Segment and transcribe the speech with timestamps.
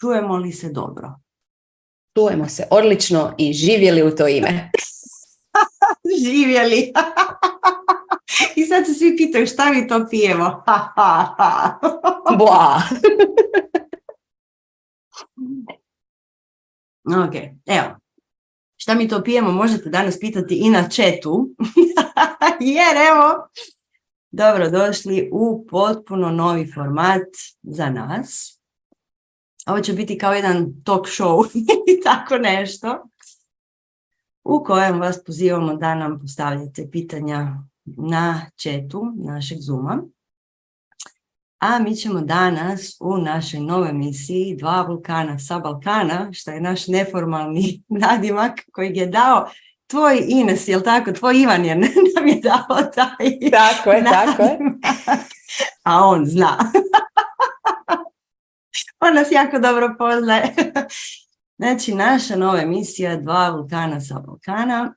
[0.00, 1.14] čujemo li se dobro?
[2.18, 4.70] Čujemo se odlično i živjeli u to ime.
[6.24, 6.92] živjeli.
[8.56, 10.64] I sad se svi pitaju šta mi to pijemo.
[12.38, 12.82] Bla.
[17.26, 17.34] ok,
[17.66, 17.96] evo.
[18.76, 21.50] Šta mi to pijemo možete danas pitati i na četu.
[22.60, 23.48] Jer evo,
[24.30, 27.26] dobro došli u potpuno novi format
[27.62, 28.55] za nas.
[29.66, 31.46] Ovo će biti kao jedan talk show
[31.92, 33.08] i tako nešto
[34.44, 37.46] u kojem vas pozivamo da nam postavljate pitanja
[37.84, 40.02] na četu našeg Zuma.
[41.58, 46.86] A mi ćemo danas u našoj novoj emisiji Dva vulkana sa Balkana, što je naš
[46.86, 49.48] neformalni nadimak koji je dao
[49.86, 51.12] tvoj Ines, jel tako?
[51.12, 51.74] Tvoj Ivan je
[52.16, 54.58] nam je dao taj Tako je, tako je.
[55.82, 56.58] A on zna.
[59.00, 60.54] On nas jako dobro poznaje.
[61.58, 64.94] Znači, naša nova emisija Dva vulkana sa Balkana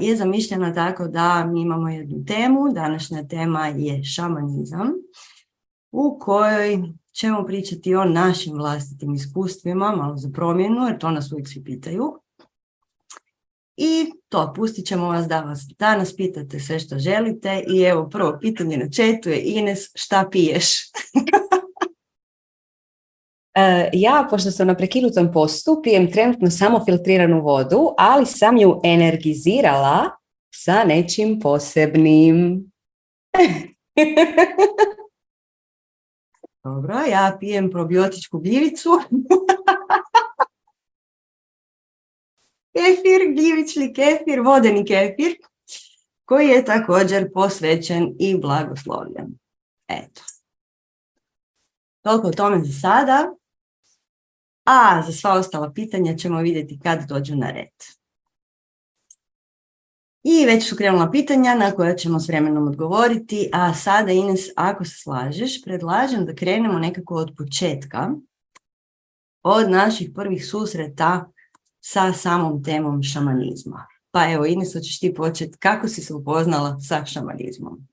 [0.00, 2.68] je zamišljena tako da mi imamo jednu temu.
[2.72, 4.92] Današnja tema je šamanizam
[5.92, 11.48] u kojoj ćemo pričati o našim vlastitim iskustvima, malo za promjenu, jer to nas uvijek
[11.48, 12.20] svi pitaju.
[13.76, 17.64] I to, pustit ćemo vas da vas danas pitate sve što želite.
[17.68, 20.66] I evo, prvo pitanje na četu je Ines, šta piješ?
[23.54, 28.80] E, ja, pošto sam na prekinutom postu, pijem trenutno samo filtriranu vodu, ali sam ju
[28.84, 30.10] energizirala
[30.54, 32.64] sa nečim posebnim.
[36.64, 38.90] Dobro, ja pijem probiotičku gljivicu.
[42.78, 45.36] kefir, gljivični kefir, vodeni kefir,
[46.24, 49.38] koji je također posvećen i blagoslovljen.
[49.88, 50.22] Eto.
[52.08, 53.34] Toliko o tome za sada.
[54.64, 57.74] A za sva ostala pitanja ćemo vidjeti kad dođu na red.
[60.22, 64.84] I već su krenula pitanja na koja ćemo s vremenom odgovoriti, a sada Ines, ako
[64.84, 68.10] se slažeš, predlažem da krenemo nekako od početka,
[69.42, 71.30] od naših prvih susreta
[71.80, 73.86] sa samom temom šamanizma.
[74.10, 77.87] Pa evo Ines, hoćeš ti početi, kako si se upoznala sa šamanizmom?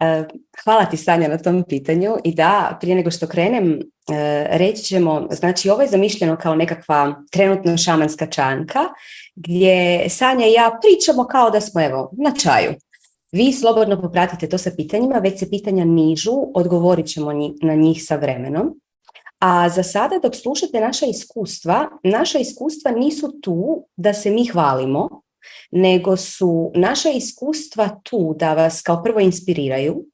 [0.00, 0.24] E,
[0.64, 5.28] hvala ti Sanja na tom pitanju i da, prije nego što krenem, e, reći ćemo,
[5.30, 8.80] znači ovo je zamišljeno kao nekakva trenutno šamanska čanka
[9.36, 12.74] gdje Sanja i ja pričamo kao da smo evo na čaju.
[13.32, 17.32] Vi slobodno popratite to sa pitanjima, već se pitanja nižu, odgovorit ćemo
[17.62, 18.80] na njih sa vremenom.
[19.38, 25.22] A za sada dok slušate naša iskustva, naša iskustva nisu tu da se mi hvalimo,
[25.70, 30.04] nego su naša iskustva tu da vas kao prvo inspiriraju,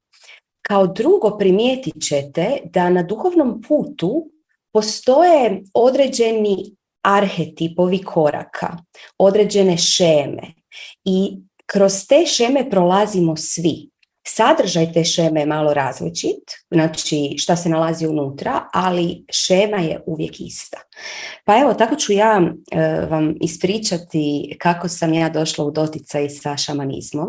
[0.63, 4.31] kao drugo primijetit ćete da na duhovnom putu
[4.73, 8.77] postoje određeni arhetipovi koraka,
[9.19, 10.43] određene šeme
[11.05, 11.37] i
[11.67, 13.91] kroz te šeme prolazimo svi.
[14.29, 20.41] Sadržaj te šeme je malo različit, znači šta se nalazi unutra, ali šema je uvijek
[20.41, 20.79] ista.
[21.45, 22.41] Pa evo, tako ću ja
[22.71, 27.29] e, vam ispričati kako sam ja došla u doticaj sa šamanizmom.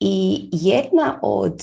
[0.00, 1.60] I jedna od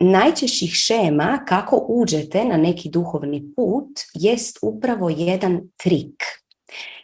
[0.00, 6.22] najčešćih šema kako uđete na neki duhovni put jest upravo jedan trik.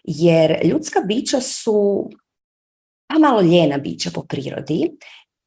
[0.04, 2.08] Jer ljudska bića su
[3.06, 4.90] pa malo ljena bića po prirodi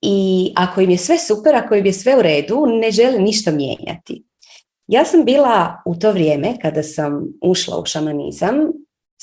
[0.02, 3.52] i ako im je sve super, ako im je sve u redu, ne žele ništa
[3.52, 4.24] mijenjati.
[4.88, 8.56] Ja sam bila u to vrijeme kada sam ušla u šamanizam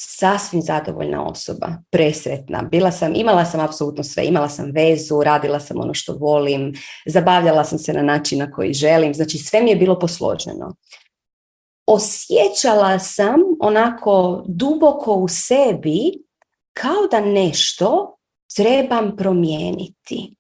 [0.01, 2.63] sasvim zadovoljna osoba, presretna.
[2.63, 6.75] Bila sam, imala sam apsolutno sve, imala sam vezu, radila sam ono što volim,
[7.07, 10.77] zabavljala sam se na način na koji želim, znači sve mi je bilo posloženo.
[11.87, 16.13] Osjećala sam onako duboko u sebi
[16.73, 18.17] kao da nešto
[18.57, 20.38] trebam promijeniti.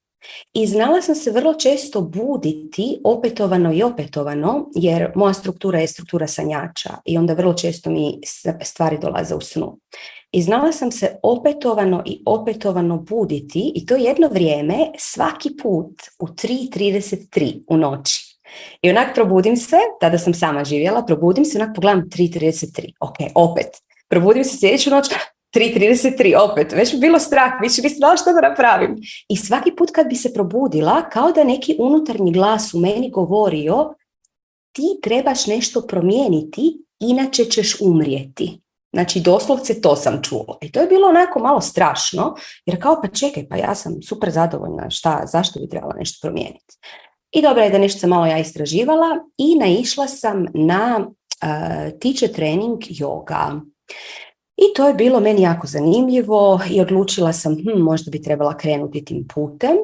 [0.52, 6.26] I znala sam se vrlo često buditi opetovano i opetovano, jer moja struktura je struktura
[6.26, 8.20] sanjača i onda vrlo često mi
[8.62, 9.78] stvari dolaze u snu.
[10.32, 16.26] I znala sam se opetovano i opetovano buditi i to jedno vrijeme svaki put u
[16.26, 18.38] 3.33 u noći.
[18.82, 23.66] I onak probudim se, tada sam sama živjela, probudim se, onak pogledam 3.33, ok, opet.
[24.08, 25.06] Probudim se sljedeću noć,
[25.56, 28.96] 3.33 opet, već bi bilo strah, više bi znala što da napravim.
[29.28, 33.94] I svaki put kad bi se probudila, kao da neki unutarnji glas u meni govorio
[34.72, 38.60] ti trebaš nešto promijeniti, inače ćeš umrijeti.
[38.92, 40.58] Znači, doslovce to sam čula.
[40.62, 42.34] I to je bilo onako malo strašno,
[42.66, 46.76] jer kao pa čekaj, pa ja sam super zadovoljna, šta, zašto bi trebala nešto promijeniti.
[47.30, 49.06] I dobro je da nešto sam malo ja istraživala
[49.38, 51.06] i naišla sam na
[52.00, 53.60] tiče trening yoga.
[54.58, 59.04] I to je bilo meni jako zanimljivo i odlučila sam, hm, možda bi trebala krenuti
[59.04, 59.76] tim putem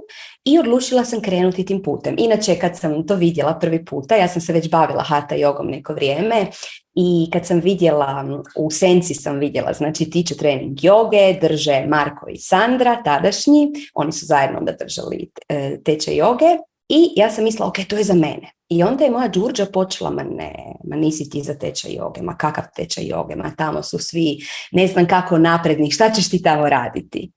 [0.45, 2.15] i odlučila sam krenuti tim putem.
[2.19, 5.93] Inače, kad sam to vidjela prvi puta, ja sam se već bavila hata jogom neko
[5.93, 6.47] vrijeme
[6.95, 12.39] i kad sam vidjela, u senci sam vidjela, znači tiče trening joge, drže Marko i
[12.39, 16.57] Sandra, tadašnji, oni su zajedno onda držali e, tečaj joge
[16.89, 18.54] i ja sam mislila, ok, to je za mene.
[18.75, 20.53] I onda je moja Đurđa počela, ma ne,
[20.85, 24.39] ma nisi ti za tečaj joge, ma kakav tečaj joge, ma tamo su svi,
[24.73, 27.33] ne znam kako napredni, šta ćeš ti tamo raditi?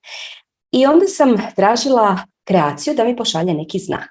[0.72, 4.10] I onda sam tražila kreaciju da mi pošalje neki znak.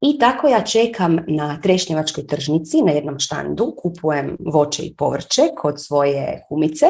[0.00, 5.74] I tako ja čekam na trešnjevačkoj tržnici na jednom štandu, kupujem voće i povrće kod
[5.84, 6.86] svoje kumice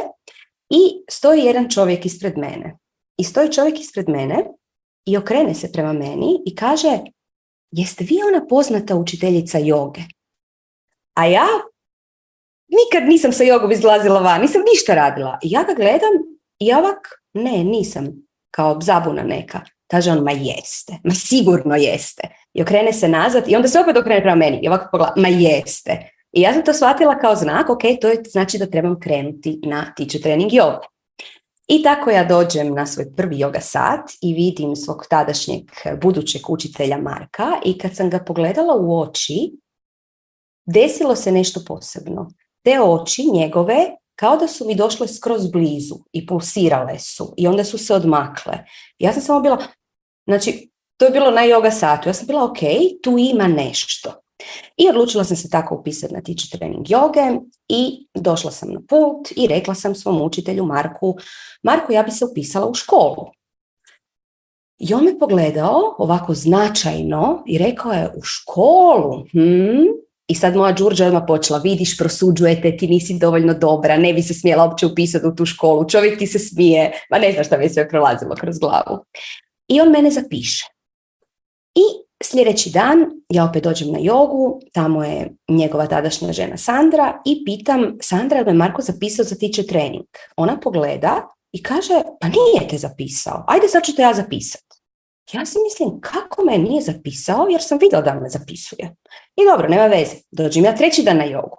[0.71, 2.79] i stoji jedan čovjek ispred mene.
[3.17, 4.45] I stoji čovjek ispred mene
[5.07, 6.99] i okrene se prema meni i kaže
[7.71, 10.01] jeste vi ona poznata učiteljica joge?
[11.15, 11.47] A ja
[12.69, 15.39] nikad nisam sa jogom izlazila van, nisam ništa radila.
[15.43, 16.13] I ja ga gledam
[16.59, 18.07] i ovak, ne, nisam,
[18.51, 19.61] kao zabuna neka.
[19.87, 22.29] Kaže on, ma jeste, ma sigurno jeste.
[22.53, 25.29] I okrene se nazad i onda se opet okrene prema meni i ovako pogleda, ma
[25.29, 26.11] jeste.
[26.33, 29.95] I ja sam to shvatila kao znak, ok, to je znači da trebam krenuti na
[29.97, 30.81] teacher trening joga.
[31.69, 35.63] I tako ja dođem na svoj prvi yoga sat i vidim svog tadašnjeg
[36.03, 39.53] budućeg učitelja Marka i kad sam ga pogledala u oči,
[40.67, 42.31] desilo se nešto posebno.
[42.65, 47.65] Te oči njegove kao da su mi došle skroz blizu i pulsirale su i onda
[47.65, 48.59] su se odmakle.
[48.99, 49.59] Ja sam samo bila,
[50.27, 52.09] znači, to je bilo na yoga satu.
[52.09, 52.59] Ja sam bila, ok,
[53.03, 54.26] tu ima nešto.
[54.77, 59.31] I odlučila sam se tako upisati na teacher trening joge i došla sam na put
[59.37, 61.17] i rekla sam svom učitelju Marku,
[61.63, 63.27] Marku, ja bi se upisala u školu.
[64.79, 69.25] I on me pogledao ovako značajno i rekao je, u školu?
[69.33, 70.07] Hm?
[70.29, 74.35] I sad moja Đurđa odmah počela, vidiš, prosuđujete, ti nisi dovoljno dobra, ne bi se
[74.35, 77.69] smjela uopće upisati u tu školu, čovjek ti se smije, ma ne znaš šta mi
[77.69, 79.05] sve prolazilo kroz glavu.
[79.69, 80.67] I on mene zapiše.
[81.75, 87.45] I sljedeći dan ja opet dođem na jogu, tamo je njegova tadašnja žena Sandra i
[87.45, 90.07] pitam Sandra, me Marko zapisao za tiče trening.
[90.37, 94.67] Ona pogleda i kaže, pa nije te zapisao, ajde sad ću te ja zapisati.
[95.33, 98.97] Ja si mislim, kako me nije zapisao, jer sam vidjela da me zapisuje.
[99.37, 101.57] I dobro, nema veze, dođem ja treći dan na jogu.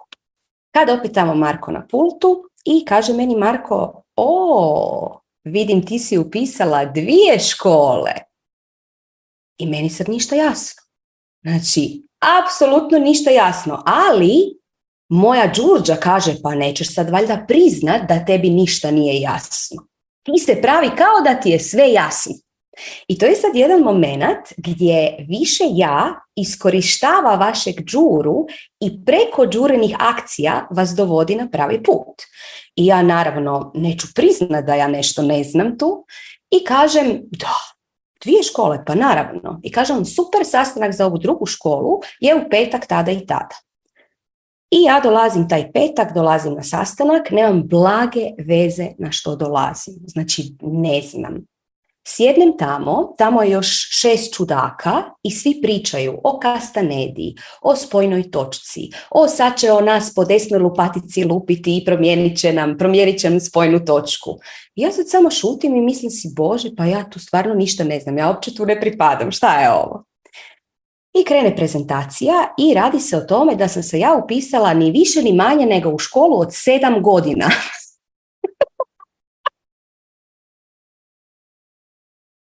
[0.74, 6.84] Kada opet tamo Marko na pultu i kaže meni Marko, o, vidim ti si upisala
[6.84, 8.12] dvije škole.
[9.58, 10.82] I meni sad ništa jasno.
[11.42, 12.02] Znači,
[12.42, 14.58] apsolutno ništa jasno, ali
[15.08, 19.88] moja Đurđa kaže, pa nećeš sad valjda priznat da tebi ništa nije jasno.
[20.22, 22.34] Ti se pravi kao da ti je sve jasno.
[23.08, 28.46] I to je sad jedan moment gdje više ja iskorištava vašeg džuru
[28.80, 32.22] i preko džurenih akcija vas dovodi na pravi put.
[32.76, 36.04] I ja naravno neću priznat da ja nešto ne znam tu
[36.50, 37.54] i kažem da,
[38.24, 39.60] dvije škole, pa naravno.
[39.62, 43.56] I kažem super sastanak za ovu drugu školu je u petak tada i tada.
[44.70, 49.94] I ja dolazim taj petak, dolazim na sastanak, nemam blage veze na što dolazim.
[50.06, 51.34] Znači, ne znam.
[52.10, 58.80] Sjednem tamo, tamo je još šest čudaka i svi pričaju o kastanedi, o spojnoj točci,
[59.10, 63.30] o sad će o nas po desnoj lupatici lupiti i promijenit će nam, promijenit će
[63.30, 64.30] nam spojnu točku.
[64.74, 68.00] I ja sad samo šutim i mislim si, Bože, pa ja tu stvarno ništa ne
[68.00, 70.04] znam, ja uopće tu ne pripadam, šta je ovo?
[71.20, 75.22] I krene prezentacija i radi se o tome da sam se ja upisala ni više
[75.22, 77.50] ni manje nego u školu od sedam godina.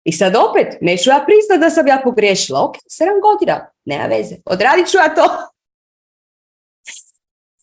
[0.04, 2.64] I sad opet, neću ja priznat da sam ja pogriješila.
[2.64, 5.24] Ok, sedam godina, nema veze, odradit ću ja to.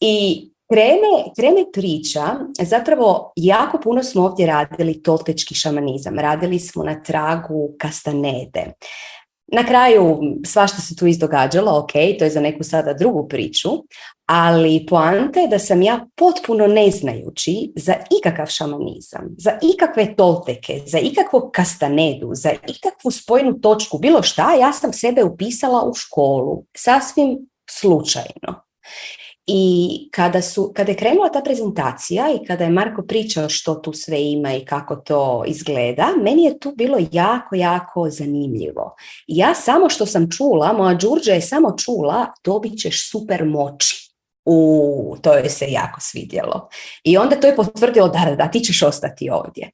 [0.00, 2.22] I krene, krene priča,
[2.62, 8.72] zapravo jako puno smo ovdje radili toltečki šamanizam, radili smo na tragu kastanede.
[9.52, 13.68] Na kraju svašta se tu izdogađalo, ok, to je za neku sada drugu priču,
[14.32, 20.98] ali poanta je da sam ja potpuno neznajući za ikakav šamanizam, za ikakve tolteke, za
[20.98, 27.38] ikakvu kastanedu, za ikakvu spojnu točku, bilo šta, ja sam sebe upisala u školu, sasvim
[27.70, 28.64] slučajno.
[29.46, 33.92] I kada, su, kada je krenula ta prezentacija i kada je Marko pričao što tu
[33.92, 38.94] sve ima i kako to izgleda, meni je tu bilo jako, jako zanimljivo.
[39.26, 44.09] Ja samo što sam čula, moja Đurđa je samo čula, dobit ćeš super moći.
[44.52, 46.68] U, to je se jako svidjelo.
[47.04, 49.70] I onda to je potvrdilo da, da, da, ti ćeš ostati ovdje.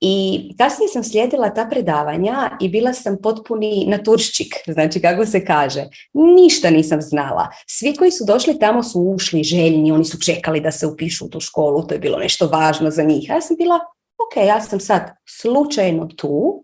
[0.00, 5.84] I kasnije sam slijedila ta predavanja i bila sam potpuni naturščik, znači kako se kaže.
[6.12, 7.48] Ništa nisam znala.
[7.66, 11.28] Svi koji su došli tamo su ušli željni, oni su čekali da se upišu u
[11.28, 13.28] tu školu, to je bilo nešto važno za njih.
[13.28, 13.80] Ja sam bila,
[14.26, 16.62] ok, ja sam sad slučajno tu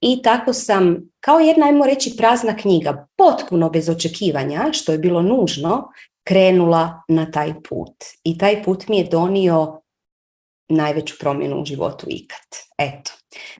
[0.00, 5.22] i tako sam, kao jedna, ajmo reći, prazna knjiga, potpuno bez očekivanja, što je bilo
[5.22, 5.88] nužno,
[6.24, 8.04] krenula na taj put.
[8.24, 9.82] I taj put mi je donio
[10.68, 12.46] najveću promjenu u životu ikad.
[12.78, 13.12] Eto.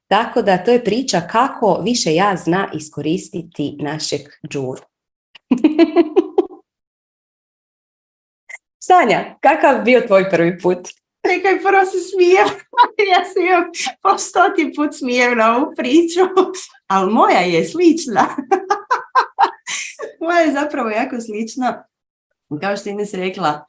[0.06, 4.82] Tako da to je priča kako više ja zna iskoristiti našeg džuru.
[8.86, 10.78] Sanja, kakav bio tvoj prvi put?
[11.26, 12.48] Čekaj, prvo se smijem.
[13.12, 13.64] ja se imam
[14.02, 16.20] po stoti put smijem na ovu priču,
[16.94, 18.28] ali moja je slična.
[20.20, 21.84] moja je zapravo jako slična.
[22.60, 23.64] Kao što Ines rekla,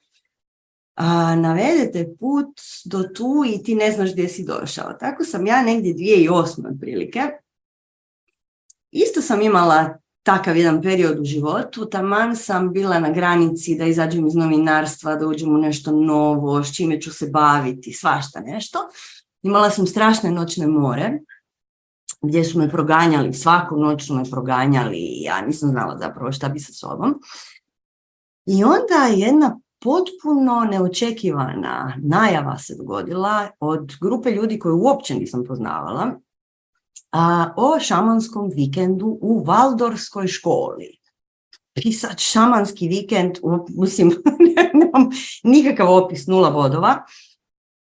[0.95, 2.47] a, navedete put
[2.85, 4.93] do tu i ti ne znaš gdje si došao.
[4.93, 6.73] Tako sam ja negdje 2008.
[6.73, 7.21] otprilike.
[8.91, 14.27] Isto sam imala takav jedan period u životu, taman sam bila na granici da izađem
[14.27, 18.79] iz novinarstva, da uđem u nešto novo, s čime ću se baviti, svašta nešto.
[19.41, 21.19] Imala sam strašne noćne more,
[22.21, 26.59] gdje su me proganjali, svaku noć su me proganjali ja nisam znala zapravo šta bi
[26.59, 27.19] sa sobom.
[28.45, 36.11] I onda jedna potpuno neočekivana najava se dogodila od grupe ljudi koje uopće nisam poznavala
[37.11, 40.97] a, o šamanskom vikendu u Valdorskoj školi.
[41.75, 43.31] I sad šamanski vikend,
[43.69, 44.11] mislim,
[44.79, 45.09] nemam
[45.43, 47.03] nikakav opis, nula vodova.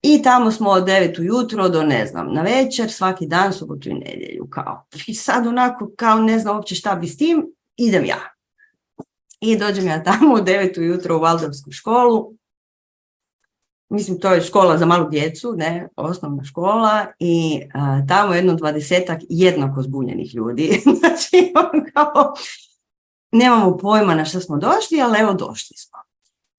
[0.03, 3.95] I tamo smo od 9 ujutro do, ne znam, na večer, svaki dan, subotu i
[3.95, 4.87] nedjelju, kao.
[5.07, 8.38] I sad onako, kao ne znam uopće šta bi s tim, idem ja.
[9.41, 12.35] I dođem ja tamo u 9 ujutro u Valdovsku školu.
[13.89, 17.61] Mislim, to je škola za malu djecu, ne, osnovna škola i
[18.09, 20.83] tamo jedno dvadesetak jednako zbunjenih ljudi.
[20.99, 21.53] znači,
[21.95, 22.35] kao,
[23.33, 25.99] nemamo pojma na što smo došli, ali evo došli smo.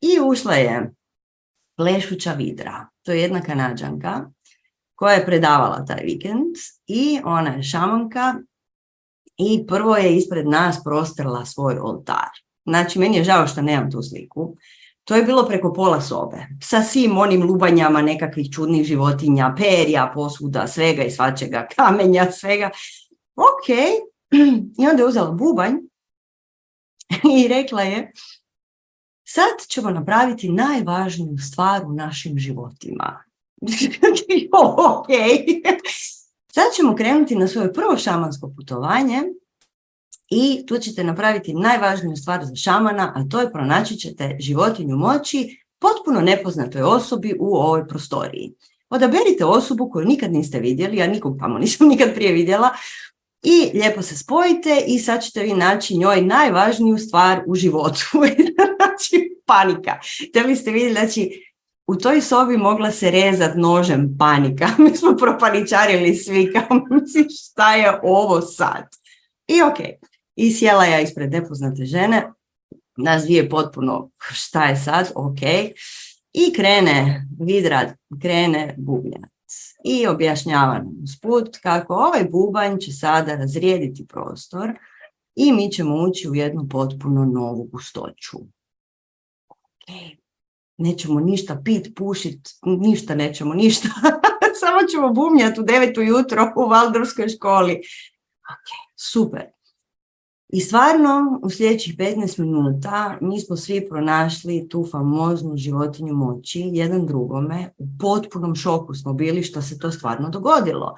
[0.01, 0.93] I ušla je
[1.77, 4.29] Plešuća Vidra, to je jedna kanadžanka
[4.95, 6.55] koja je predavala taj vikend
[6.87, 8.35] i ona je šamanka
[9.37, 12.29] i prvo je ispred nas prostrla svoj oltar.
[12.69, 14.55] Znači, meni je žao što nemam tu sliku.
[15.03, 20.67] To je bilo preko pola sobe, sa svim onim lubanjama nekakvih čudnih životinja, perja, posvuda,
[20.67, 22.69] svega i svačega, kamenja, svega.
[23.35, 23.69] Ok,
[24.79, 25.73] i onda je uzela bubanj
[27.43, 28.11] i rekla je,
[29.23, 33.23] sad ćemo napraviti najvažniju stvar u našim životima.
[34.89, 35.07] ok,
[36.47, 39.23] sad ćemo krenuti na svoje prvo šamansko putovanje
[40.29, 45.63] i tu ćete napraviti najvažniju stvar za šamana, a to je pronaći ćete životinju moći
[45.79, 48.53] potpuno nepoznatoj osobi u ovoj prostoriji.
[48.89, 52.69] Odaberite osobu koju nikad niste vidjeli, ja nikog tamo nisam nikad prije vidjela,
[53.43, 58.05] i lijepo se spojite i sad ćete vi naći njoj najvažniju stvar u životu.
[58.77, 59.99] znači, panika.
[60.29, 61.51] Htjeli ste vidjeti, znači,
[61.87, 64.67] u toj sobi mogla se rezat nožem panika.
[64.83, 68.83] Mi smo propaničarili svi, kao misli šta je ovo sad?
[69.47, 69.77] I ok,
[70.39, 72.31] i sjela ja ispred nepoznate žene,
[72.97, 75.41] nas dvije potpuno šta je sad, ok,
[76.33, 79.31] i krene vidrat, krene bubnjat.
[79.85, 84.73] I objašnjava nam usput kako ovaj bubanj će sada razrijediti prostor
[85.35, 88.37] i mi ćemo ući u jednu potpuno novu gustoću.
[89.49, 89.95] Ok,
[90.77, 93.87] nećemo ništa pit, pušit, ništa nećemo, ništa.
[94.61, 97.73] Samo ćemo bumnjati u devetu jutro u Valdorskoj školi.
[98.51, 99.58] Ok, super.
[100.49, 107.05] I stvarno u sljedećih 15 minuta mi smo svi pronašli tu famoznu životinju moći jedan
[107.05, 107.73] drugome.
[107.77, 110.95] U potpunom šoku smo bili što se to stvarno dogodilo.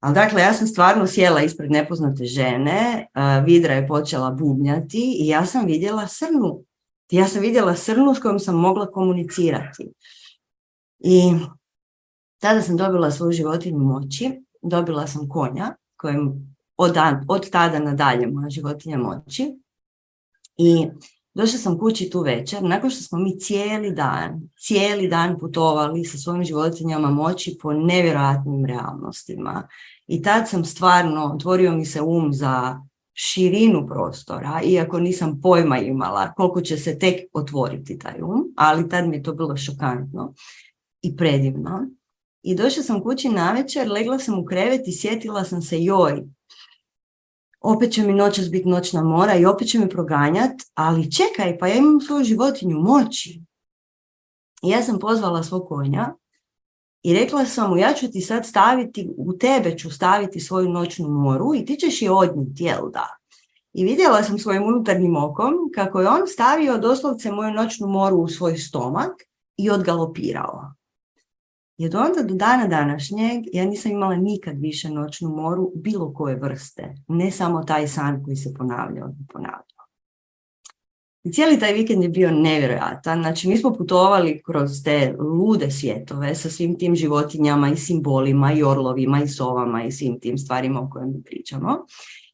[0.00, 3.06] Ali dakle, ja sam stvarno sjela ispred nepoznate žene,
[3.46, 6.62] vidra je počela bubnjati i ja sam vidjela srnu.
[7.10, 9.92] Ja sam vidjela srnu s kojom sam mogla komunicirati.
[10.98, 11.32] I
[12.38, 16.96] tada sam dobila svoju životinju moći, dobila sam konja kojem od,
[17.28, 19.58] od tada nadalje moja životinja moći.
[20.56, 20.86] I
[21.34, 26.18] došla sam kući tu večer, nakon što smo mi cijeli dan, cijeli dan putovali sa
[26.18, 29.68] svojim životinjama moći po nevjerojatnim realnostima.
[30.06, 32.80] I tad sam stvarno, otvorio mi se um za
[33.12, 39.08] širinu prostora, iako nisam pojma imala koliko će se tek otvoriti taj um, ali tad
[39.08, 40.34] mi je to bilo šokantno
[41.02, 41.88] i predivno.
[42.42, 46.24] I došla sam kući na večer, legla sam u krevet i sjetila sam se joj,
[47.60, 51.66] opet će mi noćas biti noćna mora i opet će me proganjat, ali čekaj, pa
[51.66, 53.42] ja imam svoju životinju moći.
[54.62, 56.14] I ja sam pozvala svog konja
[57.02, 61.08] I rekla sam mu, ja ću ti sad staviti, u tebe ću staviti svoju noćnu
[61.08, 63.16] moru i ti ćeš je odnijeti, jel da?
[63.72, 68.28] I vidjela sam svojim unutarnjim okom kako je on stavio doslovce moju noćnu moru u
[68.28, 69.12] svoj stomak
[69.56, 70.77] i odgalopirao.
[71.78, 76.36] I od onda do dana današnjeg ja nisam imala nikad više noćnu moru bilo koje
[76.36, 76.94] vrste.
[77.08, 79.62] Ne samo taj san koji se ponavljao i ponavljao.
[81.24, 83.22] I cijeli taj vikend je bio nevjerojatan.
[83.22, 88.62] Znači, mi smo putovali kroz te lude svjetove sa svim tim životinjama i simbolima i
[88.62, 91.86] orlovima i sovama i svim tim stvarima o kojima pričamo.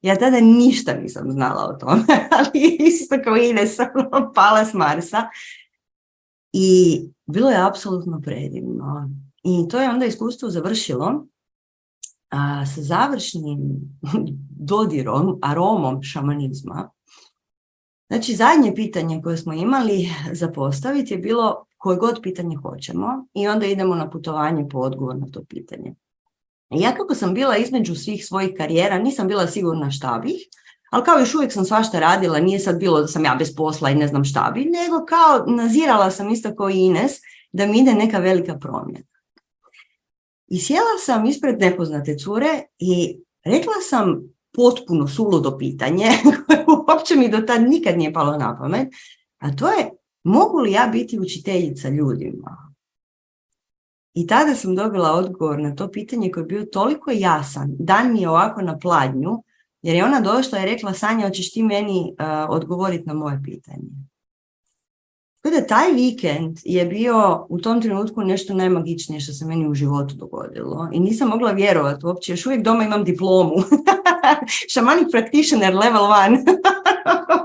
[0.03, 2.05] Ja tada ništa nisam znala o tome,
[2.39, 5.29] ali isto kao Ines, ono, pala s Marsa.
[6.53, 9.11] I bilo je apsolutno predivno.
[9.45, 11.27] I to je onda iskustvo završilo
[12.31, 13.59] a, sa završnim
[14.73, 16.91] dodirom, aromom šamanizma.
[18.09, 23.49] Znači, zadnje pitanje koje smo imali za postaviti je bilo koje god pitanje hoćemo i
[23.49, 25.95] onda idemo na putovanje po odgovor na to pitanje.
[26.71, 30.37] Ja kako sam bila između svih svojih karijera, nisam bila sigurna šta bih,
[30.91, 33.91] ali kao još uvijek sam svašta radila, nije sad bilo da sam ja bez posla
[33.91, 37.13] i ne znam šta bi, nego kao nazirala sam isto kao Ines
[37.53, 39.14] da mi ide neka velika promjena.
[40.47, 44.23] I sjela sam ispred nepoznate cure i rekla sam
[44.53, 46.07] potpuno suludo pitanje
[46.47, 48.89] koje uopće mi do tad nikad nije palo na pamet,
[49.39, 49.91] a to je
[50.25, 52.75] mogu li ja biti učiteljica ljudima?
[54.15, 58.21] I tada sam dobila odgovor na to pitanje koji je bio toliko jasan, dan mi
[58.21, 59.43] je ovako na pladnju,
[59.83, 63.89] jer je ona došla i rekla Sanja, hoćeš ti meni uh, odgovoriti na moje pitanje.
[65.45, 69.75] Tako da taj vikend je bio u tom trenutku nešto najmagičnije što se meni u
[69.75, 70.89] životu dogodilo.
[70.93, 73.55] I nisam mogla vjerovati uopće, još uvijek doma imam diplomu.
[74.73, 76.45] Shamanic practitioner level 1.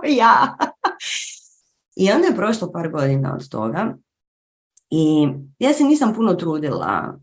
[0.19, 0.57] ja.
[1.95, 3.97] I onda je prošlo par godina od toga
[4.89, 5.27] i
[5.59, 7.17] ja se nisam puno trudila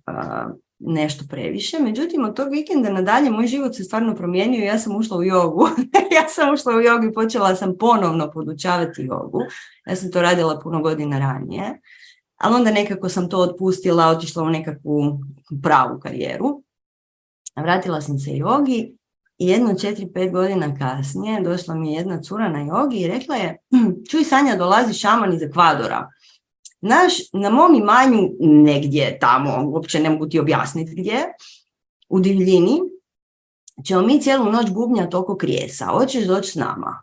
[0.78, 4.96] nešto previše, međutim od tog vikenda nadalje moj život se stvarno promijenio i ja sam
[4.96, 5.68] ušla u jogu.
[6.16, 9.40] ja sam ušla u jogu i počela sam ponovno podučavati jogu.
[9.86, 11.80] Ja sam to radila puno godina ranije,
[12.36, 15.20] ali onda nekako sam to otpustila, otišla u nekakvu
[15.62, 16.62] pravu karijeru.
[17.56, 18.96] Vratila sam se jogi
[19.38, 23.36] i jedno četiri, pet godina kasnije došla mi je jedna cura na jogi i rekla
[23.36, 26.08] je, hm, čuj Sanja, dolazi šaman iz Ekvadora
[26.88, 31.24] Naš, na mom imanju negdje tamo, uopće ne mogu ti objasniti gdje,
[32.08, 32.80] u divljini,
[33.84, 37.02] ćemo mi cijelu noć bubnjati oko krijesa, hoćeš doći s nama.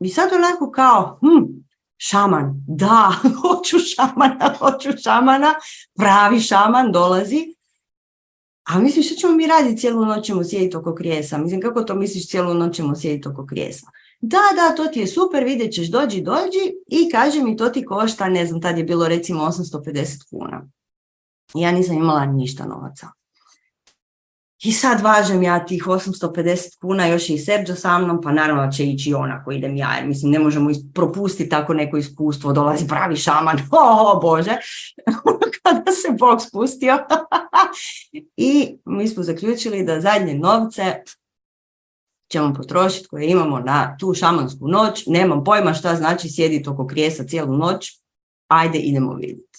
[0.00, 1.44] I sad onako kao, hm,
[1.96, 5.54] šaman, da, hoću šamana, hoću šamana,
[5.98, 7.54] pravi šaman dolazi.
[8.64, 11.38] A misliš, što ćemo mi raditi cijelu noć ćemo sjediti oko krijesa?
[11.38, 13.86] Mislim, kako to misliš cijelu noć ćemo sjediti oko krijesa?
[14.26, 17.84] Da, da, to ti je super, vidjet ćeš, dođi, dođi i kaže mi to ti
[17.84, 20.68] košta, ne znam, tad je bilo recimo 850 kuna.
[21.54, 23.08] Ja nisam imala ništa novaca.
[24.62, 28.84] I sad važem ja tih 850 kuna, još i Serđo sa mnom, pa naravno će
[28.84, 33.16] ići ona ko idem ja, jer mislim ne možemo propustiti tako neko iskustvo, dolazi pravi
[33.16, 34.56] šaman, o Bože,
[35.62, 36.98] kada se Bog spustio.
[38.36, 41.02] I mi smo zaključili da zadnje novce
[42.32, 47.24] ćemo potrošiti koje imamo na tu šamansku noć, nemam pojma šta znači sjediti oko krijesa
[47.24, 48.00] cijelu noć,
[48.48, 49.58] ajde idemo vidjeti.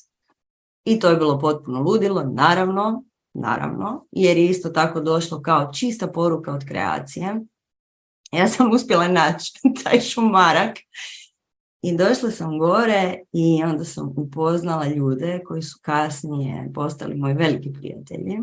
[0.86, 6.08] I to je bilo potpuno ludilo, naravno, naravno, jer je isto tako došlo kao čista
[6.08, 7.42] poruka od kreacije.
[8.32, 10.78] Ja sam uspjela naći taj šumarak
[11.82, 17.74] i došla sam gore i onda sam upoznala ljude koji su kasnije postali moji veliki
[17.74, 18.40] prijatelji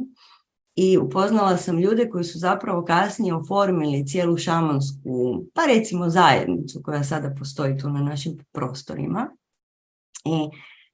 [0.77, 7.05] i upoznala sam ljude koji su zapravo kasnije oformili cijelu šamansku, pa recimo zajednicu koja
[7.05, 9.31] sada postoji tu na našim prostorima.
[10.25, 10.49] I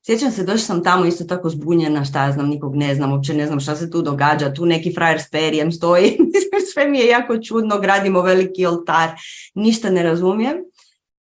[0.07, 3.35] sjećam se, došla sam tamo isto tako zbunjena, šta ja znam, nikog ne znam, uopće
[3.35, 6.19] ne znam šta se tu događa, tu neki frajer s perijem stoji,
[6.73, 9.11] sve mi je jako čudno, gradimo veliki oltar,
[9.55, 10.57] ništa ne razumijem.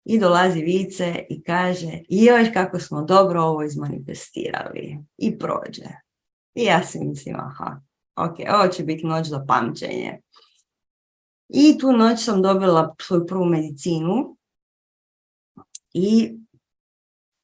[0.05, 4.99] I dolazi Vice i kaže, joj kako smo dobro ovo izmanifestirali.
[5.19, 5.89] I prođe.
[6.55, 7.81] I ja si mislim, aha,
[8.17, 10.21] ok, ovo će biti noć za pamćenje.
[11.49, 14.37] I tu noć sam dobila svoju prvu medicinu
[15.93, 16.39] i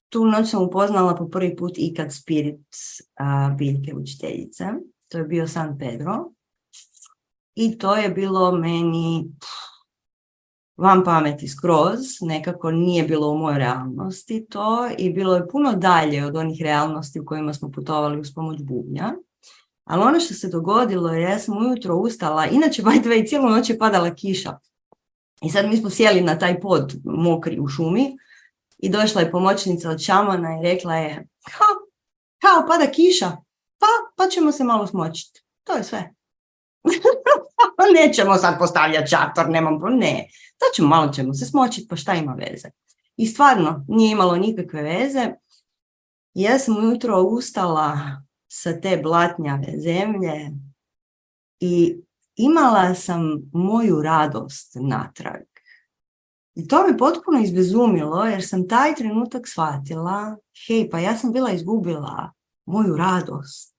[0.09, 2.67] tu noć sam upoznala po prvi put ikad spirit
[3.17, 4.65] a, biljke učiteljice.
[5.09, 6.31] To je bio San Pedro.
[7.55, 9.31] I to je bilo meni
[10.77, 16.27] van pameti skroz, nekako nije bilo u mojoj realnosti to i bilo je puno dalje
[16.27, 19.15] od onih realnosti u kojima smo putovali uz pomoć bubnja.
[19.89, 23.49] Ali ono što se dogodilo je, ja sam ujutro ustala, inače by the way, cijelu
[23.49, 24.59] noć je padala kiša.
[25.43, 28.17] I sad mi smo sjeli na taj pod mokri u šumi
[28.79, 31.65] i došla je pomoćnica od šamana i rekla je, ha,
[32.39, 33.37] kao pada kiša,
[33.79, 35.43] pa pa ćemo se malo smočiti.
[35.65, 36.15] To je sve.
[38.01, 40.29] Nećemo sad postavljati šator, nemam, ne.
[40.59, 42.69] To ćemo, malo ćemo se smočiti, pa šta ima veze.
[43.17, 45.33] I stvarno, nije imalo nikakve veze.
[46.35, 47.99] Ja sam ujutro ustala
[48.49, 50.51] sa te blatnjave zemlje
[51.61, 51.97] i
[52.37, 55.43] imala sam moju radost natrag.
[56.55, 61.51] I to me potpuno izbezumilo jer sam taj trenutak shvatila, hej, pa ja sam bila
[61.51, 62.33] izgubila
[62.67, 63.75] moju radost.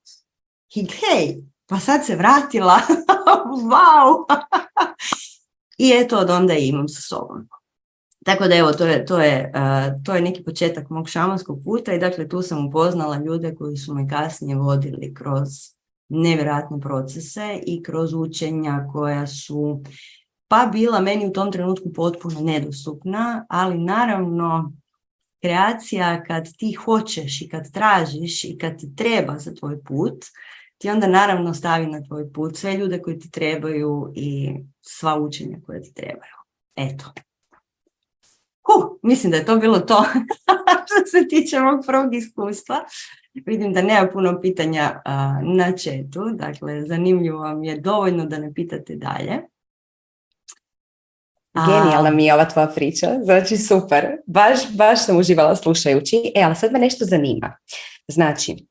[0.76, 2.80] I hej, pa sad se vratila,
[3.72, 4.26] wow!
[5.78, 7.48] I eto, od onda imam sa sobom.
[8.30, 9.52] Tako da evo, to je, to, je,
[10.06, 13.94] to je neki početak mog šamanskog puta i dakle tu sam upoznala ljude koji su
[13.94, 15.48] me kasnije vodili kroz
[16.10, 19.82] nevjerojatne procese i kroz učenja koja su
[20.48, 24.74] pa bila meni u tom trenutku potpuno nedostupna, ali naravno
[25.42, 30.26] kreacija kad ti hoćeš i kad tražiš i kad ti treba za tvoj put,
[30.78, 35.58] ti onda naravno stavi na tvoj put sve ljude koji ti trebaju i sva učenja
[35.66, 36.36] koje ti trebaju.
[36.76, 37.14] Eto.
[38.70, 40.04] Huh, mislim da je to bilo to
[40.86, 42.76] što se tiče mog prvog iskustva.
[43.46, 45.02] Vidim da nema puno pitanja
[45.44, 49.42] na četu, dakle zanimljivo vam je dovoljno da ne pitate dalje.
[51.54, 56.32] Genijalna mi je ova tvoja priča, znači super, baš, baš sam uživala slušajući.
[56.36, 57.58] E, ali sad me nešto zanima.
[58.08, 58.68] Znači,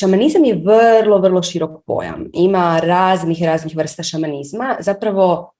[0.00, 2.30] šamanizam je vrlo, vrlo širok pojam.
[2.32, 4.76] Ima raznih, raznih vrsta šamanizma.
[4.80, 5.52] Zapravo,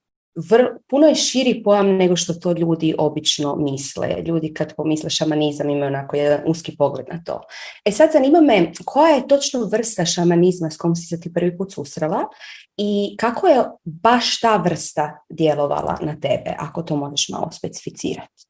[0.88, 4.22] puno je širi pojam nego što to ljudi obično misle.
[4.26, 7.40] Ljudi kad pomisle šamanizam imaju onako jedan uski pogled na to.
[7.84, 11.56] E sad zanima me koja je točno vrsta šamanizma s kojom si se ti prvi
[11.56, 12.28] put susrela
[12.76, 18.46] i kako je baš ta vrsta djelovala na tebe, ako to možeš malo specificirati?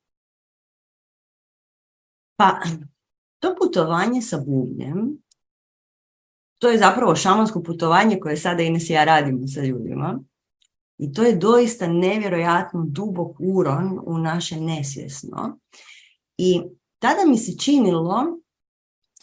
[2.37, 2.61] Pa,
[3.39, 5.19] to putovanje sa bubnjem,
[6.59, 10.21] to je zapravo šamansko putovanje koje sada Ines i ja radimo sa ljudima.
[11.03, 15.59] I to je doista nevjerojatno dubok uron u naše nesvjesno.
[16.39, 16.63] I
[16.99, 18.25] tada mi se činilo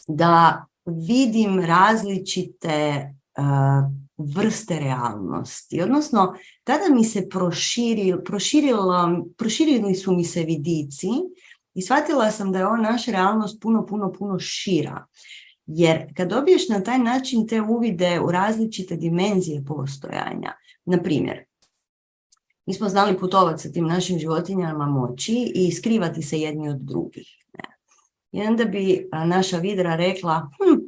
[0.08, 3.08] da vidim različite
[4.16, 5.82] vrste realnosti.
[5.82, 8.24] Odnosno, tada mi se proširili,
[9.36, 11.08] proširili su mi se vidici
[11.74, 15.06] i shvatila sam da je ova naša realnost puno, puno, puno šira.
[15.66, 20.52] Jer kad dobiješ na taj način te uvide u različite dimenzije postojanja,
[20.84, 21.47] na primjer,
[22.68, 27.28] mi smo znali putovati sa tim našim životinjama moći i skrivati se jedni od drugih.
[28.32, 30.80] I onda bi naša vidra rekla, hm,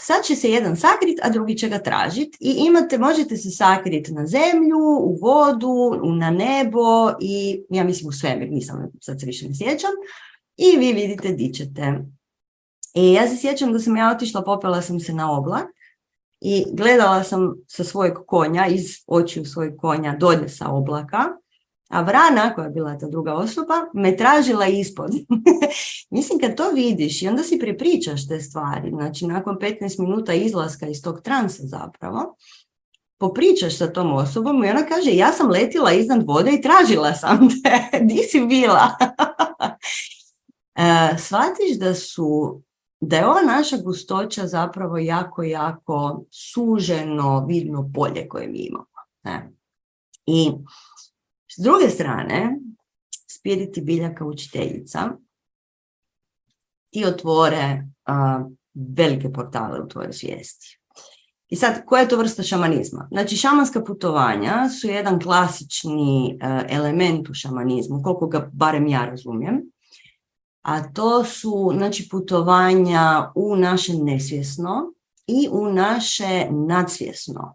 [0.00, 4.12] sad će se jedan sakrit, a drugi će ga tražiti i imate, možete se sakriti
[4.12, 9.48] na zemlju, u vodu, na nebo i ja mislim u svemir, nisam sad se više
[9.48, 9.90] ne sjećam,
[10.56, 12.04] i vi vidite di ćete.
[12.94, 15.66] I ja se sjećam da sam ja otišla, popela sam se na oblak
[16.44, 21.18] i gledala sam sa svojeg konja, iz očiju svojeg konja dolje sa oblaka,
[21.92, 25.10] a Vrana, koja je bila ta druga osoba, me tražila ispod.
[26.10, 30.86] Mislim, kad to vidiš i onda si prepričaš te stvari, znači nakon 15 minuta izlaska
[30.86, 32.36] iz tog transa zapravo,
[33.18, 37.48] popričaš sa tom osobom i ona kaže, ja sam letila iznad vode i tražila sam
[37.62, 38.88] te, di si bila?
[40.76, 42.60] e, shvatiš da su
[43.04, 48.86] da je ova naša gustoća zapravo jako, jako suženo vidno polje koje mi imamo.
[49.22, 49.52] Ne?
[50.26, 50.50] I
[51.56, 52.58] s druge strane,
[53.28, 55.10] spiriti biljaka učiteljica
[56.90, 57.86] ti otvore
[58.74, 60.78] velike portale u tvojoj svijesti.
[61.48, 63.08] I sad, koja je to vrsta šamanizma?
[63.10, 66.38] Znači, šamanska putovanja su jedan klasični
[66.68, 69.72] element u šamanizmu, koliko ga barem ja razumijem
[70.62, 74.92] a to su znači, putovanja u naše nesvjesno
[75.26, 77.54] i u naše nadsvjesno.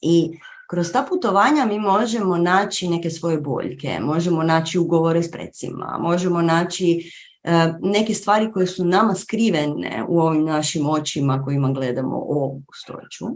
[0.00, 0.38] I
[0.70, 6.42] kroz ta putovanja mi možemo naći neke svoje boljke, možemo naći ugovore s predsima, možemo
[6.42, 12.62] naći e, neke stvari koje su nama skrivene u ovim našim očima kojima gledamo ovu
[12.74, 13.26] stoću.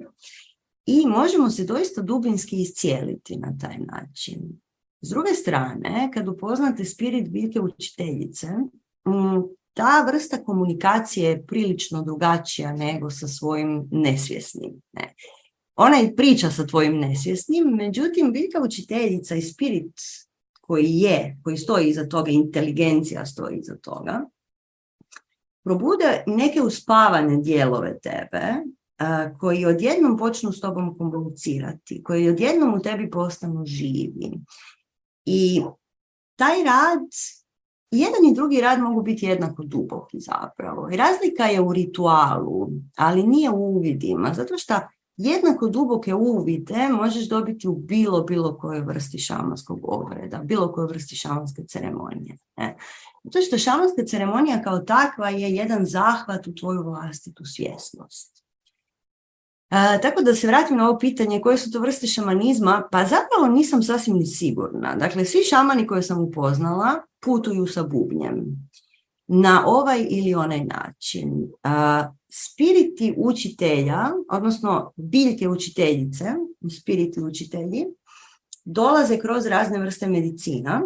[0.87, 4.64] I možemo se doista dubinski iscijeliti na taj način.
[5.05, 8.47] S druge strane, kad upoznate spirit biljke učiteljice,
[9.09, 9.43] mm,
[9.75, 14.83] ta vrsta komunikacije je prilično drugačija nego sa svojim nesvjesnim.
[14.93, 15.15] Ne.
[15.77, 20.01] Ona i priča sa tvojim nesvjesnim, međutim, biljka učiteljica i spirit
[20.61, 24.25] koji je, koji stoji iza toga, inteligencija stoji iza toga,
[25.65, 28.55] probude neke uspavane dijelove tebe,
[29.39, 34.33] koji odjednom počnu s tobom komunicirati, koji odjednom u tebi postanu živi.
[35.27, 35.63] I
[36.37, 37.09] taj rad
[37.91, 40.89] jedan i drugi rad mogu biti jednako duboki zapravo.
[40.89, 44.75] Razlika je u ritualu, ali nije u uvidima, zato što
[45.17, 51.17] jednako duboke uvide možeš dobiti u bilo, bilo kojoj vrsti šamanskog obreda, bilo kojoj vrsti
[51.17, 52.37] šamanske ceremonije.
[53.25, 58.44] Zato što šamanska ceremonija kao takva je jedan zahvat u tvoju vlastitu svjesnost.
[59.75, 63.55] E, tako da se vratim na ovo pitanje koje su to vrste šamanizma, pa zapravo
[63.55, 64.95] nisam sasvim sigurna.
[64.97, 68.45] Dakle, svi šamani koje sam upoznala putuju sa bubnjem
[69.27, 71.49] na ovaj ili onaj način.
[72.33, 76.25] Spiriti učitelja, odnosno biljke učiteljice,
[76.81, 77.85] spiriti učitelji,
[78.65, 80.83] dolaze kroz razne vrste medicina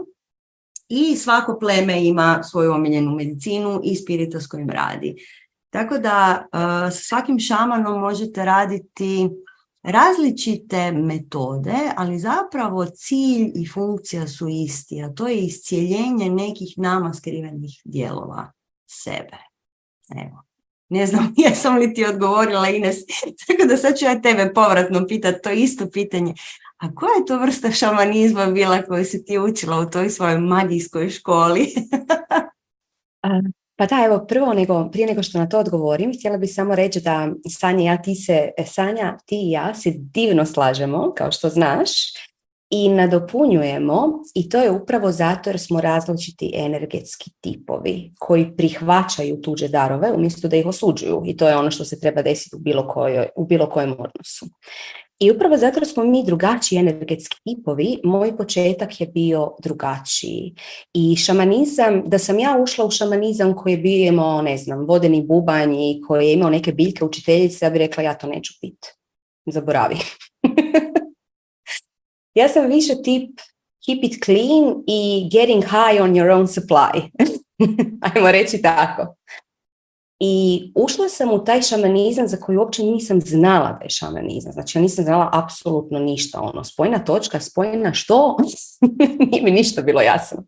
[0.88, 5.16] i svako pleme ima svoju omiljenu medicinu i spirita s kojim radi.
[5.70, 6.46] Tako da
[6.82, 9.28] sa svakim šamanom možete raditi
[9.82, 17.14] različite metode, ali zapravo cilj i funkcija su isti, a to je iscijeljenje nekih nama
[17.14, 18.52] skrivenih dijelova
[18.86, 19.36] sebe.
[20.16, 20.42] Evo.
[20.88, 22.96] Ne znam jesam li ti odgovorila Ines,
[23.46, 26.34] tako da sad ću ja tebe povratno pitati to isto pitanje.
[26.78, 31.10] A koja je to vrsta šamanizma bila koju si ti učila u toj svojoj magijskoj
[31.10, 31.74] školi?
[33.78, 37.00] Pa da, evo, prvo nego, prije nego što na to odgovorim, htjela bih samo reći
[37.00, 41.90] da Sanja, ja, ti se, Sanja, ti i ja se divno slažemo, kao što znaš,
[42.70, 49.68] i nadopunjujemo i to je upravo zato jer smo različiti energetski tipovi koji prihvaćaju tuđe
[49.68, 52.88] darove umjesto da ih osuđuju i to je ono što se treba desiti u bilo,
[52.88, 54.46] kojoj, u bilo kojem odnosu.
[55.20, 60.54] I upravo zato smo mi drugačiji energetski tipovi, moj početak je bio drugačiji.
[60.94, 65.22] I šamanizam, da sam ja ušla u šamanizam koji je bio imao, ne znam, vodeni
[65.22, 68.88] bubanj i koji je imao neke biljke učiteljice, ja bih rekla ja to neću piti.
[69.46, 69.96] Zaboravi.
[72.40, 73.30] ja sam više tip
[73.86, 77.10] keep it clean i getting high on your own supply.
[78.14, 79.14] Ajmo reći tako.
[80.20, 84.52] I ušla sam u taj šamanizam za koji uopće nisam znala da je šamanizam.
[84.52, 86.40] Znači ja nisam znala apsolutno ništa.
[86.40, 88.36] Ono, spojna točka, spojna što?
[89.30, 90.44] Nije mi ništa bilo jasno.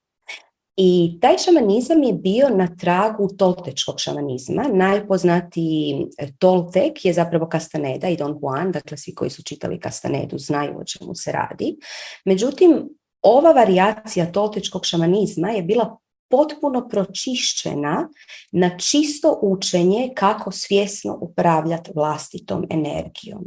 [0.77, 4.65] I taj šamanizam je bio na tragu toltečkog šamanizma.
[4.73, 6.07] Najpoznatiji
[6.39, 10.85] toltek je zapravo Castaneda i Don Juan, dakle svi koji su čitali Castanedu znaju o
[10.85, 11.77] čemu se radi.
[12.25, 12.89] Međutim,
[13.23, 15.99] ova varijacija toltečkog šamanizma je bila
[16.31, 18.09] potpuno pročišćena
[18.53, 23.45] na čisto učenje kako svjesno upravljati vlastitom energijom.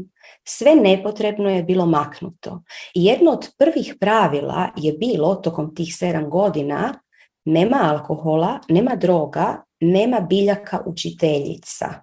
[0.48, 2.64] Sve nepotrebno je bilo maknuto.
[2.96, 7.00] I jedno od prvih pravila je bilo tokom tih sedam godina
[7.46, 11.94] nema alkohola, nema droga, nema biljaka učiteljica.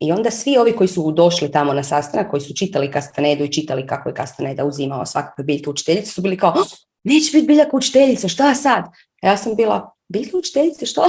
[0.00, 3.52] I onda svi ovi koji su došli tamo na sastanak, koji su čitali Kastanedu i
[3.52, 6.54] čitali kako je Kastaneda uzimao svakakve biljke učiteljice, su bili kao,
[7.04, 8.84] neće biti biljaka učiteljica, šta sad?
[9.22, 11.02] Ja sam bila, biljke učiteljice, što?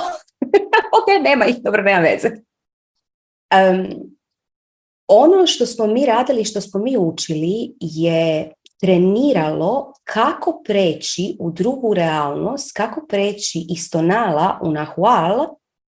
[0.97, 2.29] ok, nema ih, dobro, nema veze.
[5.07, 11.93] ono što smo mi radili, što smo mi učili je treniralo kako preći u drugu
[11.93, 15.47] realnost, kako preći iz tonala u nahual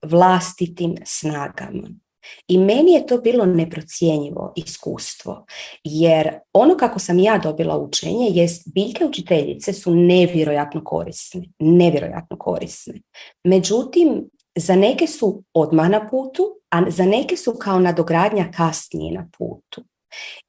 [0.06, 2.03] vlastitim snagama.
[2.48, 5.46] I meni je to bilo neprocjenjivo iskustvo,
[5.84, 13.02] jer ono kako sam ja dobila učenje jest biljke učiteljice su nevjerojatno korisne, nevjerojatno korisne.
[13.44, 19.30] Međutim, za neke su odmah na putu, a za neke su kao nadogradnja kasnije na
[19.38, 19.84] putu.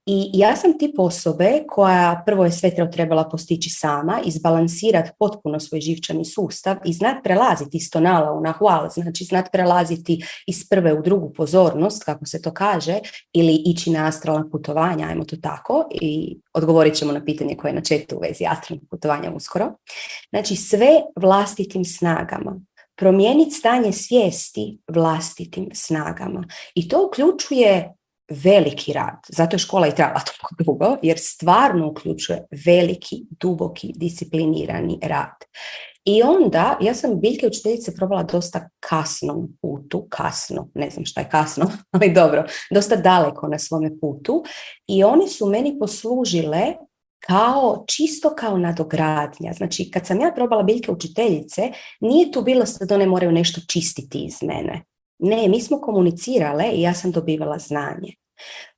[0.06, 5.80] I ja sam tip osobe koja prvo je sve trebala postići sama, izbalansirati potpuno svoj
[5.80, 11.02] živčani sustav i znat prelaziti iz tonala u nahual, znači znat prelaziti iz prve u
[11.02, 12.98] drugu pozornost, kako se to kaže,
[13.32, 17.74] ili ići na astralna putovanja, ajmo to tako, i odgovorit ćemo na pitanje koje je
[17.74, 19.72] na četu u vezi astralnog putovanja uskoro.
[20.30, 22.60] Znači sve vlastitim snagama
[22.96, 26.44] promijeniti stanje svijesti vlastitim snagama.
[26.74, 27.94] I to uključuje
[28.28, 29.18] veliki rad.
[29.28, 35.44] Zato je škola i trajala toliko dugo, jer stvarno uključuje veliki, duboki, disciplinirani rad.
[36.04, 41.28] I onda, ja sam biljke učiteljice probala dosta kasnom putu, kasno, ne znam šta je
[41.28, 44.44] kasno, ali dobro, dosta daleko na svome putu
[44.86, 46.74] i one su meni poslužile
[47.26, 49.52] kao čisto kao nadogradnja.
[49.52, 51.62] Znači, kad sam ja probala biljke učiteljice,
[52.00, 54.84] nije tu bilo da one moraju nešto čistiti iz mene.
[55.24, 58.14] Ne, mi smo komunicirale i ja sam dobivala znanje.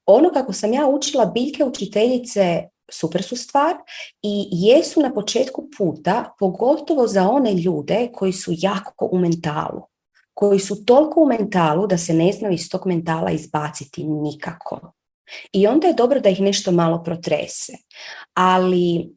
[0.06, 3.74] Ono kako sam ja učila biljke učiteljice super su stvar
[4.22, 9.82] i jesu na početku puta, pogotovo za one ljude koji su jako u mentalu,
[10.34, 14.92] koji su toliko u mentalu da se ne znaju iz tog mentala izbaciti nikako.
[15.52, 17.72] I onda je dobro da ih nešto malo protrese.
[18.34, 19.10] Ali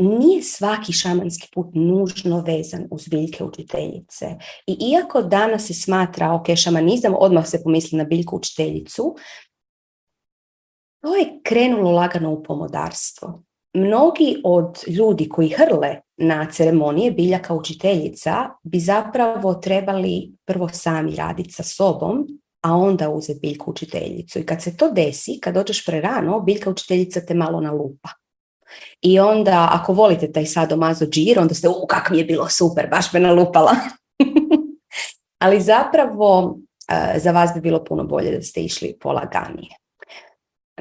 [0.00, 4.26] nije svaki šamanski put nužno vezan uz biljke učiteljice.
[4.66, 9.16] I iako danas se smatra, ok, šamanizam, odmah se pomisli na biljku učiteljicu,
[11.02, 13.42] to je krenulo lagano u pomodarstvo.
[13.74, 21.52] Mnogi od ljudi koji hrle na ceremonije biljaka učiteljica bi zapravo trebali prvo sami raditi
[21.52, 22.26] sa sobom,
[22.62, 24.38] a onda uzeti biljku učiteljicu.
[24.38, 28.19] I kad se to desi, kad dođeš prerano, biljka učiteljica te malo nalupa.
[29.00, 32.88] I onda, ako volite taj sadomazo džir, onda ste, u, kak mi je bilo super,
[32.90, 33.72] baš me nalupala.
[35.44, 39.80] Ali zapravo, eh, za vas bi bilo puno bolje da ste išli polaganije.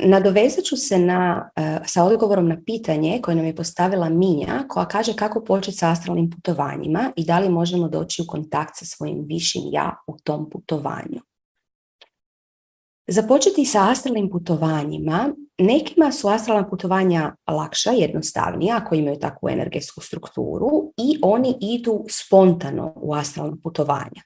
[0.02, 4.86] Nadovezat ću se na, eh, sa odgovorom na pitanje koje nam je postavila Minja, koja
[4.86, 9.25] kaže kako početi sa astralnim putovanjima i da li možemo doći u kontakt sa svojim
[9.28, 11.21] višim ja u tom putovanju.
[13.08, 20.93] Započeti sa astralnim putovanjima, nekima su astralna putovanja lakša, jednostavnija ako imaju takvu energetsku strukturu
[20.98, 24.22] i oni idu spontano u astralna putovanja.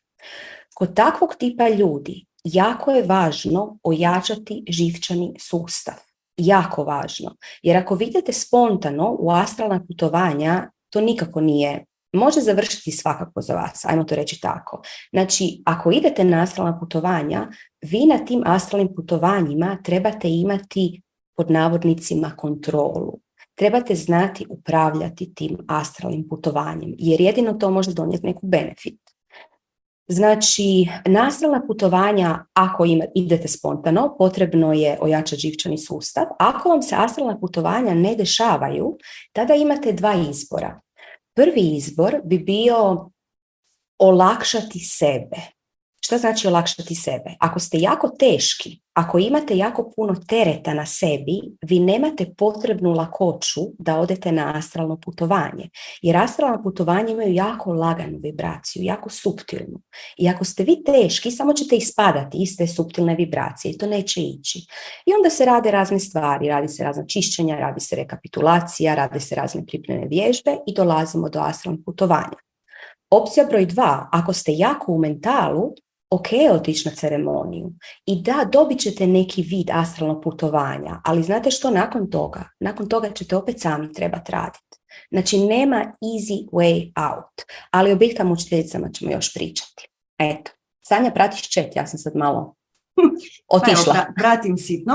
[0.75, 5.95] Kod takvog tipa ljudi jako je važno ojačati živčani sustav.
[6.37, 7.35] Jako važno.
[7.61, 13.85] Jer ako vidite spontano u astralna putovanja, to nikako nije može završiti svakako za vas,
[13.85, 14.81] ajmo to reći tako.
[15.11, 17.47] Znači, ako idete na astralna putovanja,
[17.81, 21.01] vi na tim astralnim putovanjima trebate imati
[21.35, 23.19] pod navodnicima kontrolu.
[23.55, 28.99] Trebate znati upravljati tim astralnim putovanjem, jer jedino to može donijeti neku benefit.
[30.07, 36.25] Znači, na astralna putovanja, ako idete spontano, potrebno je ojačati živčani sustav.
[36.39, 38.97] Ako vam se astralna putovanja ne dešavaju,
[39.33, 40.79] tada imate dva izbora.
[41.35, 43.09] Prvi izbor bi bio
[43.99, 45.37] olakšati sebe.
[46.05, 47.35] Što znači olakšati sebe?
[47.39, 53.61] Ako ste jako teški, ako imate jako puno tereta na sebi, vi nemate potrebnu lakoću
[53.79, 55.69] da odete na astralno putovanje.
[56.01, 59.81] Jer astralno putovanje imaju jako laganu vibraciju, jako suptilnu.
[60.17, 64.59] I ako ste vi teški, samo ćete ispadati iste suptilne vibracije i to neće ići.
[65.05, 69.35] I onda se rade razne stvari, radi se razna čišćenja, radi se rekapitulacija, rade se
[69.35, 72.37] razne pripremne vježbe i dolazimo do astralnog putovanja.
[73.09, 75.73] Opcija broj dva, ako ste jako u mentalu,
[76.13, 77.71] ok otići na ceremoniju
[78.05, 82.49] i da, dobit ćete neki vid astralnog putovanja, ali znate što nakon toga?
[82.59, 84.79] Nakon toga ćete opet sami trebati raditi.
[85.11, 89.89] Znači nema easy way out, ali o biljkama učiteljicama ćemo još pričati.
[90.17, 90.51] Eto,
[90.87, 92.55] Sanja, pratiš čet, ja sam sad malo
[93.57, 93.93] otišla.
[93.93, 94.93] Pa pratim sitno,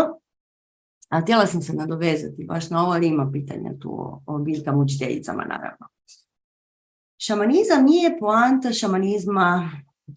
[1.09, 4.79] a htjela sam se nadovezati baš na ovo, ali ima pitanja tu o, o biljkama
[4.79, 5.89] učiteljicama, naravno.
[7.19, 9.71] Šamanizam nije poanta šamanizma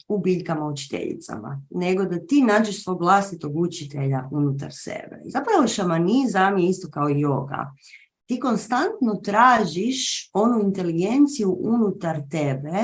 [0.07, 5.21] u biljkama učiteljicama, nego da ti nađeš svog vlastitog učitelja unutar sebe.
[5.25, 7.65] Zapravo šamanizam je isto kao yoga.
[8.25, 12.77] Ti konstantno tražiš onu inteligenciju unutar tebe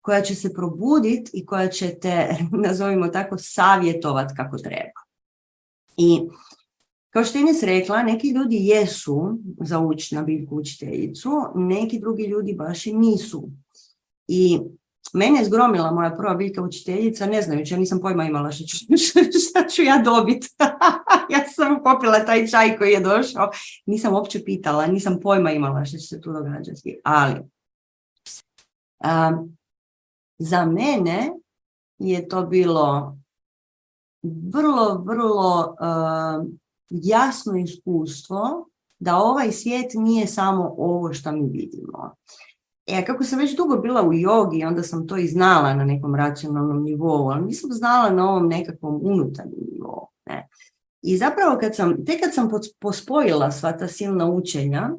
[0.00, 5.00] koja će se probuditi i koja će te, nazovimo tako, savjetovati kako treba.
[5.96, 6.20] I
[7.10, 12.22] kao što je Ines rekla, neki ljudi jesu za ući na biljku učiteljicu, neki drugi
[12.22, 13.48] ljudi baš i nisu.
[14.28, 14.60] I
[15.16, 18.76] Mene je zgromila moja prva biljka učiteljica, ne znajući, ja nisam pojma imala šta ću,
[19.50, 20.48] šta ću ja dobiti.
[21.32, 23.50] ja sam popila taj čaj koji je došao,
[23.86, 27.00] nisam uopće pitala, nisam pojma imala što će se tu događati.
[27.04, 27.34] Ali,
[30.38, 31.32] za mene
[31.98, 33.16] je to bilo
[34.22, 35.76] vrlo, vrlo
[36.90, 42.14] jasno iskustvo da ovaj svijet nije samo ovo što mi vidimo.
[42.86, 46.14] E, kako sam već dugo bila u jogi, onda sam to i znala na nekom
[46.14, 50.06] racionalnom nivou, ali nisam znala na ovom nekakvom unutarnjem nivou.
[50.26, 50.48] Ne.
[51.02, 54.90] I zapravo kad sam, tek kad sam pospojila sva ta silna učenja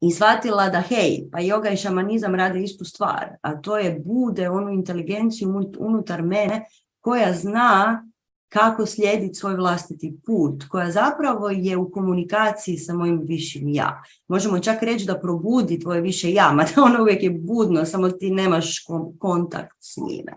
[0.00, 4.50] i shvatila da hej, pa yoga i šamanizam rade istu stvar, a to je bude
[4.50, 6.64] onu inteligenciju unutar mene
[7.00, 8.04] koja zna
[8.54, 14.02] kako slijediti svoj vlastiti put, koja zapravo je u komunikaciji sa mojim višim ja.
[14.28, 18.30] Možemo čak reći da probudi tvoje više ja, mada ono uvijek je budno, samo ti
[18.30, 18.84] nemaš
[19.18, 20.32] kontakt s njime.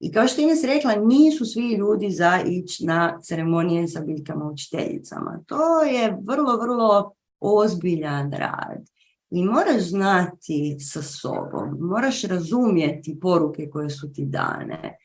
[0.00, 5.40] I kao što Ines rekla, nisu svi ljudi za ići na ceremonije sa biljkama učiteljicama.
[5.46, 8.84] To je vrlo, vrlo ozbiljan rad.
[9.30, 14.96] I moraš znati sa sobom, moraš razumjeti poruke koje su ti dane.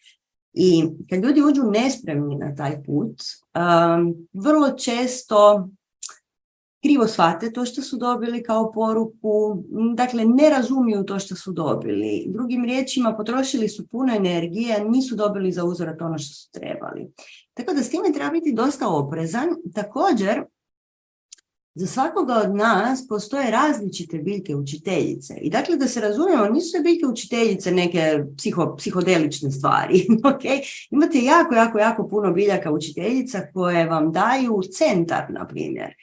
[0.60, 3.22] I kad ljudi uđu nespremni na taj put,
[3.56, 5.70] um, vrlo često
[6.84, 9.64] krivo shvate to što su dobili kao poruku,
[9.96, 12.26] dakle ne razumiju to što su dobili.
[12.28, 17.12] Drugim riječima potrošili su puno energije, nisu dobili za uzorat ono što su trebali.
[17.54, 19.48] Tako da s time treba biti dosta oprezan.
[19.74, 20.44] Također,
[21.78, 25.34] za svakoga od nas postoje različite biljke učiteljice.
[25.42, 30.06] I dakle, da se razumijemo, nisu sve biljke učiteljice neke psiho, psihodelične stvari.
[30.32, 30.88] okay?
[30.92, 35.94] Imate jako, jako, jako puno biljaka učiteljica koje vam daju centar, na primjer.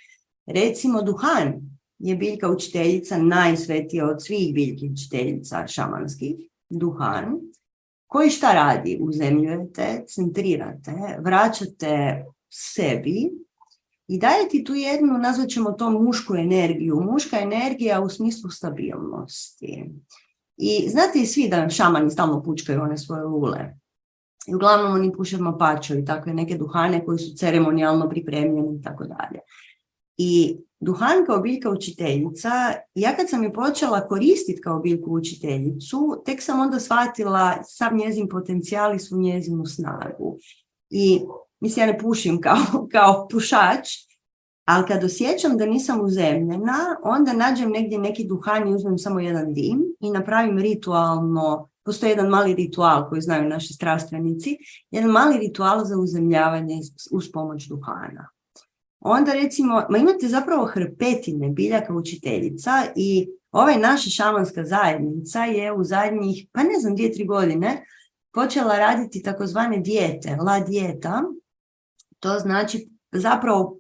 [0.46, 1.52] Recimo, duhan
[1.98, 6.34] je biljka učiteljica najsvetija od svih biljki učiteljica šamanskih.
[6.68, 7.40] Duhan
[8.06, 8.98] koji šta radi?
[9.00, 13.30] Uzemljujete, centrirate, vraćate sebi
[14.08, 17.00] i daje ti tu jednu, nazvat ćemo to mušku energiju.
[17.00, 19.84] Muška energija u smislu stabilnosti.
[20.56, 23.76] I znate i svi da šamani stalno pučkaju one svoje lule.
[24.46, 29.04] I uglavnom oni puše mapačo i takve neke duhane koji su ceremonijalno pripremljeni i tako
[29.04, 29.40] dalje.
[30.16, 32.50] I duhan kao biljka učiteljica,
[32.94, 38.28] ja kad sam je počela koristiti kao biljku učiteljicu, tek sam onda shvatila sam njezin
[38.28, 40.38] potencijal i svu njezinu snagu.
[40.90, 41.20] I
[41.60, 42.56] mislim, ja ne pušim kao,
[42.92, 43.88] kao pušač,
[44.64, 49.54] ali kad osjećam da nisam uzemljena, onda nađem negdje neki duhan i uzmem samo jedan
[49.54, 54.56] dim i napravim ritualno, postoji jedan mali ritual koji znaju naši strastvenici,
[54.90, 56.80] jedan mali ritual za uzemljavanje
[57.12, 58.28] uz pomoć duhana.
[59.00, 65.84] Onda recimo, ma imate zapravo hrpetine biljaka učiteljica i ovaj naša šamanska zajednica je u
[65.84, 67.84] zadnjih, pa ne znam, dvije, tri godine
[68.32, 71.22] počela raditi takozvane dijete, la dijeta,
[72.24, 73.78] to znači zapravo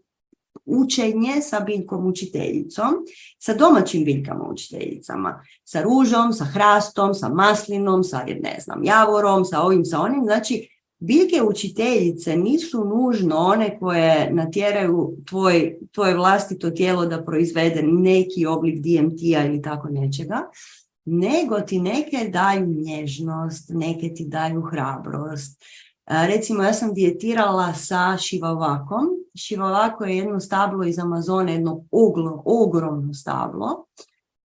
[0.64, 2.94] učenje sa biljkom učiteljicom,
[3.38, 9.60] sa domaćim biljkama učiteljicama, sa ružom, sa hrastom, sa maslinom, sa ne znam, javorom, sa
[9.60, 10.24] ovim, sa onim.
[10.24, 10.68] Znači,
[10.98, 18.78] biljke učiteljice nisu nužno one koje natjeraju tvoj, tvoje vlastito tijelo da proizvede neki oblik
[18.80, 20.50] DMT-a ili tako nečega,
[21.04, 25.62] nego ti neke daju nježnost, neke ti daju hrabrost,
[26.06, 29.06] Recimo, ja sam dijetirala sa šivavakom.
[29.34, 33.86] Šivavako je jedno stablo iz Amazone, jedno uglo, ogromno stablo,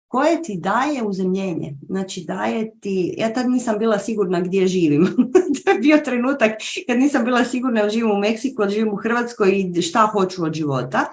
[0.07, 1.77] koje ti daje uzemljenje.
[1.87, 3.15] Znači, daje ti...
[3.17, 5.05] Ja tad nisam bila sigurna gdje živim.
[5.65, 6.51] to je bio trenutak
[6.87, 10.43] kad nisam bila sigurna da živim u Meksiku, da živim u Hrvatskoj i šta hoću
[10.43, 11.05] od života.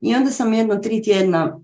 [0.00, 1.60] I onda sam jedno tri tjedna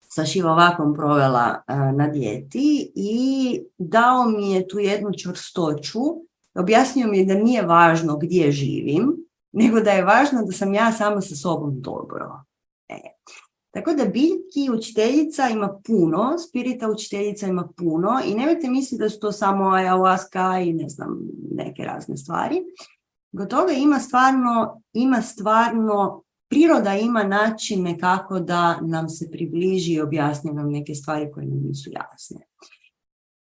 [0.00, 1.62] sa šivavakom provela
[1.96, 6.00] na dijeti i dao mi je tu jednu čvrstoću
[6.58, 9.16] objasnio mi je da nije važno gdje živim,
[9.52, 12.44] nego da je važno da sam ja sama sa sobom dobro.
[12.88, 12.98] E.
[13.70, 19.20] Tako da biljki učiteljica ima puno, spirita učiteljica ima puno i nemojte misliti da su
[19.20, 21.18] to samo ayahuasca i ne znam,
[21.50, 22.62] neke razne stvari.
[23.32, 30.52] Gotovo ima stvarno, ima stvarno, priroda ima načine kako da nam se približi i objasni
[30.52, 32.46] nam neke stvari koje nam nisu jasne.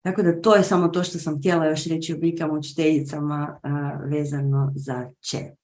[0.05, 3.61] Tako da to je samo to što sam htjela još reći o biljkama učiteljicama
[4.11, 5.59] vezano za čet.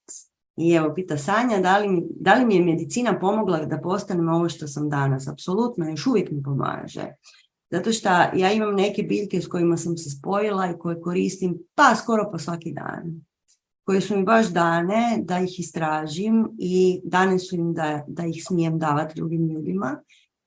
[0.57, 4.49] I evo, pita Sanja, da li, da li mi je medicina pomogla da postanem ovo
[4.49, 5.29] što sam danas?
[5.29, 7.07] Apsolutno, još uvijek mi pomaže.
[7.71, 11.95] Zato što ja imam neke biljke s kojima sam se spojila i koje koristim pa
[11.95, 13.21] skoro pa svaki dan.
[13.85, 18.45] Koje su mi baš dane da ih istražim i dane su im da, da ih
[18.45, 20.01] smijem davati drugim ljudima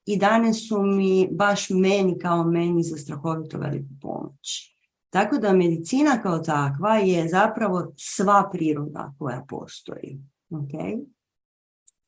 [0.06, 4.74] i dane su mi baš meni kao meni za strahovito veliku pomoć.
[5.10, 10.20] Tako da medicina kao takva je zapravo sva priroda koja postoji.
[10.50, 11.06] Okay?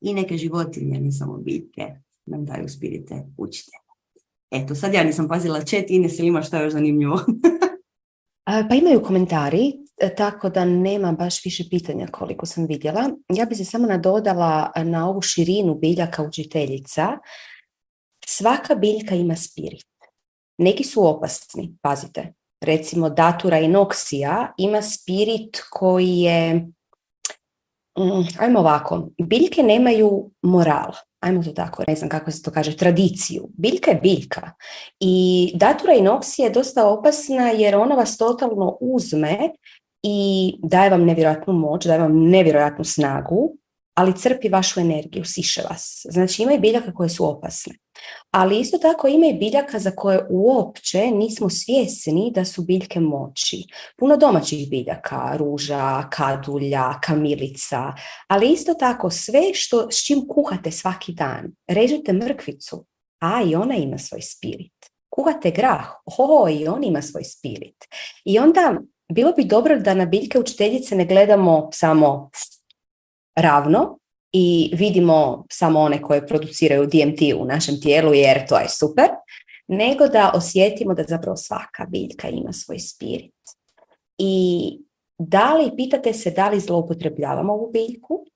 [0.00, 1.86] I neke životinje, ne samo biljke,
[2.26, 3.76] nam daju spirite učite.
[4.50, 7.20] Eto, sad ja nisam pazila chat, Ines, ili ima što još zanimljivo?
[8.68, 13.10] pa imaju komentari, e, tako da nema baš više pitanja koliko sam vidjela.
[13.28, 17.18] Ja bi se samo nadodala na ovu širinu biljaka učiteljica.
[18.28, 19.86] Svaka biljka ima spirit.
[20.58, 22.32] Neki su opasni, pazite.
[22.60, 26.54] Recimo datura inoksija ima spirit koji je,
[27.98, 32.76] mm, ajmo ovako, biljke nemaju moral, ajmo to tako, ne znam kako se to kaže,
[32.76, 33.48] tradiciju.
[33.58, 34.50] Biljka je biljka.
[35.00, 39.38] I datura inoksija je dosta opasna jer ona vas totalno uzme
[40.02, 43.56] i daje vam nevjerojatnu moć, daje vam nevjerojatnu snagu,
[43.94, 46.06] ali crpi vašu energiju, siše vas.
[46.10, 47.74] Znači ima i biljaka koje su opasne.
[48.30, 53.64] Ali isto tako ima i biljaka za koje uopće nismo svjesni da su biljke moći.
[53.96, 57.92] Puno domaćih biljaka, ruža, kadulja, kamilica,
[58.28, 61.52] ali isto tako sve što, s čim kuhate svaki dan.
[61.68, 62.86] Režete mrkvicu,
[63.20, 64.72] a i ona ima svoj spirit.
[65.10, 65.86] Kuhate grah,
[66.18, 67.84] o, i on ima svoj spirit.
[68.24, 68.78] I onda
[69.12, 72.30] bilo bi dobro da na biljke učiteljice ne gledamo samo
[73.36, 73.98] ravno,
[74.32, 79.08] i vidimo samo one koje produciraju DMT u našem tijelu jer to je super,
[79.68, 83.34] nego da osjetimo da zapravo svaka biljka ima svoj spirit.
[84.18, 84.78] I
[85.18, 88.26] da li, pitate se da li zloupotrebljavam ovu biljku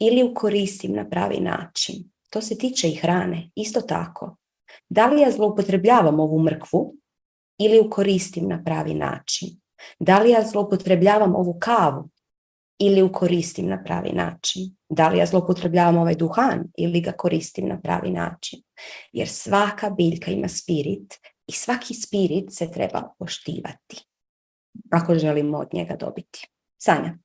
[0.00, 2.10] ili ju koristim na pravi način.
[2.30, 4.36] to se tiče i hrane, isto tako.
[4.88, 6.94] Da li ja zloupotrebljavam ovu mrkvu
[7.58, 9.48] ili ju koristim na pravi način?
[9.98, 12.08] Da li ja zloupotrebljavam ovu kavu
[12.78, 14.76] ili ju koristim na pravi način?
[14.94, 18.62] Da li ja zloupotrebljavam ovaj duhan ili ga koristim na pravi način?
[19.12, 21.14] Jer svaka biljka ima spirit
[21.46, 24.06] i svaki spirit se treba poštivati
[24.90, 26.48] ako želimo od njega dobiti.
[26.78, 27.18] Sanja.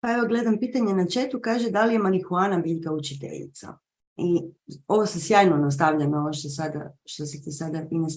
[0.00, 3.78] Pa evo gledam pitanje na četu, kaže da li je marihuana biljka učiteljica?
[4.16, 4.40] I
[4.88, 8.10] ovo se sjajno nastavlja na ovo što, sada, što si ti sada fina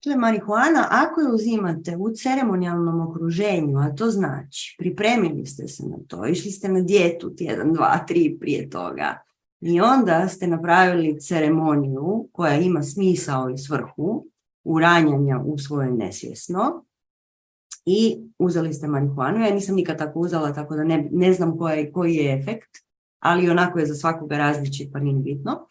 [0.00, 0.14] spričala.
[0.14, 5.96] Dakle, marihuana, ako je uzimate u ceremonijalnom okruženju, a to znači, pripremili ste se na
[6.08, 9.22] to, išli ste na dijetu tjedan, dva, tri prije toga,
[9.60, 14.26] i onda ste napravili ceremoniju koja ima smisao i svrhu,
[14.64, 16.84] uranjanja u svoje nesvjesno,
[17.86, 19.40] i uzeli ste marihuanu.
[19.40, 22.70] Ja nisam nikad tako uzela, tako da ne, ne znam koji, koji je efekt,
[23.18, 25.66] ali onako je za svakoga različit, pa nije bitno.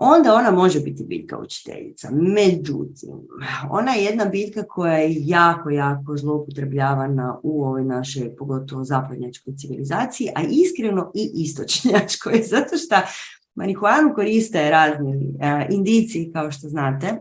[0.00, 2.08] Onda ona može biti biljka učiteljica.
[2.12, 3.28] Međutim,
[3.70, 10.28] ona je jedna biljka koja je jako, jako zloupotrebljavana u ovoj našoj, pogotovo zapadnjačkoj civilizaciji,
[10.34, 12.96] a iskreno i istočnjačkoj, zato što
[13.54, 17.20] marihuanu koriste razni uh, indici, kao što znate,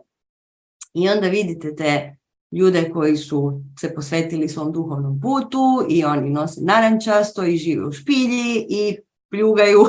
[0.93, 2.17] i onda vidite te
[2.51, 7.91] ljude koji su se posvetili svom duhovnom putu i oni nose narančasto i žive u
[7.91, 8.97] špilji i
[9.29, 9.79] pljugaju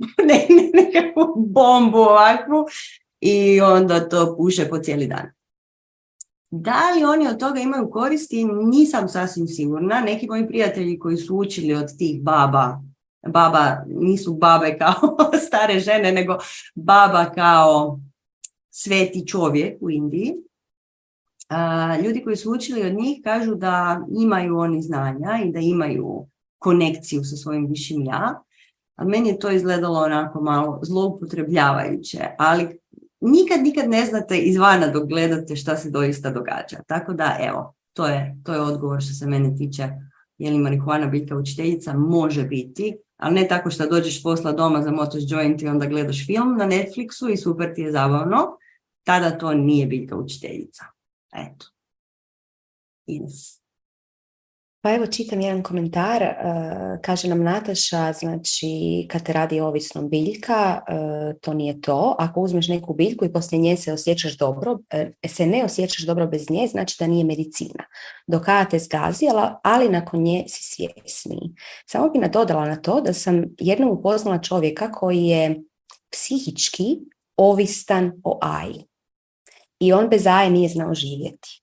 [0.28, 2.66] ne, ne, nekakvu bombu ovakvu
[3.20, 5.30] i onda to puše po cijeli dan.
[6.50, 10.00] Da li oni od toga imaju koristi, nisam sasvim sigurna.
[10.00, 12.80] Neki moji prijatelji koji su učili od tih baba,
[13.26, 16.38] baba nisu babe kao stare žene, nego
[16.74, 18.00] baba kao
[18.70, 20.34] sveti čovjek u Indiji,
[22.04, 26.26] ljudi koji su učili od njih kažu da imaju oni znanja i da imaju
[26.58, 28.42] konekciju sa svojim višim ja,
[29.00, 32.78] a meni je to izgledalo onako malo zloupotrebljavajuće, ali
[33.20, 36.76] nikad, nikad ne znate izvana dok gledate šta se doista događa.
[36.86, 39.88] Tako da, evo, to je, to je odgovor što se mene tiče
[40.38, 44.90] je li marihuana biljka učiteljica, može biti, ali ne tako što dođeš posla doma za
[44.90, 48.58] motoš joint i onda gledaš film na Netflixu i super ti je zabavno,
[49.04, 50.84] tada to nije biljka učiteljica.
[51.32, 51.66] Eto.
[53.06, 53.59] Ines.
[54.82, 60.80] Pa evo čitam jedan komentar, uh, kaže nam Nataša, znači kad te radi ovisnom biljka,
[60.80, 62.16] uh, to nije to.
[62.18, 66.26] Ako uzmeš neku biljku i poslije nje se osjećaš dobro, uh, se ne osjećaš dobro
[66.26, 67.84] bez nje, znači da nije medicina.
[68.26, 69.26] Dok kada te zgazi,
[69.62, 71.54] ali nakon nje si svjesniji.
[71.86, 75.60] Samo bi nadodala na to da sam jednom upoznala čovjeka koji je
[76.12, 76.98] psihički
[77.36, 78.84] ovistan o aji
[79.80, 81.62] i on bez aje nije znao živjeti.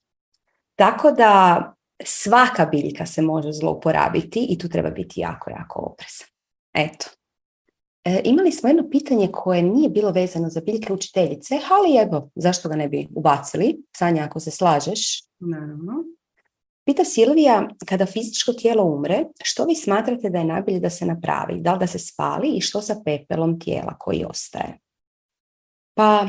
[0.75, 1.73] Tako da
[2.03, 6.27] svaka biljka se može zlouporabiti i tu treba biti jako, jako oprezan.
[6.73, 7.05] Eto.
[8.03, 12.69] E, imali smo jedno pitanje koje nije bilo vezano za biljke učiteljice, ali evo, zašto
[12.69, 13.83] ga ne bi ubacili?
[13.97, 15.23] Sanja, ako se slažeš.
[15.39, 15.93] Naravno.
[16.85, 21.61] Pita Silvija, kada fizičko tijelo umre, što vi smatrate da je najbolje da se napravi?
[21.61, 24.79] Da li da se spali i što sa pepelom tijela koji ostaje?
[25.93, 26.27] Pa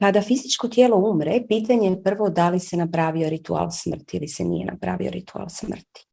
[0.00, 4.44] kada fizičko tijelo umre, pitanje je prvo da li se napravio ritual smrti ili se
[4.44, 6.06] nije napravio ritual smrti.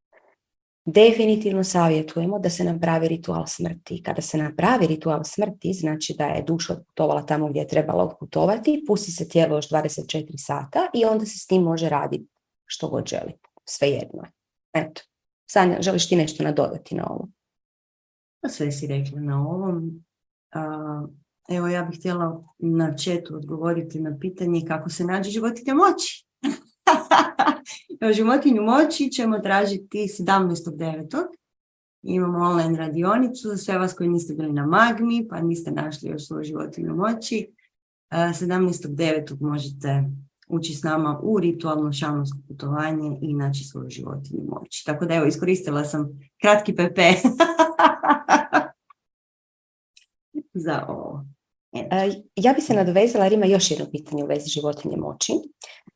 [0.85, 4.03] Definitivno savjetujemo da se napravi ritual smrti.
[4.03, 8.83] Kada se napravi ritual smrti, znači da je duša otputovala tamo gdje je trebala otputovati,
[8.87, 12.27] pusti se tijelo još 24 sata i onda se s tim može raditi
[12.65, 13.33] što god želi.
[13.65, 14.31] Svejedno je.
[14.73, 15.01] Eto.
[15.51, 17.27] Sanja, želiš ti nešto nadodati na ovo?
[18.41, 20.05] Pa sve si rekla na ovom.
[21.47, 26.27] Evo ja bih htjela na četu odgovoriti na pitanje kako se nađe životinja moći.
[28.17, 31.25] Životinju moći ćemo tražiti 17.9.
[32.01, 36.27] Imamo online radionicu za sve vas koji niste bili na Magmi, pa niste našli još
[36.27, 37.53] svoju životinju moći.
[38.11, 39.41] 17.9.
[39.41, 40.03] možete
[40.47, 44.85] ući s nama u ritualno šamansko putovanje i naći svoju životinju moći.
[44.85, 46.99] Tako da evo, iskoristila sam kratki PP
[50.65, 51.36] za ovo.
[51.91, 55.33] E, ja bi se nadovezala jer ima još jedno pitanje u vezi životinje moći.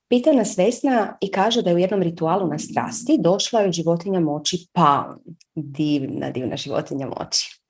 [0.09, 4.19] Pita nas Vesna i kaže da je u jednom ritualu na strasti došla je životinja
[4.19, 5.15] moći pa
[5.55, 7.61] divna, divna životinja moći.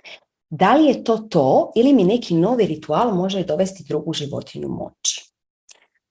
[0.50, 5.32] Da li je to to ili mi neki novi ritual može dovesti drugu životinju moći?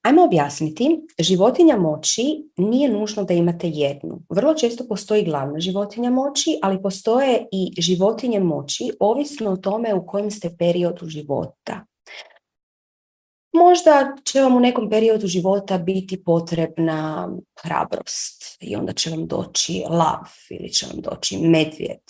[0.03, 2.23] Ajmo objasniti, životinja moći
[2.57, 4.23] nije nužno da imate jednu.
[4.29, 10.07] Vrlo često postoji glavna životinja moći, ali postoje i životinje moći ovisno o tome u
[10.07, 11.87] kojem ste periodu života.
[13.53, 17.29] Možda će vam u nekom periodu života biti potrebna
[17.63, 22.01] hrabrost i onda će vam doći lav ili će vam doći medvjed.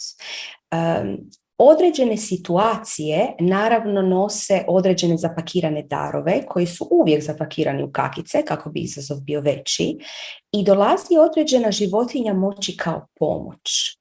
[1.59, 8.81] Određene situacije naravno nose određene zapakirane darove koji su uvijek zapakirani u kakice kako bi
[8.81, 9.99] izazov bio veći
[10.53, 14.00] i dolazi određena životinja moći kao pomoć.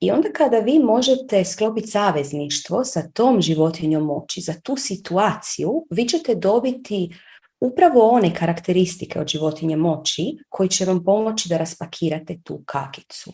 [0.00, 6.08] I onda kada vi možete sklopiti savezništvo sa tom životinjom moći za tu situaciju, vi
[6.08, 7.10] ćete dobiti
[7.60, 13.32] upravo one karakteristike od životinje moći koji će vam pomoći da raspakirate tu kakicu.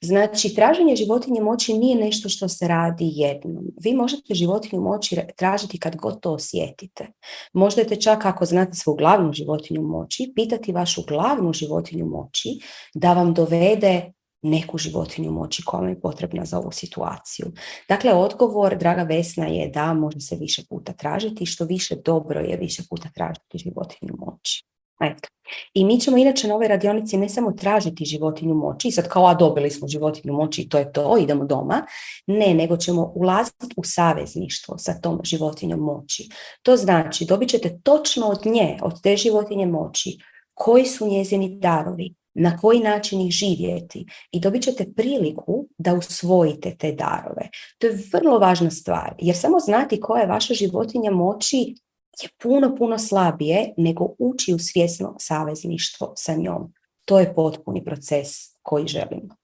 [0.00, 3.64] Znači, traženje životinje moći nije nešto što se radi jednom.
[3.84, 7.06] Vi možete životinju moći tražiti kad god to osjetite.
[7.52, 12.48] Možete čak ako znate svoju glavnu životinju moći, pitati vašu glavnu životinju moći
[12.94, 14.12] da vam dovede
[14.42, 17.46] neku životinju moći koja je potrebna za ovu situaciju.
[17.88, 22.56] Dakle, odgovor, draga Vesna, je da može se više puta tražiti, što više dobro je
[22.56, 24.64] više puta tražiti životinju moći.
[25.00, 25.28] Eto.
[25.74, 29.34] I mi ćemo inače na ovoj radionici ne samo tražiti životinju moći, sad kao a
[29.34, 31.86] dobili smo životinju moći i to je to, idemo doma,
[32.26, 36.28] ne, nego ćemo ulaziti u savezništvo sa tom životinjom moći.
[36.62, 40.18] To znači dobit ćete točno od nje, od te životinje moći,
[40.54, 46.76] koji su njezini darovi, na koji način ih živjeti i dobit ćete priliku da usvojite
[46.78, 47.48] te darove.
[47.78, 51.74] To je vrlo važna stvar, jer samo znati koja je vaša životinja moći
[52.22, 56.72] je puno, puno slabije nego ući u svjesno savezništvo sa njom.
[57.04, 58.28] To je potpuni proces
[58.62, 59.36] koji želimo.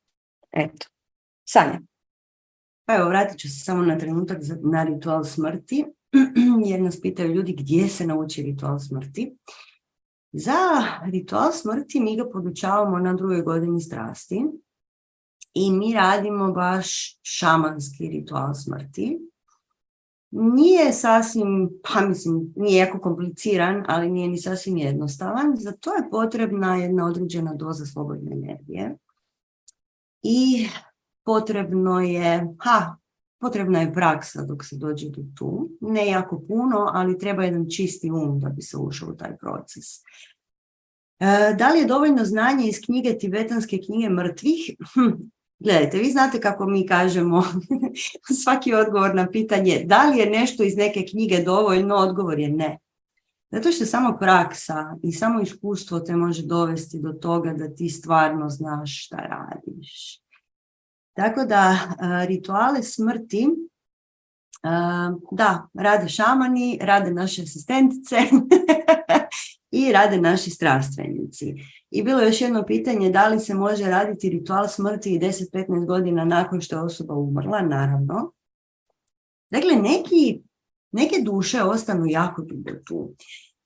[0.53, 0.87] Eto.
[1.49, 1.81] Sanja.
[2.87, 5.85] Pa evo, vratit ću se samo na trenutak na ritual smrti,
[6.71, 9.37] jer nas pitaju ljudi gdje se nauči ritual smrti.
[10.37, 14.45] Za ritual smrti mi ga podučavamo na drugoj godini strasti
[15.55, 19.19] i mi radimo baš šamanski ritual smrti.
[20.31, 25.57] Nije sasvim, pa mislim, nije jako kompliciran, ali nije ni sasvim jednostavan.
[25.57, 28.97] Za to je potrebna jedna određena doza slobodne energije.
[30.23, 30.69] I
[31.25, 32.97] potrebno je, ha,
[33.45, 35.71] potrebna je praksa dok se dođe do tu.
[35.81, 39.85] Ne jako puno, ali treba jedan čisti um da bi se ušao u taj proces.
[41.21, 44.71] E, da li je dovoljno znanje iz knjige Tibetanske knjige mrtvih?
[44.95, 45.11] Hm,
[45.59, 47.45] gledajte, vi znate kako mi kažemo
[48.43, 52.79] svaki odgovor na pitanje da li je nešto iz neke knjige dovoljno, odgovor je ne.
[53.53, 58.51] Zato što samo praksa i samo iskustvo te može dovesti do toga da ti stvarno
[58.51, 60.24] znaš šta radiš.
[61.15, 61.79] Tako da
[62.29, 63.49] rituale smrti
[65.31, 68.17] da, rade šamani, rade naše asistentice
[69.71, 71.55] i rade naši strastvenici.
[71.91, 76.25] I bilo je još jedno pitanje da li se može raditi ritual smrti 10-15 godina
[76.25, 78.33] nakon što je osoba umrla, naravno.
[79.51, 80.43] Dakle, neki,
[80.93, 83.15] neke duše ostanu jako dugo tu.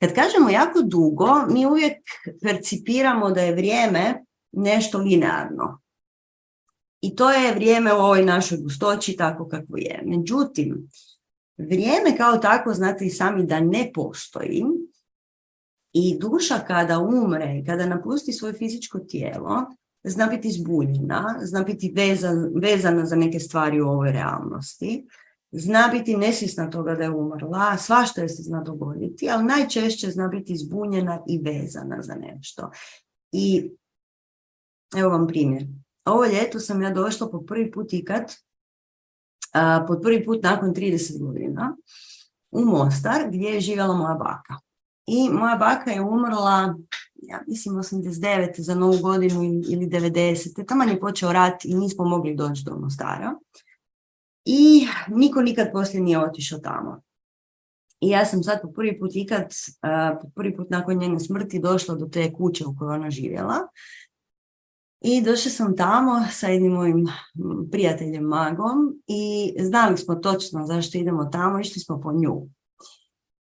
[0.01, 1.97] Kad kažemo jako dugo, mi uvijek
[2.43, 5.81] percipiramo da je vrijeme nešto linearno.
[7.01, 10.03] I to je vrijeme u ovoj našoj gustoći tako kako je.
[10.07, 10.89] Međutim,
[11.57, 14.65] vrijeme kao tako, znate i sami da ne postoji
[15.93, 19.67] i duša kada umre, kada napusti svoje fizičko tijelo,
[20.05, 25.07] zna biti zbunjena, zna biti vezan, vezana za neke stvari u ovoj realnosti,
[25.53, 30.29] zna biti nesvjesna toga da je umrla, svašta je se zna dogoditi, ali najčešće zna
[30.29, 32.71] biti zbunjena i vezana za nešto.
[33.33, 33.71] I
[34.97, 35.67] evo vam primjer.
[36.09, 38.35] Ovo ljeto sam ja došla po prvi put ikad,
[39.89, 41.77] po prvi put nakon 30 godina,
[42.51, 44.55] u Mostar gdje je živjela moja baka.
[45.07, 46.75] I moja baka je umrla,
[47.15, 48.61] ja mislim 89.
[48.61, 50.67] za novu godinu ili 90.
[50.67, 53.35] Tamo je počeo rat i nismo mogli doći do Mostara.
[54.45, 57.03] I niko nikad poslije nije otišao tamo.
[58.01, 59.55] I ja sam sad po prvi put ikad,
[60.23, 63.69] po prvi put nakon njene smrti došla do te kuće u kojoj ona živjela.
[65.01, 67.07] I došla sam tamo sa jednim mojim
[67.71, 72.49] prijateljem magom i znali smo točno zašto idemo tamo, išli smo po nju.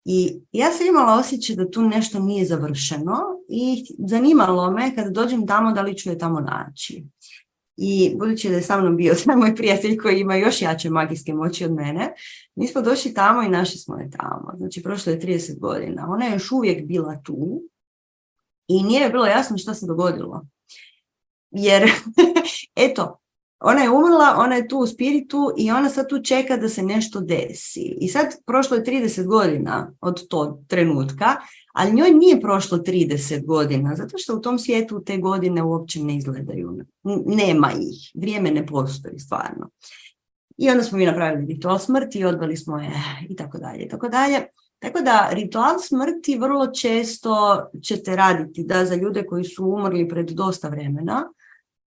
[0.06, 3.18] I ja sam imala osjećaj da tu nešto nije završeno
[3.50, 7.06] i zanimalo me kada dođem tamo da li ću je tamo naći.
[7.78, 11.34] I budući da je sa mnom bio sam moj prijatelj koji ima još jače magijske
[11.34, 12.14] moći od mene,
[12.56, 14.54] mi smo došli tamo i našli smo je tamo.
[14.58, 16.08] Znači prošlo je 30 godina.
[16.10, 17.62] Ona je još uvijek bila tu
[18.68, 20.46] i nije bilo jasno što se dogodilo.
[21.52, 21.92] Jer,
[22.76, 23.18] eto,
[23.62, 26.84] ona je umrla, ona je tu u spiritu i ona sad tu čeka da se
[26.84, 27.98] nešto desi.
[28.00, 31.36] I sad prošlo je 30 godina od tog trenutka,
[31.74, 36.18] ali njoj nije prošlo 30 godina, zato što u tom svijetu te godine uopće ne
[36.18, 36.78] izgledaju.
[37.26, 39.70] Nema ih, vrijeme ne postoji stvarno.
[40.58, 42.92] I onda smo mi napravili ritual smrti i odveli smo je
[43.30, 44.46] i tako dalje i tako dalje.
[44.80, 50.30] Tako da ritual smrti vrlo često ćete raditi da za ljude koji su umrli pred
[50.30, 51.32] dosta vremena,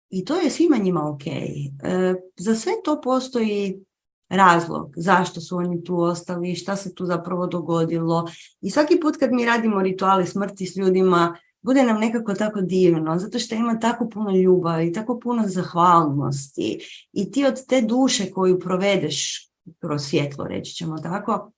[0.09, 1.27] i to je svima njima ok.
[1.27, 3.83] E, za sve to postoji
[4.29, 8.27] razlog zašto su oni tu ostali, šta se tu zapravo dogodilo.
[8.61, 13.19] I svaki put kad mi radimo rituale smrti s ljudima, bude nam nekako tako divno,
[13.19, 16.79] zato što ima tako puno ljubavi, tako puno zahvalnosti
[17.13, 19.49] i ti od te duše koju provedeš
[19.79, 21.51] kroz svjetlo, reći ćemo tako,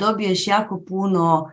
[0.00, 1.50] dobiješ jako puno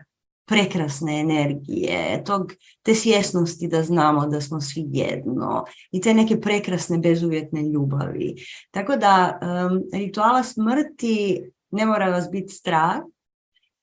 [0.48, 6.98] prekrasne energije, tog, te svjesnosti da znamo da smo svi jedno i te neke prekrasne
[6.98, 8.34] bezuvjetne ljubavi.
[8.70, 9.40] Tako da
[9.92, 12.96] rituala smrti ne mora vas biti strah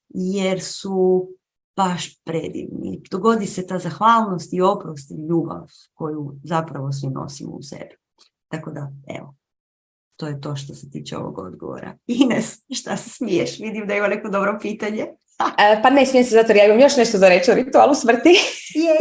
[0.08, 1.28] jer su
[1.76, 3.02] baš predivni.
[3.10, 7.96] Dogodi se ta zahvalnost i oprost i ljubav koju zapravo svi nosimo u sebi.
[8.48, 9.34] Tako da, evo,
[10.16, 11.96] to je to što se tiče ovog odgovora.
[12.06, 13.58] Ines, šta se smiješ?
[13.58, 15.06] Vidim da ima neko dobro pitanje.
[15.82, 18.30] Pa ne smijem se zato jer ja imam još nešto za reći o ritualu smrti.
[18.84, 18.96] Je,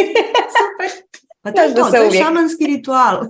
[0.57, 1.05] super.
[1.41, 3.21] Pa to je to, to je šamanski ritual.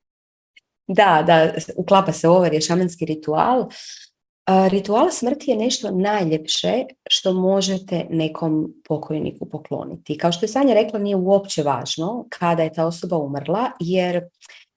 [0.98, 3.68] da, da, uklapa se ovo jer je šamanski ritual.
[4.70, 10.18] Ritual smrti je nešto najljepše što možete nekom pokojniku pokloniti.
[10.18, 14.24] Kao što je Sanja rekla, nije uopće važno kada je ta osoba umrla, jer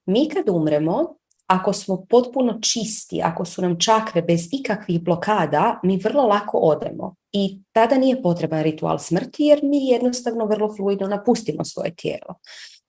[0.06, 1.16] mi kad umremo,
[1.50, 7.14] ako smo potpuno čisti, ako su nam čakre bez ikakvih blokada, mi vrlo lako odemo.
[7.32, 12.34] I tada nije potreban ritual smrti jer mi jednostavno vrlo fluidno napustimo svoje tijelo.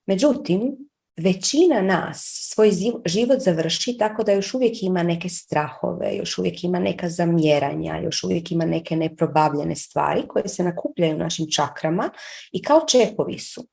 [0.08, 0.78] Međutim,
[1.18, 2.72] većina nas svoj
[3.06, 8.24] život završi tako da još uvijek ima neke strahove, još uvijek ima neka zamjeranja, još
[8.24, 12.10] uvijek ima neke neprobavljene stvari koje se nakupljaju u našim čakrama
[12.52, 13.68] i kao čepovi su.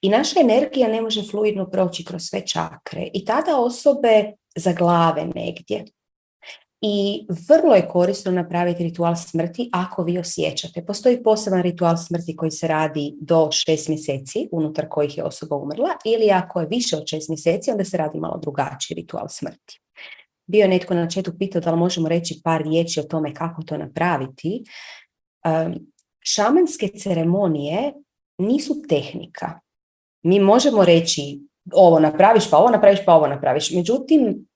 [0.00, 5.84] I naša energija ne može fluidno proći kroz sve čakre i tada osobe zaglave negdje.
[6.84, 10.84] I vrlo je korisno napraviti ritual smrti ako vi osjećate.
[10.84, 15.88] Postoji poseban ritual smrti koji se radi do šest mjeseci, unutar kojih je osoba umrla,
[16.04, 19.80] ili ako je više od šest mjeseci, onda se radi malo drugačiji ritual smrti.
[20.46, 23.62] Bio je netko na četu pitao da li možemo reći par riječi o tome kako
[23.62, 24.64] to napraviti.
[26.24, 27.92] šamanske ceremonije
[28.38, 29.60] nisu tehnika.
[30.22, 31.40] Mi možemo reći
[31.72, 33.70] ovo napraviš, pa ovo napraviš, pa ovo napraviš.
[33.70, 34.46] Međutim,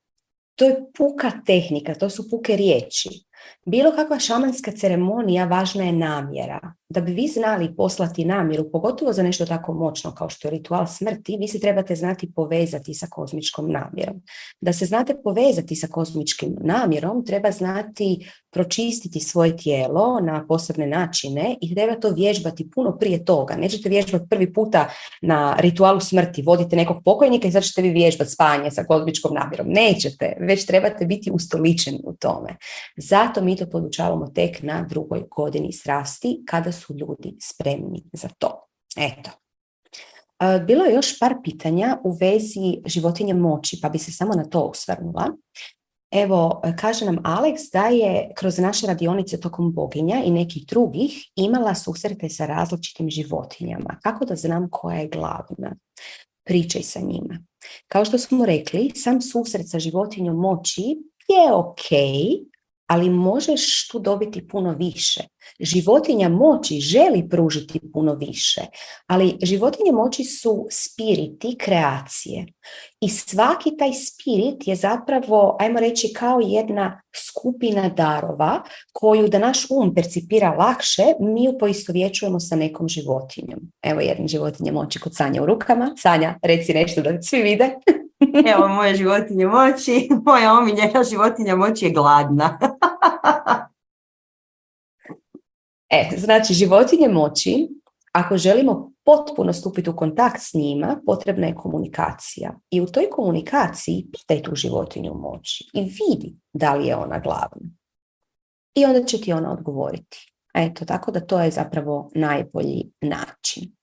[0.54, 3.08] to je puka tehnika, to su puke riječi.
[3.66, 6.74] Bilo kakva šamanska ceremonija važna je namjera.
[6.88, 10.86] Da bi vi znali poslati namjeru, pogotovo za nešto tako moćno kao što je ritual
[10.86, 14.22] smrti, vi se trebate znati povezati sa kozmičkom namjerom.
[14.60, 21.56] Da se znate povezati sa kozmičkim namjerom, treba znati pročistiti svoje tijelo na posebne načine
[21.60, 23.56] i treba to vježbati puno prije toga.
[23.56, 24.88] Nećete vježbati prvi puta
[25.22, 29.66] na ritualu smrti, vodite nekog pokojnika i sad ćete vi vježbati spanje sa kozmičkom namjerom.
[29.68, 32.56] Nećete, već trebate biti ustoličeni u tome.
[32.96, 38.66] Zato mi to podučavamo tek na drugoj godini srasti kada su ljudi spremni za to.
[38.96, 39.30] Eto.
[40.40, 44.44] E, bilo je još par pitanja u vezi životinje moći, pa bi se samo na
[44.44, 45.26] to osvrnula.
[46.10, 51.74] Evo, kaže nam Alex da je kroz naše radionice tokom boginja i nekih drugih imala
[51.74, 53.98] susrete sa različitim životinjama.
[54.02, 55.76] Kako da znam koja je glavna?
[56.44, 57.38] Pričaj sa njima.
[57.88, 60.82] Kao što smo rekli, sam susret sa životinjom moći
[61.28, 61.88] je ok,
[62.86, 65.20] ali možeš tu dobiti puno više.
[65.60, 68.60] Životinja moći želi pružiti puno više,
[69.06, 72.46] ali životinje moći su spiriti kreacije.
[73.00, 79.66] I svaki taj spirit je zapravo, ajmo reći, kao jedna skupina darova koju da naš
[79.70, 83.60] um percipira lakše, mi ju poistovjećujemo sa nekom životinjom.
[83.82, 85.94] Evo jedna životinja moći kod Sanja u rukama.
[85.96, 87.74] Sanja, reci nešto da svi vide.
[88.52, 92.58] Evo moje životinje moći, moja omiljena životinja moći je gladna.
[95.90, 97.68] e, znači životinje moći,
[98.12, 102.54] ako želimo potpuno stupiti u kontakt s njima, potrebna je komunikacija.
[102.70, 107.70] I u toj komunikaciji pitaj tu životinju moći i vidi da li je ona glavna.
[108.74, 110.32] I onda će ti ona odgovoriti.
[110.54, 113.76] Eto, tako da to je zapravo najbolji način.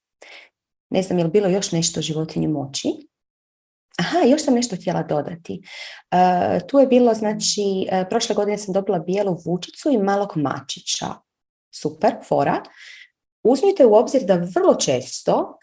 [0.89, 2.87] Ne znam, je li bilo još nešto o životinju moći?
[3.99, 5.61] Aha, još sam nešto htjela dodati.
[6.11, 11.05] Uh, tu je bilo, znači, uh, prošle godine sam dobila bijelu vučicu i malog mačića.
[11.75, 12.63] Super, fora.
[13.43, 15.57] Uzmite u obzir da vrlo često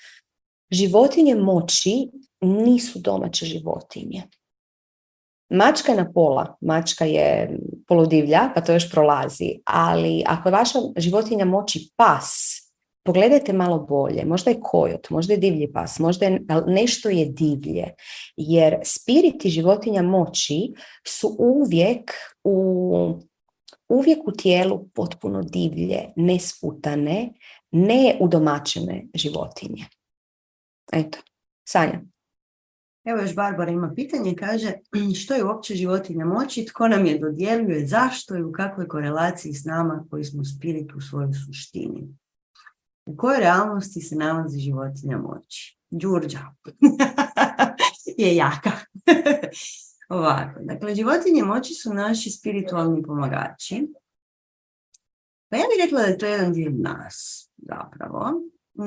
[0.70, 2.08] životinje moći
[2.40, 4.22] nisu domaće životinje.
[5.50, 10.78] Mačka je na pola, mačka je poludivlja, pa to još prolazi, ali ako je vaša
[10.96, 12.60] životinja moći pas,
[13.04, 17.84] pogledajte malo bolje, možda je kojot, možda je divlji pas, možda je, nešto je divlje,
[18.36, 20.72] jer spiriti životinja moći
[21.06, 22.12] su uvijek
[22.44, 23.14] u,
[23.90, 27.32] uvijek u tijelu potpuno divlje, nesputane,
[27.70, 29.84] ne udomačene životinje.
[30.92, 31.18] Eto,
[31.68, 32.00] Sanja.
[33.04, 34.72] Evo još Barbara ima pitanje, kaže
[35.20, 39.64] što je uopće životinja moći, tko nam je dodjeljuje, zašto i u kakvoj korelaciji s
[39.64, 42.08] nama koji smo spirit u svojoj suštini.
[43.06, 45.78] U kojoj realnosti se nalazi životinja moći?
[45.90, 46.40] Đurđa
[48.22, 48.72] je jaka.
[50.10, 53.88] Ovako, dakle, životinje moći su naši spiritualni pomagači.
[55.48, 58.42] Pa ja bih rekla da je to jedan dio nas, zapravo.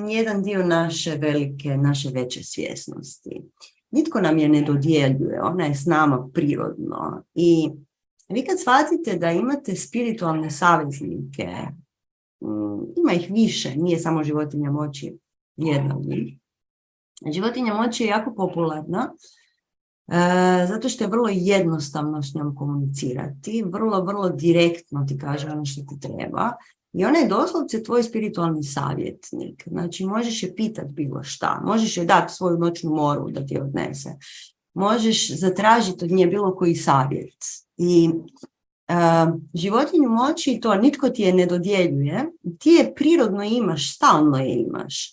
[0.10, 3.42] Jedan dio naše velike, naše veće svjesnosti.
[3.92, 7.24] Nitko nam je ne dodjeljuje, ona je s nama prirodno.
[7.36, 7.70] I
[8.30, 11.48] vi kad shvatite da imate spiritualne saveznike,
[12.42, 15.18] mm, ima ih više, nije samo životinja moći
[15.56, 16.38] jedna od njih.
[17.32, 19.14] Životinja moći je jako popularna,
[20.08, 25.66] e, zato što je vrlo jednostavno s njom komunicirati, vrlo, vrlo direktno ti kaže ono
[25.66, 26.52] što ti treba
[26.94, 29.64] i ona je doslovce tvoj spiritualni savjetnik.
[29.68, 31.62] Znači, možeš je pitat bilo šta.
[31.66, 34.10] Možeš je dati svoju noćnu moru da ti odnese.
[34.74, 37.38] Možeš zatražiti od nje bilo koji savjet.
[37.78, 42.32] I uh, životinju moći to nitko ti je ne dodjeljuje.
[42.60, 45.13] Ti je prirodno imaš, stalno je imaš.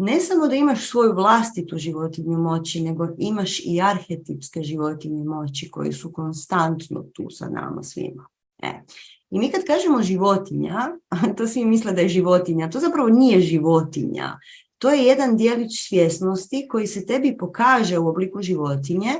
[0.00, 5.92] Ne samo da imaš svoju vlastitu životinju moći, nego imaš i arhetipske životinje moći koji
[5.92, 8.26] su konstantno tu sa nama svima.
[8.62, 8.82] E.
[9.30, 10.88] I mi kad kažemo životinja,
[11.36, 14.38] to svi misle da je životinja, to zapravo nije životinja.
[14.78, 19.12] To je jedan dijelić svjesnosti koji se tebi pokaže u obliku životinje,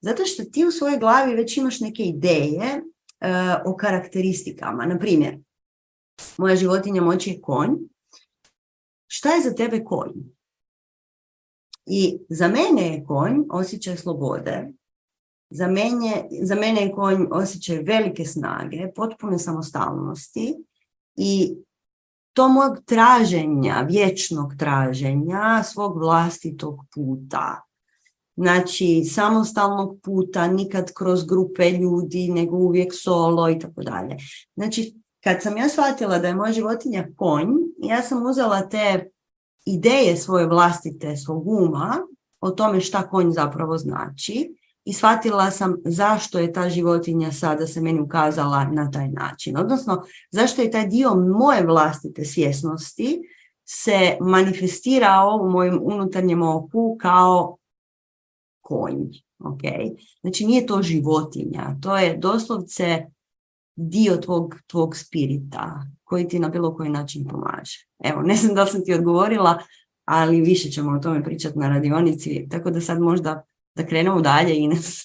[0.00, 2.82] zato što ti u svojoj glavi već imaš neke ideje e,
[3.64, 4.86] o karakteristikama.
[4.86, 5.38] Na primjer,
[6.36, 7.91] moja životinja moći je konj.
[9.14, 10.12] Šta je za tebe konj?
[11.86, 14.72] I za mene je konj osjećaj slobode,
[15.50, 20.54] za mene, za mene je konj osjećaj velike snage, potpune samostalnosti
[21.16, 21.56] i
[22.32, 27.62] to mog traženja, vječnog traženja svog vlastitog puta.
[28.36, 34.16] Znači, samostalnog puta, nikad kroz grupe ljudi, nego uvijek solo i tako dalje.
[34.56, 37.48] Znači, kad sam ja shvatila da je moja životinja konj,
[37.78, 39.10] ja sam uzela te
[39.64, 41.96] ideje svoje vlastite, svog uma,
[42.40, 44.54] o tome šta konj zapravo znači
[44.84, 49.56] i shvatila sam zašto je ta životinja sada se meni ukazala na taj način.
[49.56, 53.20] Odnosno, zašto je taj dio moje vlastite svjesnosti
[53.64, 57.56] se manifestirao u mojem unutarnjem oku kao
[58.60, 59.08] konj.
[59.38, 59.96] Okay?
[60.20, 63.06] Znači, nije to životinja, to je doslovce
[63.88, 67.86] dio tvog, tvog spirita koji ti na bilo koji način pomaže.
[68.04, 69.62] Evo, ne znam da li sam ti odgovorila,
[70.04, 74.56] ali više ćemo o tome pričati na radionici, tako da sad možda da krenemo dalje,
[74.56, 75.00] Ines.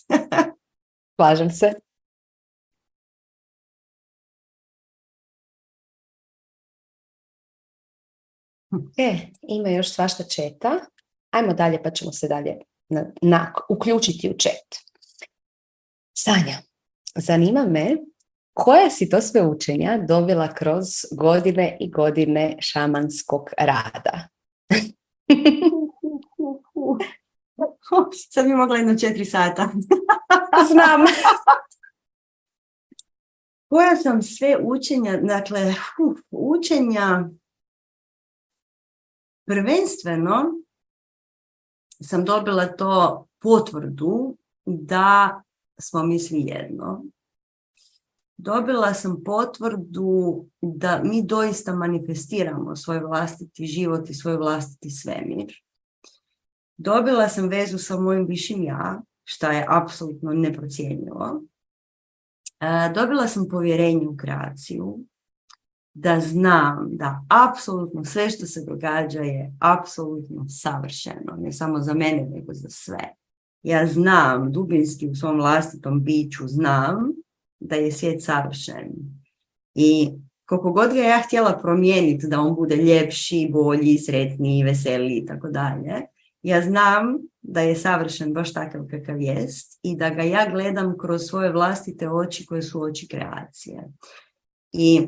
[1.15, 1.73] Slažem se.
[8.97, 10.80] E, ima još svašta četa.
[11.32, 12.57] Ajmo dalje pa ćemo se dalje
[12.89, 14.88] na, na, uključiti u čet.
[16.17, 16.57] Sanja,
[17.15, 17.97] zanima me
[18.58, 24.28] koja si to sve učenja dobila kroz godine i godine šamanskog rada?
[28.32, 29.70] Sad bi mogla jedno četiri sata.
[30.72, 31.05] Znam.
[33.70, 35.74] Koja sam sve učenja, dakle,
[36.10, 37.30] uf, učenja
[39.45, 40.53] prvenstveno
[42.03, 45.41] sam dobila to potvrdu da
[45.80, 47.03] smo mi svi jedno.
[48.38, 55.53] Dobila sam potvrdu da mi doista manifestiramo svoj vlastiti život i svoj vlastiti svemir
[56.77, 61.41] Dobila sam vezu sa mojim višim ja, što je apsolutno neprocjenjivo.
[62.59, 64.99] E, dobila sam povjerenje u kreaciju,
[65.93, 72.25] da znam da apsolutno sve što se događa je apsolutno savršeno, ne samo za mene,
[72.29, 73.13] nego za sve.
[73.63, 77.13] Ja znam, dubinski u svom vlastitom biću znam
[77.60, 78.91] da je svijet savršen.
[79.76, 80.10] I
[80.45, 85.47] koliko god ga ja htjela promijeniti da on bude ljepši, bolji, sretniji, veseliji i tako
[85.47, 86.01] dalje,
[86.41, 91.22] ja znam da je savršen baš takav kakav jest i da ga ja gledam kroz
[91.22, 93.84] svoje vlastite oči koje su oči kreacije.
[94.72, 95.08] I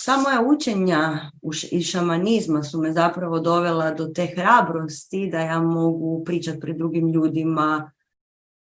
[0.00, 1.30] sva moja učenja
[1.70, 7.12] iz šamanizma su me zapravo dovela do te hrabrosti da ja mogu pričati pred drugim
[7.12, 7.92] ljudima,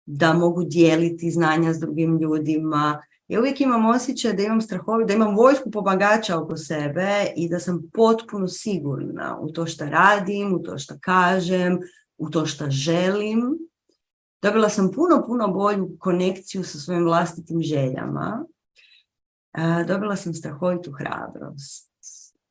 [0.05, 5.13] da mogu dijeliti znanja s drugim ljudima, ja uvijek imam osjećaj da imam strahovi, da
[5.13, 10.59] imam vojsku pomagača oko sebe i da sam potpuno sigurna u to što radim, u
[10.59, 11.79] to što kažem,
[12.17, 13.57] u to što želim.
[14.41, 18.45] Dobila sam puno, puno bolju konekciju sa svojim vlastitim željama.
[19.87, 21.91] Dobila sam strahovitu hrabrost.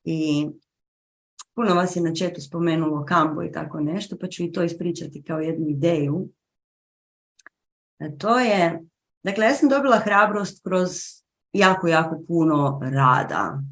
[0.05, 0.49] I
[1.55, 5.23] puno vas je na četu spomenulo kambo i tako nešto, pa ću i to ispričati
[5.23, 6.29] kao jednu ideju.
[8.19, 8.81] To je,
[9.23, 10.91] dakle, ja sam dobila hrabrost kroz
[11.53, 13.63] jako, jako puno rada.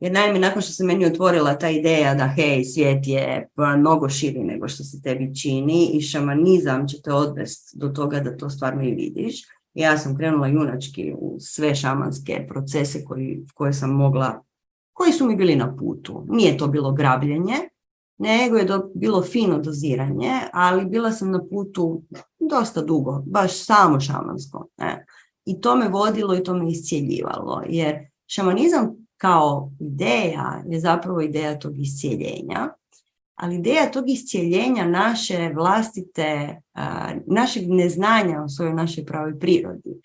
[0.00, 3.48] Jer naime, nakon što se meni otvorila ta ideja da hej, svijet je
[3.78, 8.36] mnogo širi nego što se tebi čini i šamanizam će te odvesti do toga da
[8.36, 9.42] to stvarno i vidiš.
[9.74, 14.42] Ja sam krenula junački u sve šamanske procese koji, koje sam mogla,
[14.92, 16.26] koji su mi bili na putu.
[16.28, 17.54] Nije to bilo grabljenje,
[18.18, 22.02] nego je do, bilo fino doziranje, ali bila sam na putu
[22.48, 24.68] dosta dugo, baš samo šamansko.
[24.76, 25.06] Ne?
[25.44, 31.58] I to me vodilo i to me iscijeljivalo, jer šamanizam kao ideja je zapravo ideja
[31.58, 32.68] tog iscijeljenja,
[33.34, 36.60] ali ideja tog iscijeljenja naše vlastite,
[37.26, 40.00] našeg neznanja o svojoj našoj pravoj prirodi.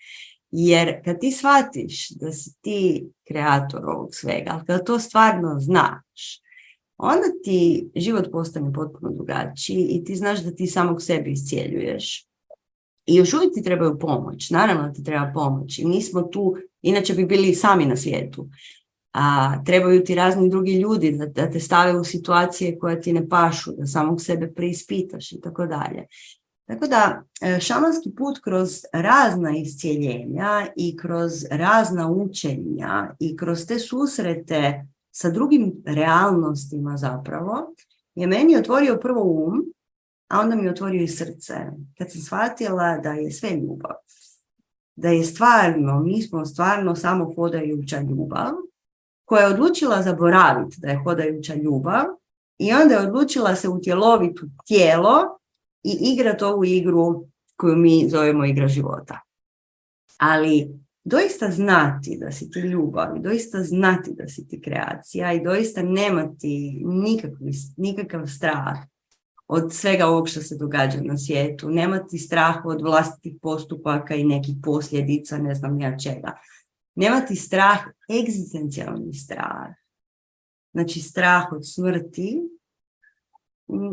[0.50, 6.40] Jer kad ti shvatiš da si ti kreator ovog svega, ali kad to stvarno znaš,
[6.96, 12.28] onda ti život postane potpuno drugačiji i ti znaš da ti samog sebe iscijeljuješ.
[13.06, 15.78] I još uvijek ti trebaju pomoć, naravno ti treba pomoć.
[15.78, 18.48] I mi smo tu, inače bi bili sami na svijetu
[19.14, 23.28] a trebaju ti razni drugi ljudi da, da te stave u situacije koje ti ne
[23.28, 26.06] pašu, da samog sebe preispitaš i tako dalje.
[26.66, 33.78] Tako da e, šamanski put kroz razna iscijeljenja i kroz razna učenja i kroz te
[33.78, 37.74] susrete sa drugim realnostima zapravo
[38.14, 39.73] je meni otvorio prvo um,
[40.34, 41.54] a onda mi otvorio i srce.
[41.98, 43.94] Kad sam shvatila da je sve ljubav.
[44.96, 48.52] Da je stvarno, mi smo stvarno samo hodajuća ljubav
[49.24, 52.04] koja je odlučila zaboraviti da je hodajuća ljubav
[52.58, 55.38] i onda je odlučila se utjeloviti u tijelo
[55.82, 57.26] i igrati ovu igru
[57.56, 59.20] koju mi zovemo igra života.
[60.18, 60.68] Ali
[61.04, 66.82] doista znati da si ti ljubav doista znati da si ti kreacija i doista nemati
[66.84, 68.93] nikakvi, nikakav strah
[69.48, 74.54] od svega ovog što se događa na svijetu, nemati strah od vlastitih postupaka i nekih
[74.62, 76.38] posljedica, ne znam ja čega.
[76.94, 77.78] Nemati strah,
[78.20, 79.74] egzistencijalni strah.
[80.72, 82.40] Znači strah od smrti.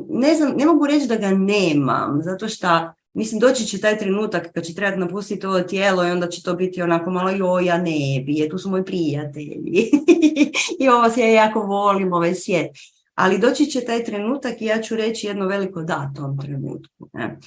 [0.10, 2.68] Ne znam, ne mogu reći da ga nemam, zato što
[3.14, 6.54] Mislim, doći će taj trenutak kad će trebati napustiti ovo tijelo i onda će to
[6.54, 9.92] biti onako malo, joj, ja ne bi, tu su moji prijatelji
[10.82, 12.72] i ovo se ja jako volim, ovaj svijet.
[13.16, 17.10] Ali doći će taj trenutak i ja ću reći jedno veliko da tom trenutku.
[17.14, 17.38] Ne?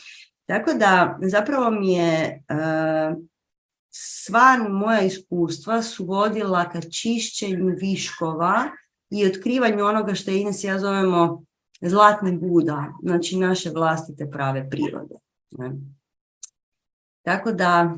[0.46, 3.16] Tako da zapravo mi je uh,
[3.90, 8.62] sva moja iskustva su vodila ka čišćenju viškova
[9.10, 11.44] i otkrivanju onoga što Ines ja zovemo
[11.80, 15.14] zlatni Buda, znači naše vlastite prave prirode.
[17.22, 17.96] Tako da,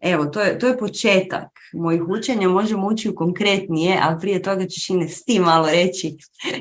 [0.00, 4.66] evo, to je, to je početak mojih učenja, možemo ući u konkretnije, ali prije toga
[4.66, 6.16] ćeš Ines ti malo reći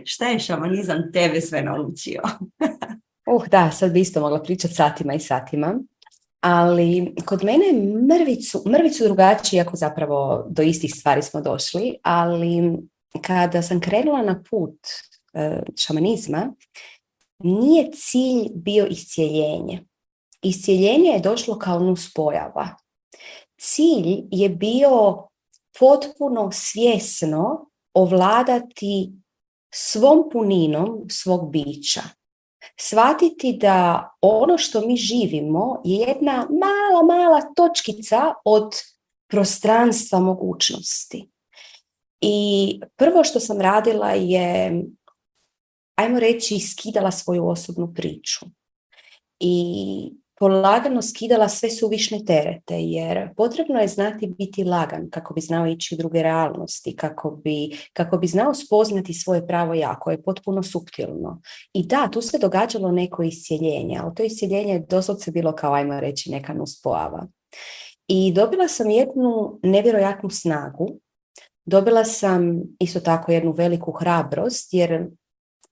[0.06, 2.22] šta je šamanizam tebe sve naučio.
[3.26, 5.80] uh, da, sad bi isto mogla pričati satima i satima
[6.42, 7.66] ali kod mene
[8.08, 12.78] mrvicu, mrvicu drugačije, ako zapravo do istih stvari smo došli, ali
[13.22, 14.80] kada sam krenula na put
[15.34, 16.54] e, šamanizma,
[17.40, 19.86] nije cilj bio iscijeljenje.
[20.42, 22.68] Iscijeljenje je došlo kao nuspojava.
[23.62, 25.28] Cilj je bio
[25.80, 29.12] potpuno svjesno ovladati
[29.74, 32.01] svom puninom svog bića
[32.80, 38.72] shvatiti da ono što mi živimo je jedna mala, mala točkica od
[39.28, 41.30] prostranstva mogućnosti.
[42.22, 44.84] I prvo što sam radila je,
[45.95, 48.45] ajmo reći, skidala svoju osobnu priču.
[49.39, 55.68] I polagano skidala sve suvišne terete, jer potrebno je znati biti lagan kako bi znao
[55.68, 60.24] ići u druge realnosti, kako bi, kako bi znao spoznati svoje pravo ja, koje je
[60.24, 61.42] potpuno suptilno.
[61.74, 66.00] I da, tu se događalo neko iscijeljenje, ali to iscijeljenje je doslovce bilo kao, ajmo
[66.00, 67.28] reći, neka nuspojava.
[68.08, 70.89] I dobila sam jednu nevjerojatnu snagu,
[71.66, 75.08] dobila sam isto tako jednu veliku hrabrost, jer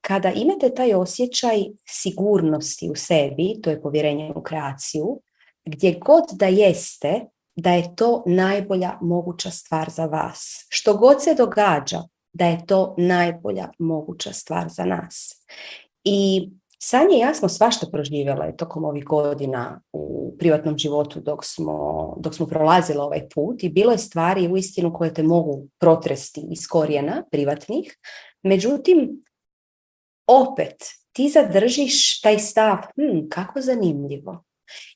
[0.01, 5.21] kada imate taj osjećaj sigurnosti u sebi, to je povjerenje u kreaciju,
[5.65, 7.25] gdje god da jeste,
[7.55, 10.65] da je to najbolja moguća stvar za vas.
[10.69, 15.45] Što god se događa, da je to najbolja moguća stvar za nas.
[16.03, 16.49] I
[16.81, 22.35] Sanje i ja smo svašta proživjela tokom ovih godina u privatnom životu dok smo, dok
[22.35, 26.67] smo prolazili ovaj put i bilo je stvari u istinu koje te mogu protresti iz
[26.67, 27.97] korijena privatnih.
[28.43, 29.23] Međutim,
[30.29, 30.75] opet
[31.11, 34.43] ti zadržiš taj stav, hm, kako zanimljivo.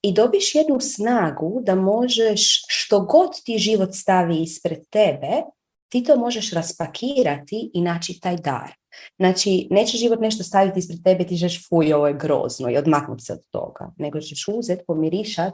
[0.02, 5.42] I dobiš jednu snagu da možeš što god ti život stavi ispred tebe,
[5.90, 8.74] ti to možeš raspakirati i naći taj dar.
[9.20, 13.24] Znači, neće život nešto staviti ispred tebe, ti žeš fuj, ovo je grozno i odmaknuti
[13.24, 13.92] se od toga.
[13.98, 15.54] Nego ćeš uzeti, pomirišat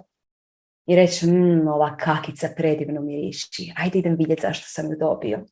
[0.87, 5.45] i reći, mmm, ova kakica predivno miriši, ajde idem vidjeti zašto sam ju dobio.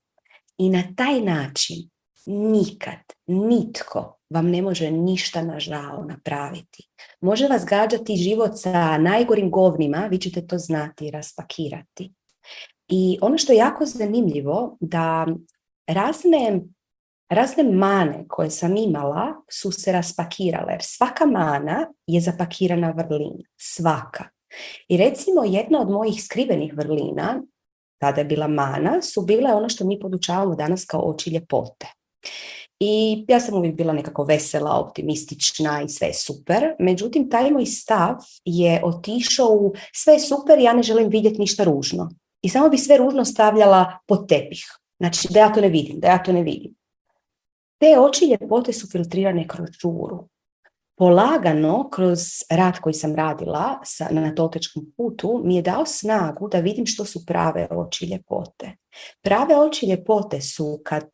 [0.57, 1.89] I na taj način
[2.25, 6.89] nikad, nitko vam ne može ništa na žao napraviti.
[7.21, 12.13] Može vas gađati život sa najgorim govnima, vi ćete to znati raspakirati.
[12.87, 15.27] I ono što je jako zanimljivo, da
[15.87, 16.61] razne,
[17.29, 20.73] razne mane koje sam imala su se raspakirale.
[20.73, 23.43] Jer svaka mana je zapakirana vrlina.
[23.57, 24.23] Svaka.
[24.87, 27.43] I recimo jedna od mojih skrivenih vrlina,
[28.01, 31.87] tada je bila mana, su bile ono što mi podučavamo danas kao oči ljepote.
[32.79, 36.63] I ja sam uvijek bila nekako vesela, optimistična i sve super.
[36.79, 38.15] Međutim, taj moj stav
[38.45, 42.09] je otišao u sve super, ja ne želim vidjeti ništa ružno.
[42.41, 44.65] I samo bi sve ružno stavljala pod tepih.
[44.99, 46.75] Znači da ja to ne vidim, da ja to ne vidim.
[47.79, 50.27] Te oči ljepote su filtrirane kroz žuru.
[50.97, 52.19] Polagano, kroz
[52.49, 57.05] rad koji sam radila sa, na toltečkom putu, mi je dao snagu da vidim što
[57.05, 58.71] su prave oči ljepote.
[59.21, 61.09] Prave oči ljepote su kad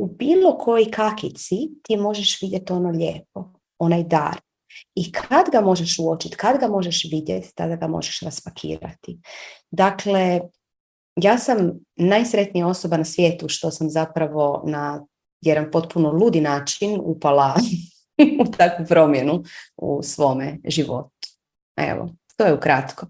[0.00, 4.40] u bilo koji kakici ti možeš vidjeti ono lijepo, onaj dar.
[4.94, 9.18] I kad ga možeš uočiti, kad ga možeš vidjeti, tada ga možeš raspakirati.
[9.70, 10.40] Dakle,
[11.16, 15.06] ja sam najsretnija osoba na svijetu što sam zapravo na
[15.40, 17.54] jedan potpuno ludi način upala
[18.42, 19.42] u takvu promjenu
[19.76, 21.28] u svome životu.
[21.76, 23.06] Evo, to je ukratko.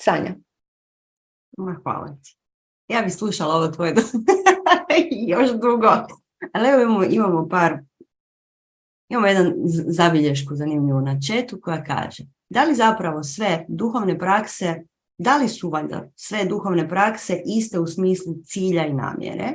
[0.00, 0.34] Sanja.
[1.82, 2.36] hvala ti.
[2.88, 3.94] Ja bih slušala ovo tvoje
[5.32, 6.23] još dugo.
[6.52, 7.78] Ali evo imamo, imamo par,
[9.08, 9.52] imamo jedan
[9.88, 14.82] zabilješku zanimljivu na četu koja kaže da li zapravo sve duhovne prakse,
[15.18, 19.52] da li su valjda sve duhovne prakse iste u smislu cilja i namjere,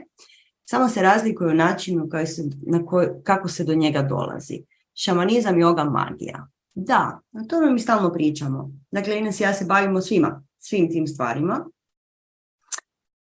[0.69, 2.79] samo se razlikuju u načinu se, na
[3.23, 4.63] kako se do njega dolazi.
[4.93, 6.47] Šamanizam, yoga, magija.
[6.73, 8.71] Da, na tome mi stalno pričamo.
[8.91, 11.65] Dakle, Ines i ja se bavimo svima, svim tim stvarima.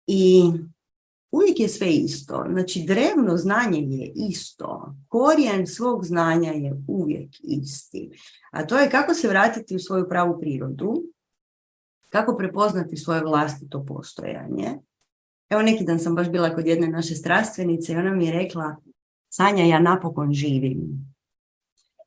[0.08, 0.52] I
[1.32, 2.46] uvijek je sve isto.
[2.52, 4.96] Znači, drevno znanje je isto.
[5.08, 8.12] Korijen svog znanja je uvijek isti.
[8.52, 11.04] A to je kako se vratiti u svoju pravu prirodu,
[12.10, 14.78] kako prepoznati svoje vlastito postojanje.
[15.50, 18.76] Evo neki dan sam baš bila kod jedne naše strastvenice i ona mi je rekla
[19.30, 21.12] Sanja, ja napokon živim.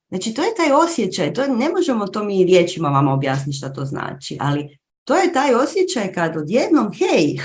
[0.09, 3.85] Znači, to je taj osjećaj, to ne možemo to mi riječima vama objasniti što to
[3.85, 7.39] znači, ali to je taj osjećaj kad odjednom, hej,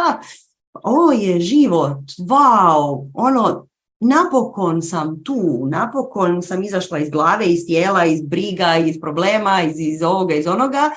[0.72, 3.66] ovo je život, wow, ono,
[4.00, 9.80] napokon sam tu, napokon sam izašla iz glave, iz tijela, iz briga, iz problema, iz,
[9.80, 10.90] iz ovoga, iz onoga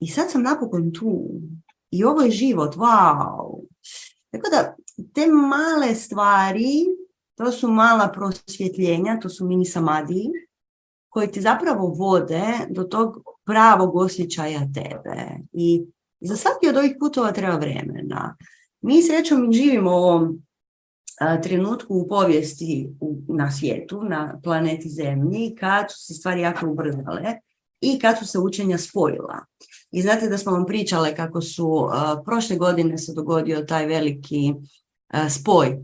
[0.00, 1.30] i sad sam napokon tu.
[1.90, 3.60] I ovo je život, wow.
[4.30, 4.74] Tako da,
[5.14, 6.84] te male stvari,
[7.36, 10.28] to su mala prosvjetljenja, to su mini samadiji,
[11.08, 15.16] koji ti zapravo vode do tog pravog osjećaja tebe.
[15.52, 15.84] I
[16.20, 18.36] za svaki od ovih putova treba vremena.
[18.80, 20.42] Mi srećom živimo u ovom
[21.42, 22.90] trenutku u povijesti
[23.28, 27.40] na svijetu, na planeti Zemlji, kad su se stvari jako ubrzale
[27.80, 29.44] i kad su se učenja spojila.
[29.90, 31.88] I znate da smo vam pričale kako su
[32.24, 34.54] prošle godine se dogodio taj veliki
[35.30, 35.78] spoj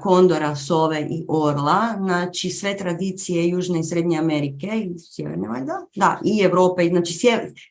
[0.00, 6.20] kondora, sove i orla, znači sve tradicije Južne i Srednje Amerike i Sjeverne valjda, da,
[6.24, 7.18] i Europe, znači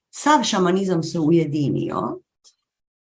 [0.10, 2.20] sav šamanizam se ujedinio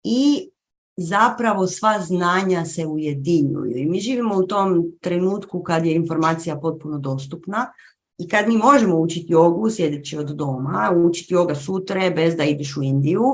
[0.05, 0.51] i
[0.97, 6.99] zapravo sva znanja se ujedinjuju i mi živimo u tom trenutku kad je informacija potpuno
[6.99, 7.72] dostupna
[8.18, 12.76] i kad mi možemo učiti jogu sjedeći od doma, učiti joga sutre bez da ideš
[12.76, 13.24] u Indiju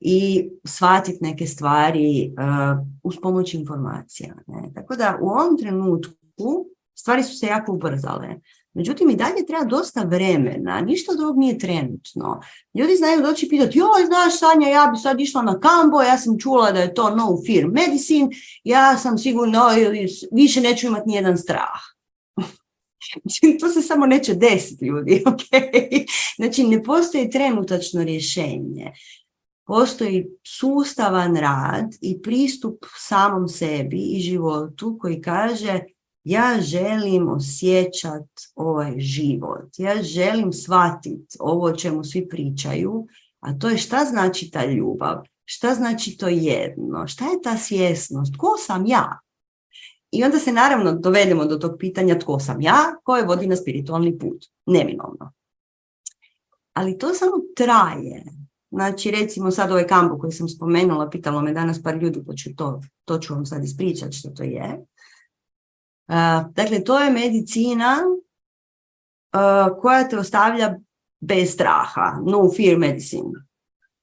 [0.00, 4.34] i shvatiti neke stvari uh, uz pomoć informacija.
[4.46, 4.72] Ne?
[4.74, 8.28] Tako da u ovom trenutku stvari su se jako ubrzale.
[8.74, 12.40] Međutim, i dalje treba dosta vremena, ništa od nije trenutno.
[12.74, 16.38] Ljudi znaju doći pitati, joj, znaš Sanja, ja bi sad išla na kambo, ja sam
[16.38, 18.28] čula da je to no fear medicine,
[18.64, 19.60] ja sam sigurno,
[20.32, 21.80] više neću imati nijedan strah.
[23.60, 25.40] to se samo neće desiti ljudi, ok?
[26.36, 28.92] Znači, ne postoji trenutačno rješenje.
[29.66, 35.80] Postoji sustavan rad i pristup samom sebi i životu koji kaže
[36.24, 43.06] ja želim osjećat ovaj život, ja želim shvatiti ovo o čemu svi pričaju,
[43.40, 48.36] a to je šta znači ta ljubav, šta znači to jedno, šta je ta svjesnost,
[48.36, 49.18] ko sam ja?
[50.10, 54.18] I onda se naravno dovedemo do tog pitanja tko sam ja, koje vodi na spiritualni
[54.18, 55.32] put, neminovno.
[56.72, 58.24] Ali to samo traje.
[58.70, 62.80] Znači recimo sad ovaj kampo koji sam spomenula, pitalo me danas par ljudi, pa to,
[63.04, 64.84] to ću vam sad ispričati što to je
[66.54, 67.96] dakle, to je medicina
[69.80, 70.74] koja te ostavlja
[71.20, 72.20] bez straha.
[72.26, 73.30] No fear medicine.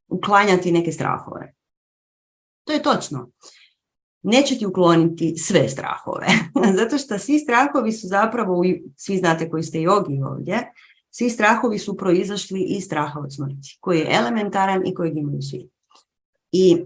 [0.07, 1.53] Uklanjati neke strahove.
[2.63, 3.31] To je točno.
[4.21, 6.27] Neće ti ukloniti sve strahove.
[6.80, 8.63] Zato što svi strahovi su zapravo,
[8.95, 10.71] svi znate koji ste jogi ovdje,
[11.11, 15.69] svi strahovi su proizašli iz straha od smrti, koji je elementaran i kojeg imaju svi.
[16.51, 16.84] I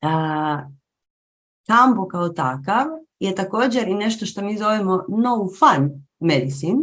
[0.00, 0.68] a,
[1.66, 2.86] kambo kao takav
[3.26, 5.90] je također i nešto što mi zovemo no fun
[6.20, 6.82] medicine,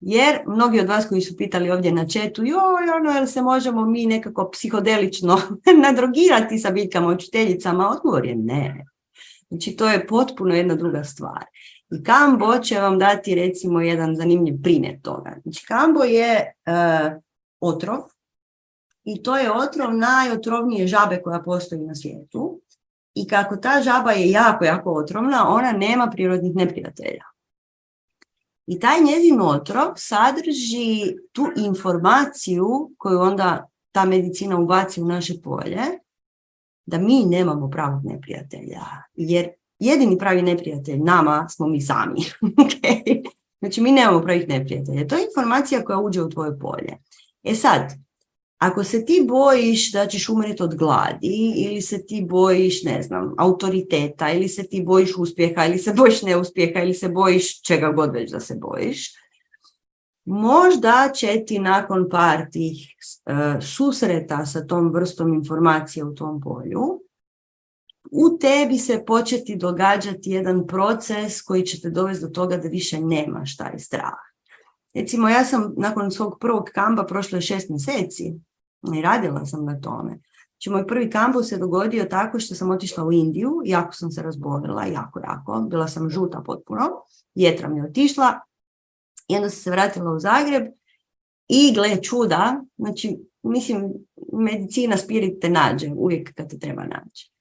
[0.00, 3.86] jer mnogi od vas koji su pitali ovdje na četu, joj, ono, jel se možemo
[3.86, 5.40] mi nekako psihodelično
[5.84, 7.88] nadrogirati sa biljkama učiteljicama?
[7.88, 8.84] Odgovor je ne.
[9.48, 11.44] Znači, to je potpuno jedna druga stvar.
[11.90, 15.36] I Kambo će vam dati recimo jedan zanimljiv primjer toga.
[15.42, 17.12] Znači, Kambo je uh,
[17.60, 17.98] otrov
[19.04, 22.60] i to je otrov najotrovnije žabe koja postoji na svijetu.
[23.14, 27.24] I kako ta žaba je jako, jako otrovna, ona nema prirodnih neprijatelja.
[28.66, 35.82] I taj njezin otrov sadrži tu informaciju koju onda ta medicina ubaci u naše polje,
[36.86, 38.80] da mi nemamo pravog neprijatelja.
[39.14, 39.48] Jer
[39.78, 42.20] jedini pravi neprijatelj nama smo mi sami.
[42.64, 43.24] okay?
[43.60, 45.06] Znači mi nemamo pravih neprijatelja.
[45.06, 46.98] To je informacija koja uđe u tvoje polje.
[47.42, 47.92] E sad,
[48.62, 53.34] ako se ti bojiš da ćeš umreti od gladi ili se ti bojiš, ne znam,
[53.38, 58.12] autoriteta ili se ti bojiš uspjeha ili se bojiš neuspjeha ili se bojiš čega god
[58.12, 59.14] već da se bojiš,
[60.24, 62.78] možda će ti nakon par tih
[63.26, 67.02] e, susreta sa tom vrstom informacije u tom polju
[68.10, 73.00] u tebi se početi događati jedan proces koji će te dovesti do toga da više
[73.00, 74.18] nemaš taj strah.
[74.94, 78.34] Recimo, ja sam nakon svog prvog kamba prošlo je šest mjeseci
[78.94, 80.18] i radila sam na tome.
[80.50, 84.22] Znači, moj prvi kampus se dogodio tako što sam otišla u Indiju, jako sam se
[84.22, 85.66] razbolila, jako, jako.
[85.70, 86.88] Bila sam žuta potpuno,
[87.34, 88.40] jetra mi je otišla
[89.28, 90.66] i onda sam se vratila u Zagreb
[91.48, 93.92] i gle čuda, znači, mislim,
[94.32, 97.31] medicina spirit te nađe uvijek kad te treba naći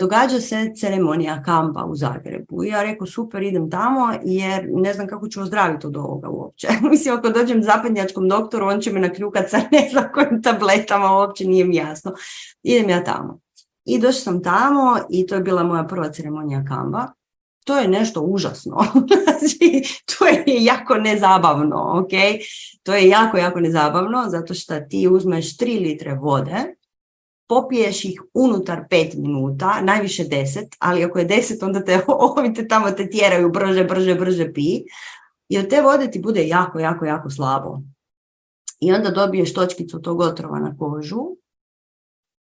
[0.00, 2.64] događa se ceremonija kampa u Zagrebu.
[2.64, 6.68] I ja rekao, super, idem tamo jer ne znam kako ću ozdraviti od ovoga uopće.
[6.90, 11.48] Mislim, ako dođem zapadnjačkom doktoru, on će me nakljukat sa ne znam kojim tabletama, uopće
[11.48, 12.12] nije mi jasno.
[12.62, 13.40] Idem ja tamo.
[13.84, 17.12] I došla sam tamo i to je bila moja prva ceremonija kamba.
[17.64, 18.76] To je nešto užasno.
[19.38, 19.82] Znači,
[20.18, 22.10] to je jako nezabavno, ok?
[22.82, 26.74] To je jako, jako nezabavno zato što ti uzmeš 3 litre vode,
[27.48, 32.00] popiješ ih unutar pet minuta, najviše deset, ali ako je deset onda te
[32.38, 34.82] ovi te tamo te tjeraju brže, brže, brže pi.
[35.48, 37.80] I od te vode ti bude jako, jako, jako slabo.
[38.80, 41.36] I onda dobiješ točkicu tog otrova na kožu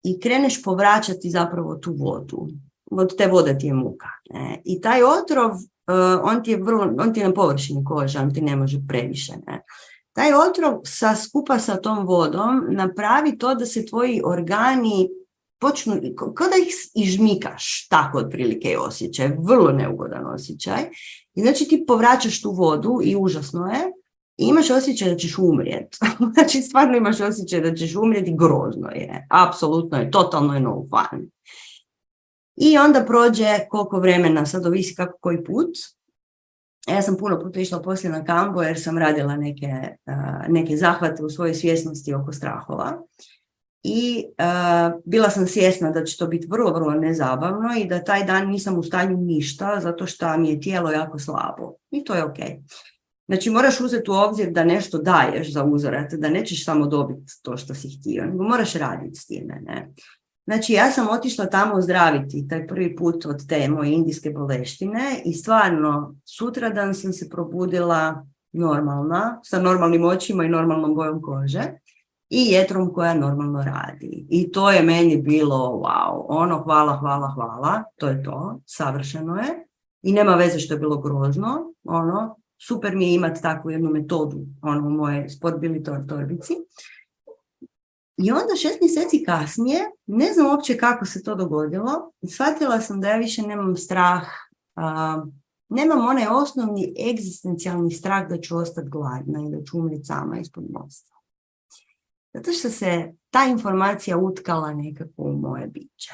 [0.05, 2.49] i kreneš povraćati zapravo tu vodu.
[2.91, 4.09] Od te vode ti je muka.
[4.31, 4.63] Ne?
[4.65, 8.35] I taj otrov, uh, on, ti je vrlo, on ti je na površini kože, on
[8.35, 9.33] ti ne može previše.
[9.47, 9.63] Ne?
[10.17, 15.09] Taj otrov sa, skupa sa tom vodom napravi to da se tvoji organi
[15.61, 20.83] počnu, kao da ih ižmikaš, tako otprilike je osjećaj, vrlo neugodan osjećaj.
[21.35, 23.93] I znači ti povraćaš tu vodu i užasno je,
[24.37, 25.99] i imaš osjećaj da ćeš umrijeti.
[26.35, 31.31] znači stvarno imaš osjećaj da ćeš umrijeti, grozno je, apsolutno je, totalno je no fun.
[32.57, 35.71] I onda prođe koliko vremena, sad ovisi kako koji put,
[36.87, 39.69] ja sam puno puta išla poslije na kambo jer sam radila neke,
[40.49, 43.03] neke zahvate u svojoj svjesnosti oko strahova.
[43.83, 44.25] I
[45.05, 48.79] bila sam svjesna da će to biti vrlo, vrlo nezabavno i da taj dan nisam
[48.79, 51.75] u stanju ništa zato što mi je tijelo jako slabo.
[51.91, 52.39] I to je ok.
[53.29, 57.57] Znači moraš uzeti u obzir da nešto daješ za uzorat, da nećeš samo dobiti to
[57.57, 59.61] što si htio, nego moraš raditi s time.
[59.65, 59.93] Ne?
[60.47, 65.33] Znači ja sam otišla tamo ozdraviti taj prvi put od te moje indijske boleštine i
[65.33, 71.63] stvarno sutradan sam se probudila normalna, sa normalnim očima i normalnom bojom kože
[72.31, 74.27] i jetrom koja normalno radi.
[74.31, 79.67] I to je meni bilo wow, ono hvala, hvala, hvala, to je to, savršeno je.
[80.03, 82.37] I nema veze što je bilo grozno, ono,
[82.67, 86.55] super mi je imati takvu jednu metodu ono, u moje sportbilitor torbici.
[88.17, 93.09] I onda šest mjeseci kasnije, ne znam uopće kako se to dogodilo, shvatila sam da
[93.09, 94.27] ja više nemam strah,
[95.69, 100.65] nemam onaj osnovni egzistencijalni strah da ću ostati gladna i da ću umriti sama ispod
[100.71, 101.17] mosta.
[102.35, 106.13] Zato što se ta informacija utkala nekako u moje biće.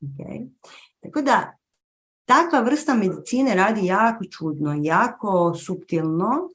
[0.00, 0.48] Okay?
[1.02, 1.56] Tako da,
[2.24, 6.50] takva vrsta medicine radi jako čudno, jako subtilno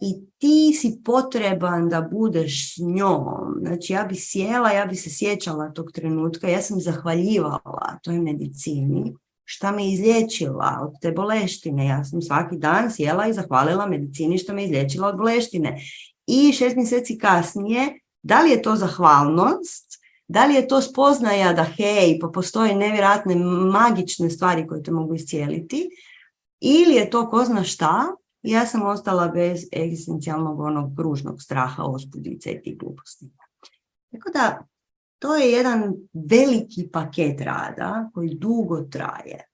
[0.00, 3.54] i ti si potreban da budeš s njom.
[3.60, 9.14] Znači ja bi sjela, ja bi se sjećala tog trenutka, ja sam zahvaljivala toj medicini
[9.52, 11.86] šta me izlječila od te boleštine.
[11.86, 15.80] Ja sam svaki dan sjela i zahvalila medicini što me izlječila od boleštine.
[16.26, 19.98] I šest mjeseci kasnije, da li je to zahvalnost,
[20.28, 23.34] da li je to spoznaja da hej, pa postoje nevjerojatne
[23.72, 25.88] magične stvari koje te mogu iscijeliti,
[26.60, 28.06] ili je to ko zna šta,
[28.42, 33.30] ja sam ostala bez egzistencijalnog onog kružnog straha, ospudice i tih gluposti.
[34.12, 34.66] Tako da,
[35.18, 35.94] to je jedan
[36.30, 39.46] veliki paket rada koji dugo traje.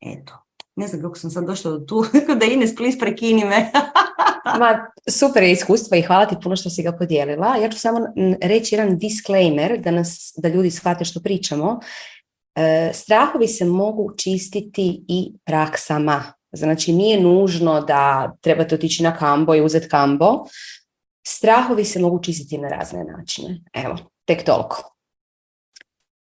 [0.00, 0.44] Eto,
[0.76, 2.04] ne znam kako sam sad došla do tu,
[2.40, 3.70] da Ines, please prekini me.
[4.58, 7.56] Ma, super je iskustvo i hvala ti puno što si ga podijelila.
[7.56, 7.98] Ja ću samo
[8.42, 11.80] reći jedan disclaimer da, nas, da ljudi shvate što pričamo.
[12.54, 16.32] E, strahovi se mogu čistiti i praksama.
[16.54, 20.44] Znači nije nužno da trebate otići na kambo i uzeti kambo.
[21.26, 23.60] Strahovi se mogu čistiti na razne načine.
[23.72, 24.94] Evo, tek toliko.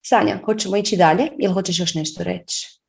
[0.05, 2.79] Sanja, hoćemo ići dalje ili hoćeš još nešto reći?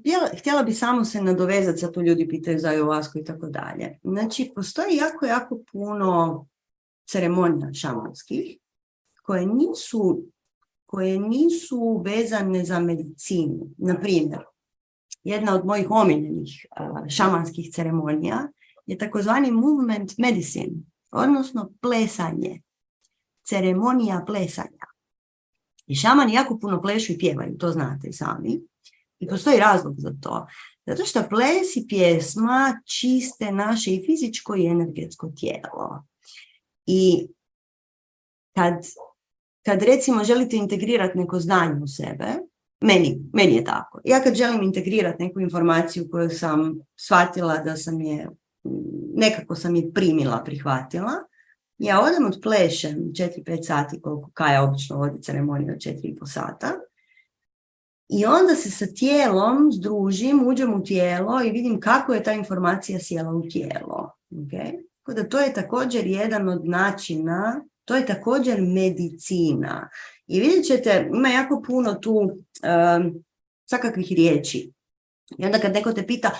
[0.00, 3.98] Htjela, htjela bi samo se nadovezati, tu ljudi pitaju za ayahuasku i tako dalje.
[4.02, 6.46] Znači, postoji jako, jako puno
[7.06, 8.58] ceremonija šamanskih
[9.22, 10.22] koje nisu,
[10.86, 13.66] koje nisu vezane za medicinu.
[13.78, 14.40] Na primjer,
[15.24, 16.66] jedna od mojih omiljenih
[17.08, 18.48] šamanskih ceremonija
[18.86, 20.72] je takozvani movement medicine,
[21.10, 22.62] odnosno plesanje.
[23.44, 24.86] Ceremonija plesanja.
[25.86, 28.60] I šamani jako puno plešu i pjevaju, to znate sami.
[29.18, 30.46] I postoji razlog za to.
[30.86, 36.04] Zato što ples i pjesma čiste naše i fizičko i energetsko tijelo.
[36.86, 37.28] I
[38.54, 38.74] kad,
[39.64, 42.34] kad recimo želite integrirati neko znanje u sebe,
[42.80, 44.00] meni, meni je tako.
[44.04, 48.28] Ja kad želim integrirati neku informaciju koju sam shvatila da sam je,
[49.14, 51.12] nekako sam je primila, prihvatila,
[51.78, 56.72] ja odem od plešem 4-5 sati koliko Kaja obično vodi ceremoniju od 4,5 sata
[58.08, 62.98] i onda se sa tijelom združim, uđem u tijelo i vidim kako je ta informacija
[63.00, 64.12] sjela u tijelo.
[64.30, 64.72] Okay?
[64.98, 69.88] Tako da to je također jedan od načina, to je također medicina.
[70.26, 73.24] I vidjet ćete, ima jako puno tu um,
[73.64, 74.72] svakakvih riječi.
[75.38, 76.30] I onda kad neko te pita,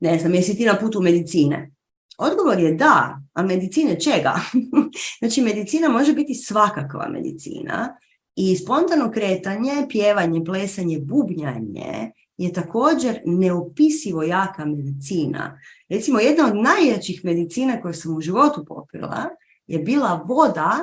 [0.00, 1.70] ne znam, jesi ti na putu medicine?
[2.18, 4.34] Odgovor je da, a medicine čega?
[5.20, 7.96] znači, medicina može biti svakakva medicina
[8.36, 15.60] i spontano kretanje, pjevanje, plesanje, bubnjanje je također neopisivo jaka medicina.
[15.88, 19.24] Recimo, jedna od najjačih medicina koje sam u životu popila
[19.66, 20.80] je bila voda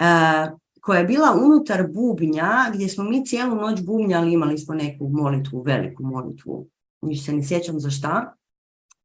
[0.00, 5.08] uh, koja je bila unutar bubnja, gdje smo mi cijelu noć bubnjali, imali smo neku
[5.08, 6.66] molitvu, veliku molitvu,
[7.02, 8.34] više se ne sjećam za šta.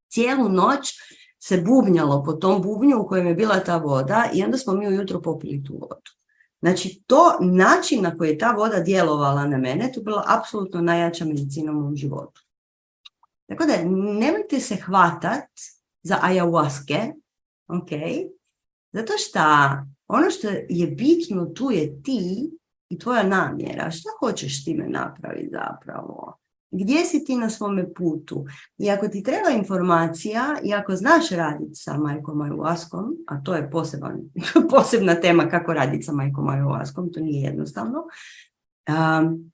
[0.09, 0.93] Cijelu noć
[1.39, 4.87] se bubnjalo po tom bubnju u kojem je bila ta voda i onda smo mi
[4.87, 6.11] ujutro popili tu vodu.
[6.59, 10.81] Znači, to način na koji je ta voda djelovala na mene, to je bila apsolutno
[10.81, 12.41] najjača medicina u mom životu.
[13.45, 13.73] Tako da,
[14.19, 15.49] nemojte se hvatat
[16.03, 17.13] za ayahuaske,
[17.67, 17.89] ok?
[18.97, 19.39] Zato što
[20.07, 22.51] ono što je bitno tu je ti
[22.89, 23.91] i tvoja namjera.
[23.91, 26.37] Šta hoćeš time napraviti zapravo?
[26.71, 28.45] Gdje si ti na svome putu?
[28.77, 33.71] I ako ti treba informacija i ako znaš raditi sa majkom ayahuaskom, a to je
[33.71, 34.21] poseban,
[34.71, 38.03] posebna tema kako raditi sa majkom ayahuaskom, to nije jednostavno,
[38.89, 39.51] um,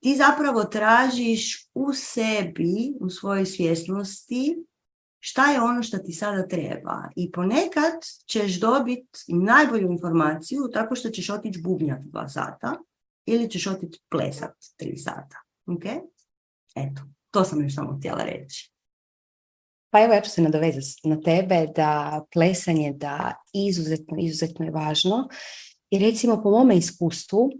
[0.00, 4.64] ti zapravo tražiš u sebi, u svojoj svjesnosti,
[5.24, 7.08] šta je ono što ti sada treba.
[7.16, 7.92] I ponekad
[8.26, 12.74] ćeš dobiti najbolju informaciju tako što ćeš otići bubnjati dva sata,
[13.26, 15.36] ili ćeš otići plesat tri sata.
[15.66, 15.84] Ok?
[16.74, 18.72] Eto, to sam još samo htjela reći.
[19.90, 25.28] Pa evo ja ću se nadovezati na tebe da plesanje da izuzetno, izuzetno je važno.
[25.90, 27.50] I recimo po mome iskustvu,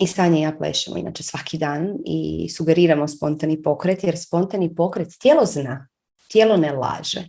[0.00, 5.46] i stanje ja plešemo inače svaki dan i sugeriramo spontani pokret jer spontani pokret tijelo
[5.46, 5.88] zna,
[6.34, 7.28] tijelo ne laže.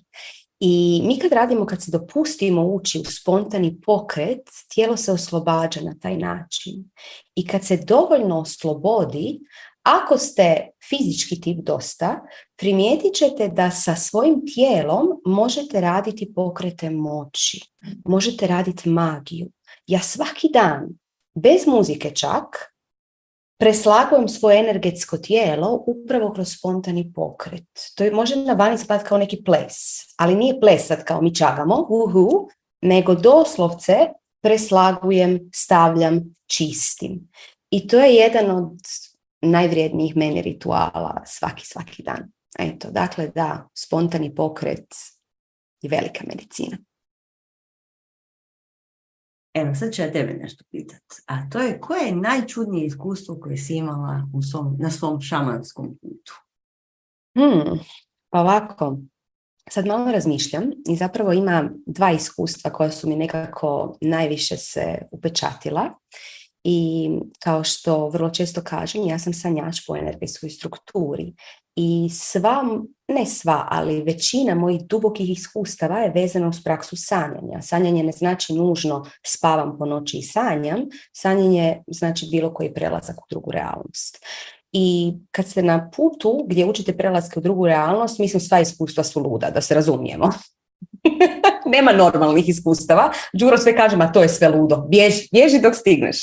[0.60, 5.96] I mi kad radimo, kad se dopustimo ući u spontani pokret, tijelo se oslobađa na
[6.02, 6.90] taj način.
[7.36, 9.40] I kad se dovoljno oslobodi,
[9.84, 12.22] ako ste fizički tip dosta,
[12.58, 17.62] primijetit ćete da sa svojim tijelom možete raditi pokrete moći,
[18.06, 19.48] možete raditi magiju.
[19.88, 20.90] Ja svaki dan,
[21.36, 22.75] bez muzike čak,
[23.58, 27.68] preslagujem svoje energetsko tijelo upravo kroz spontani pokret.
[27.96, 29.76] To je može na vani izgledati kao neki ples,
[30.18, 32.48] ali nije ples sad kao mi čagamo, uhu,
[32.82, 33.94] nego doslovce
[34.42, 37.30] preslagujem, stavljam, čistim.
[37.70, 38.80] I to je jedan od
[39.42, 42.32] najvrijednijih meni rituala svaki, svaki dan.
[42.60, 44.96] Eto, dakle da, spontani pokret
[45.82, 46.78] je velika medicina.
[49.56, 51.02] Evo, sad ću ja tebe nešto pitat.
[51.26, 55.98] A to je, koje je najčudnije iskustvo koje si imala u svom, na svom šamanskom
[56.02, 56.34] putu?
[57.38, 57.80] Hmm,
[58.32, 58.98] ovako,
[59.70, 65.94] sad malo razmišljam i zapravo ima dva iskustva koja su mi nekako najviše se upečatila.
[66.64, 67.10] I
[67.40, 71.34] kao što vrlo često kažem, ja sam sanjač po energetskoj strukturi
[71.76, 72.64] i sva,
[73.08, 77.62] ne sva, ali većina mojih dubokih iskustava je vezana uz praksu sanjanja.
[77.62, 80.80] Sanjanje ne znači nužno spavam po noći i sanjam,
[81.14, 84.26] sanjanje znači bilo koji prelazak u drugu realnost.
[84.72, 89.20] I kad ste na putu gdje učite prelaske u drugu realnost, mislim sva iskustva su
[89.20, 90.30] luda, da se razumijemo.
[91.76, 93.12] Nema normalnih iskustava.
[93.34, 94.78] Đuro sve kaže, ma to je sve ludo.
[94.90, 96.18] Bježi, bježi dok stigneš.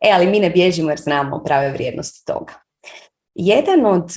[0.00, 2.65] E, ali mi ne bježimo jer znamo prave vrijednosti toga.
[3.38, 4.10] Jedan od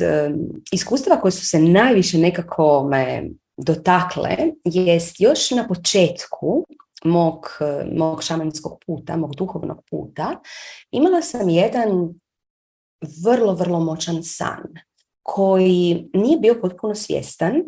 [0.71, 6.65] iskustava koje su se najviše nekako me dotakle jest još na početku
[7.05, 7.47] mog,
[7.95, 10.39] mog šamanskog puta, mog duhovnog puta,
[10.91, 11.89] imala sam jedan
[13.23, 14.63] vrlo, vrlo moćan san
[15.23, 17.63] koji nije bio potpuno svjestan.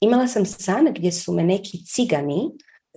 [0.00, 2.50] Imala sam san gdje su me neki cigani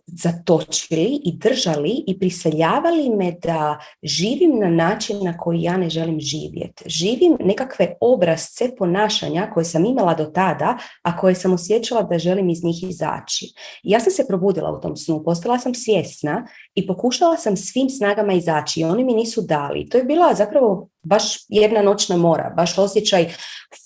[0.05, 6.19] zatočili i držali i priseljavali me da živim na način na koji ja ne želim
[6.19, 6.83] živjeti.
[6.85, 12.49] Živim nekakve obrazce ponašanja koje sam imala do tada, a koje sam osjećala da želim
[12.49, 13.53] iz njih izaći.
[13.83, 18.33] ja sam se probudila u tom snu, postala sam svjesna i pokušala sam svim snagama
[18.33, 19.89] izaći i oni mi nisu dali.
[19.89, 23.33] To je bila zapravo baš jedna noćna mora, baš osjećaj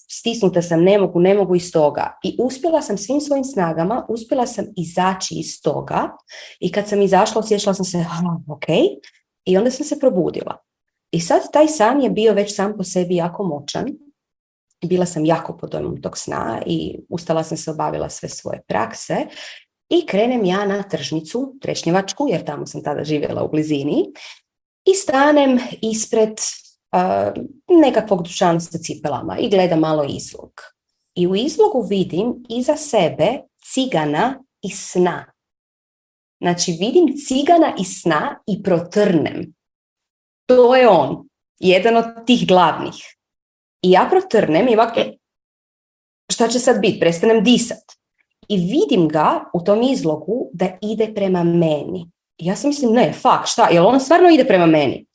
[0.07, 2.19] stisnuta sam, ne mogu, ne mogu iz toga.
[2.23, 6.09] I uspjela sam svim svojim snagama, uspjela sam izaći iz toga
[6.59, 8.05] i kad sam izašla osjećala sam se,
[8.49, 8.65] ok,
[9.45, 10.57] i onda sam se probudila.
[11.11, 13.85] I sad taj san je bio već sam po sebi jako moćan.
[14.85, 19.15] Bila sam jako pod dojmom tog sna i ustala sam se obavila sve svoje prakse
[19.89, 24.05] i krenem ja na tržnicu, trešnjevačku, jer tamo sam tada živjela u blizini,
[24.85, 26.34] i stanem ispred
[27.81, 30.51] nekakvog dućana sa cipelama i gleda malo izlog.
[31.15, 33.39] I u izlogu vidim iza sebe
[33.73, 35.26] cigana i sna.
[36.41, 39.53] Znači vidim cigana i sna i protrnem.
[40.45, 41.27] To je on,
[41.59, 42.95] jedan od tih glavnih.
[43.81, 45.01] I ja protrnem i ovako,
[46.31, 47.84] šta će sad biti, prestanem disat.
[48.47, 52.11] I vidim ga u tom izlogu da ide prema meni.
[52.38, 55.05] Ja sam mislim, ne, fak, šta, jel on stvarno ide prema meni?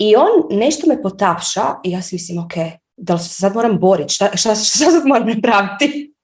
[0.00, 2.52] I on nešto me potapša i ja si mislim, ok,
[2.96, 6.14] da li se sad moram boriti, šta, šta, šta sad moram napraviti?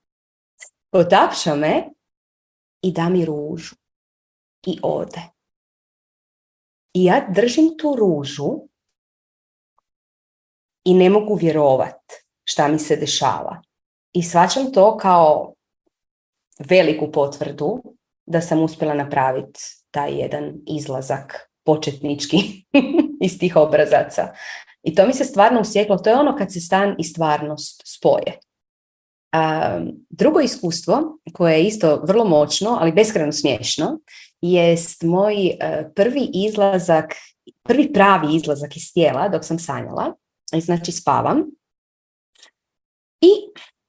[0.92, 1.84] Potapša me
[2.82, 3.74] i da mi ružu
[4.66, 5.22] i ode.
[6.94, 8.50] I ja držim tu ružu
[10.84, 12.00] i ne mogu vjerovat
[12.44, 13.62] šta mi se dešava.
[14.12, 15.54] I svačam to kao
[16.68, 17.82] veliku potvrdu
[18.26, 22.36] da sam uspjela napraviti taj jedan izlazak početnički
[23.20, 24.32] iz tih obrazaca.
[24.82, 28.38] I to mi se stvarno usjeklo, to je ono kad se stan i stvarnost spoje.
[30.08, 33.98] drugo iskustvo, koje je isto vrlo moćno, ali beskreno smiješno,
[34.40, 37.14] jest moj e, prvi izlazak,
[37.62, 40.14] prvi pravi izlazak iz tijela dok sam sanjala,
[40.52, 41.44] znači spavam.
[43.20, 43.30] I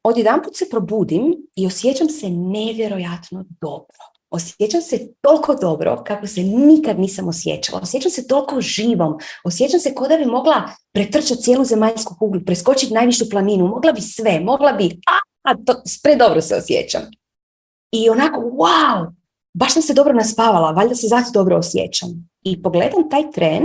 [0.04, 4.17] odjedanput se probudim i osjećam se nevjerojatno dobro.
[4.30, 7.82] Osjećam se toliko dobro kako se nikad nisam osjećala.
[7.84, 9.18] Osjećam se toliko živom.
[9.44, 13.68] Osjećam se kao da bi mogla pretrčati cijelu zemaljsku kuglu, preskočiti najvišu planinu.
[13.68, 15.00] Mogla bi sve, mogla bi...
[15.44, 17.02] A, to, pre dobro se osjećam.
[17.92, 19.12] I onako, wow,
[19.54, 22.10] baš sam se dobro naspavala, valjda se zato dobro osjećam.
[22.44, 23.64] I pogledam taj tren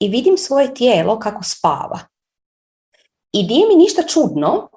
[0.00, 1.98] i vidim svoje tijelo kako spava.
[3.32, 4.68] I nije mi ništa čudno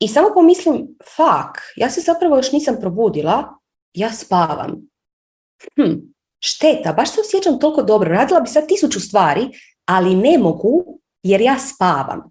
[0.00, 3.57] i samo pomislim, fak, ja se zapravo još nisam probudila,
[3.94, 4.88] ja spavam.
[5.76, 5.92] Hm,
[6.40, 9.48] šteta, baš se osjećam toliko dobro, radila bi sad tisuću stvari,
[9.86, 12.30] ali ne mogu jer ja spavam.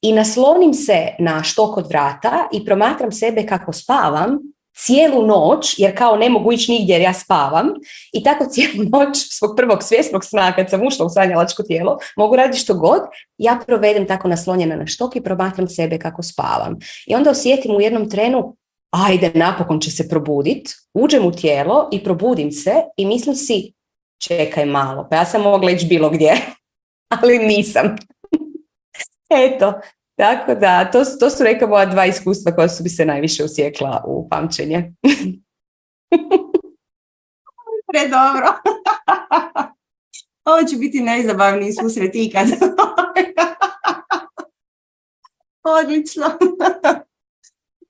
[0.00, 4.38] I naslonim se na štok od vrata i promatram sebe kako spavam
[4.76, 7.68] cijelu noć, jer kao ne mogu ići nigdje jer ja spavam.
[8.12, 12.36] I tako cijelu noć svog prvog svjesnog sna, kad sam ušla u sanjalačko tijelo, mogu
[12.36, 13.00] raditi što god,
[13.38, 16.76] ja provedem tako naslonjena na štok i promatram sebe kako spavam.
[17.06, 18.56] I onda osjetim u jednom trenu,
[18.92, 23.72] ajde, napokon će se probudit, uđem u tijelo i probudim se i mislim si,
[24.22, 26.34] čekaj malo, pa ja sam mogla ići bilo gdje,
[27.22, 27.96] ali nisam.
[29.44, 29.80] Eto,
[30.16, 34.04] tako da, to, to su neka moja dva iskustva koja su bi se najviše usjekla
[34.06, 34.92] u pamćenje.
[37.92, 38.52] Predobro.
[40.44, 42.46] Ovo će biti najzabavniji susret ikad.
[45.62, 46.26] Odlično.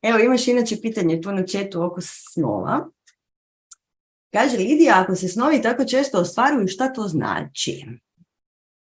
[0.02, 2.88] Evo, imaš inače pitanje tu na četu oko snova.
[4.32, 7.84] Kaže Lidija, ako se snovi tako često ostvaruju, šta to znači?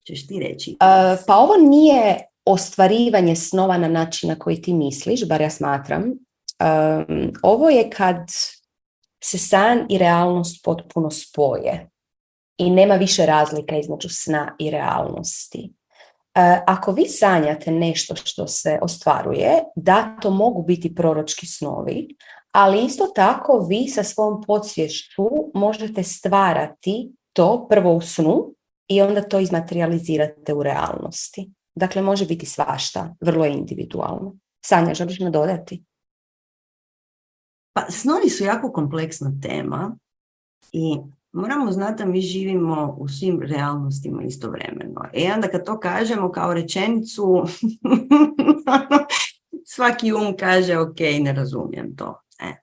[0.07, 0.71] Češ ti reći?
[0.71, 6.03] Uh, pa ovo nije ostvarivanje snova na način na koji ti misliš, bar ja smatram.
[6.05, 8.17] Um, ovo je kad
[9.25, 11.91] se san i realnost potpuno spoje
[12.59, 15.73] i nema više razlika između sna i realnosti.
[16.39, 22.17] Uh, ako vi sanjate nešto što se ostvaruje, da to mogu biti proročki snovi,
[22.53, 25.23] ali isto tako vi sa svom podsvješću
[25.55, 28.55] možete stvarati to prvo u snu
[28.89, 31.51] i onda to izmaterializirate u realnosti.
[31.75, 34.37] Dakle, može biti svašta, vrlo individualno.
[34.67, 35.85] Sanja, želiš nadodati?
[37.73, 39.97] Pa, snovi su jako kompleksna tema
[40.73, 40.99] i
[41.33, 45.05] moramo znati da mi živimo u svim realnostima istovremeno.
[45.13, 47.45] E, onda kad to kažemo kao rečenicu,
[49.75, 52.21] svaki um kaže ok, ne razumijem to.
[52.41, 52.55] E.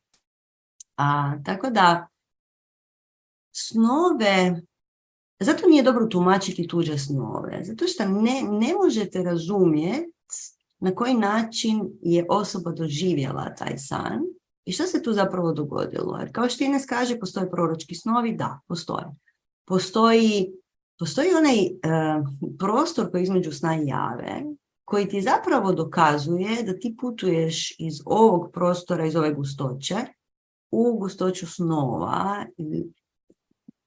[0.98, 2.08] A, tako da
[3.52, 4.62] snove
[5.40, 10.12] zato nije dobro tumačiti tuđe snove, zato što ne, ne možete razumjeti
[10.80, 14.22] na koji način je osoba doživjela taj san
[14.66, 16.18] i što se tu zapravo dogodilo.
[16.18, 19.06] Jer kao što Ines kaže, postoje proročki snovi, da, postoje.
[19.68, 20.54] Postoji,
[21.00, 21.72] postoji onaj e,
[22.60, 24.44] prostor koji između sna i jave,
[24.86, 29.96] koji ti zapravo dokazuje da ti putuješ iz ovog prostora, iz ove gustoće,
[30.72, 32.46] u gustoću snova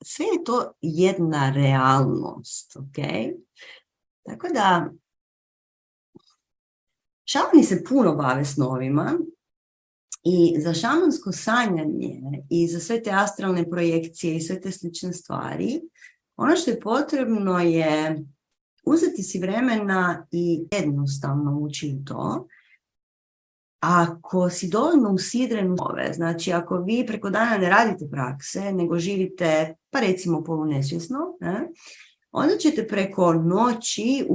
[0.05, 2.97] sve je to jedna realnost, ok?
[4.27, 4.91] Tako da,
[7.25, 9.19] šamani se puno bave snovima
[10.25, 12.21] i za šamansko sanjanje
[12.51, 15.81] i za sve te astralne projekcije i sve te slične stvari,
[16.37, 18.25] ono što je potrebno je
[18.85, 22.47] uzeti si vremena i jednostavno ući u to,
[23.81, 29.75] ako si dovoljno usidren ove, znači ako vi preko dana ne radite prakse, nego živite,
[29.91, 31.69] pa recimo polunesvjesno, ne,
[32.39, 34.27] onda ćete preko noći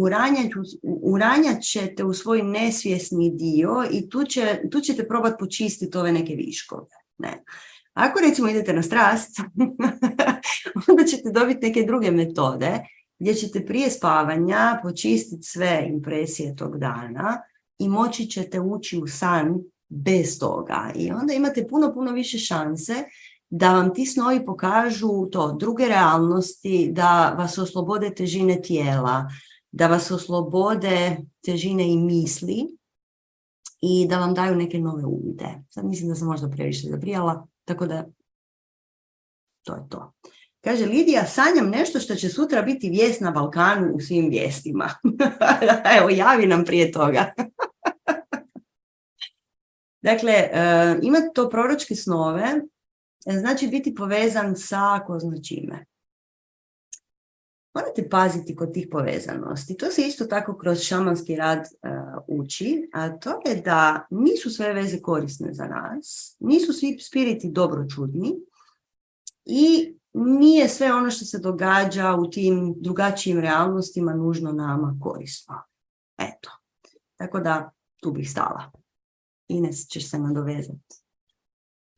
[1.01, 6.35] uranjat ćete u svoj nesvjesni dio i tu, će, tu ćete probati počistiti ove neke
[6.35, 6.85] viškove.
[7.17, 7.43] Ne.
[7.93, 9.39] Ako recimo idete na strast,
[10.89, 12.79] onda ćete dobiti neke druge metode
[13.19, 17.41] gdje ćete prije spavanja počistiti sve impresije tog dana,
[17.79, 19.59] i moći ćete ući u san
[19.89, 20.91] bez toga.
[20.95, 22.93] I onda imate puno, puno više šanse
[23.55, 29.29] da vam ti snovi pokažu to druge realnosti, da vas oslobode težine tijela,
[29.71, 32.77] da vas oslobode težine i misli
[33.81, 35.63] i da vam daju neke nove uvide.
[35.69, 38.05] Sad mislim da sam možda previše zabrijala, tako da
[39.63, 40.13] to je to.
[40.61, 44.89] Kaže Lidija, sanjam nešto što će sutra biti vijest na Balkanu u svim vijestima.
[45.99, 47.33] Evo, javi nam prije toga.
[50.09, 52.72] dakle, uh, imati to proročke snove, e,
[53.31, 55.85] znači biti povezan sa ko zna čime.
[57.75, 59.77] Morate paziti kod tih povezanosti.
[59.77, 64.73] To se isto tako kroz šamanski rad uh, uči, a to je da nisu sve
[64.73, 68.35] veze korisne za nas, nisu svi spiriti dobro čudni
[69.45, 75.61] i nije sve ono što se događa u tim drugačijim realnostima nužno nama korisno.
[76.17, 76.49] Eto.
[77.15, 77.71] Tako da
[78.01, 78.71] tu bih stala.
[79.47, 81.02] Ines, ćeš se nadovezati.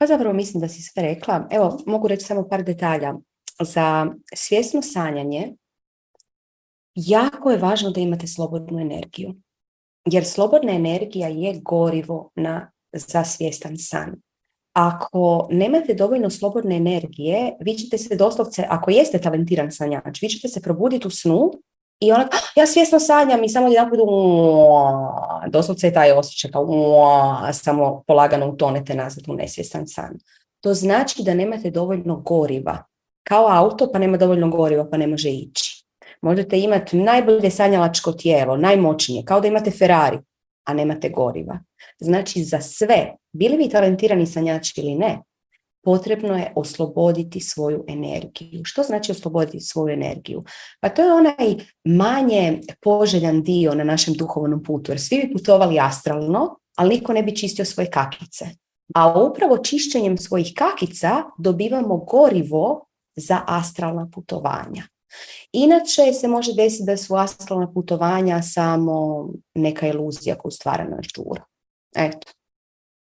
[0.05, 1.47] Pa zapravo mislim da si sve rekla.
[1.51, 3.13] Evo, mogu reći samo par detalja.
[3.59, 5.55] Za svjesno sanjanje
[6.95, 9.35] jako je važno da imate slobodnu energiju.
[10.05, 14.15] Jer slobodna energija je gorivo na, za svjestan san
[14.75, 20.47] ako nemate dovoljno slobodne energije, vi ćete se doslovce, ako jeste talentiran sanjač, vi ćete
[20.47, 21.51] se probuditi u snu
[21.99, 23.89] i onak, ah, ja svjesno sanjam i samo jedan
[25.47, 26.67] doslovce je taj osjećaj kao
[27.53, 30.17] samo polagano utonete nazad u nesvjestan san.
[30.61, 32.83] To znači da nemate dovoljno goriva.
[33.23, 35.85] Kao auto pa nema dovoljno goriva pa ne može ići.
[36.21, 40.17] Možete imati najbolje sanjalačko tijelo, najmoćnije, kao da imate Ferrari,
[40.65, 41.59] a nemate goriva.
[41.99, 45.19] Znači za sve, bili vi talentirani sanjači ili ne,
[45.85, 48.61] potrebno je osloboditi svoju energiju.
[48.63, 50.43] Što znači osloboditi svoju energiju?
[50.79, 55.79] Pa to je onaj manje poželjan dio na našem duhovnom putu, jer svi bi putovali
[55.79, 58.45] astralno, ali niko ne bi čistio svoje kakice.
[58.95, 62.85] A upravo čišćenjem svojih kakica dobivamo gorivo
[63.15, 64.83] za astralna putovanja.
[65.51, 71.07] Inače se može desiti da su astralna putovanja samo neka iluzija koju stvara naš.
[71.95, 72.31] Eto,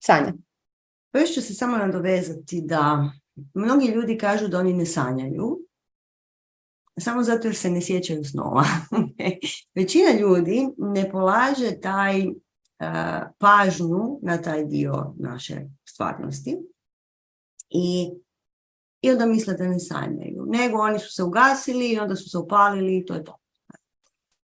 [0.05, 0.34] Sanja.
[1.14, 3.11] Pa još ću se samo nadovezati da
[3.53, 5.60] mnogi ljudi kažu da oni ne sanjaju,
[6.99, 8.65] samo zato jer se ne sjećaju snova.
[9.76, 12.35] Većina ljudi ne polaže taj uh,
[13.38, 16.57] pažnju na taj dio naše stvarnosti
[17.69, 18.11] i
[19.02, 20.45] i onda misle da ne sanjaju.
[20.48, 23.38] Nego oni su se ugasili i onda su se upalili i to je to.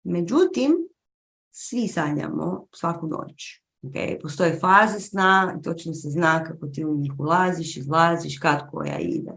[0.04, 0.88] Međutim,
[1.52, 3.65] svi sanjamo svaku noć.
[3.90, 4.22] Okay?
[4.22, 9.32] Postoje faze sna, točno se zna kako ti u njih ulaziš, izlaziš, kad koja ide.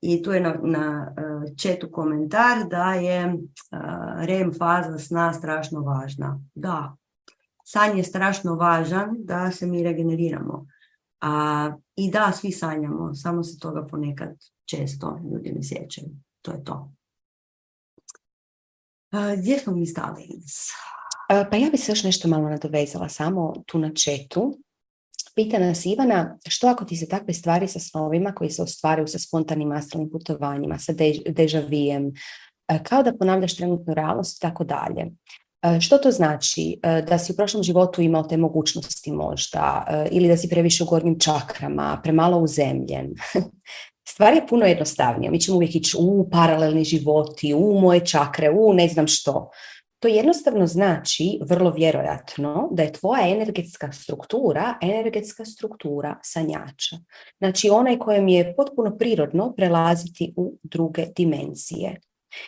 [0.00, 1.14] I tu je na, na
[1.56, 3.34] četu komentar da je
[4.26, 6.40] REM faza sna strašno važna.
[6.54, 6.96] Da,
[7.64, 10.66] san je strašno važan da se mi regeneriramo.
[11.20, 16.08] A, I da, svi sanjamo, samo se toga ponekad često ljudi ne sjećaju.
[16.42, 16.92] To je to.
[19.10, 20.28] A, gdje smo mi stali?
[21.28, 24.58] Pa ja bih se još nešto malo nadovezala samo tu na četu.
[25.34, 29.18] Pita nas Ivana, što ako ti se takve stvari sa snovima koji se ostvaraju sa
[29.18, 30.92] spontanim astralnim putovanjima, sa
[31.28, 32.12] dežavijem,
[32.82, 35.06] kao da ponavljaš trenutnu realnost i tako dalje.
[35.62, 36.80] E, što to znači?
[36.82, 40.84] E, da si u prošlom životu imao te mogućnosti možda e, ili da si previše
[40.84, 43.14] u gornjim čakrama, premalo uzemljen.
[44.08, 45.30] Stvar je puno jednostavnija.
[45.30, 49.50] Mi ćemo uvijek ići u paralelni životi, u moje čakre, u ne znam što.
[49.98, 56.96] To jednostavno znači, vrlo vjerojatno, da je tvoja energetska struktura energetska struktura sanjača.
[57.38, 62.00] Znači onaj kojem je potpuno prirodno prelaziti u druge dimenzije.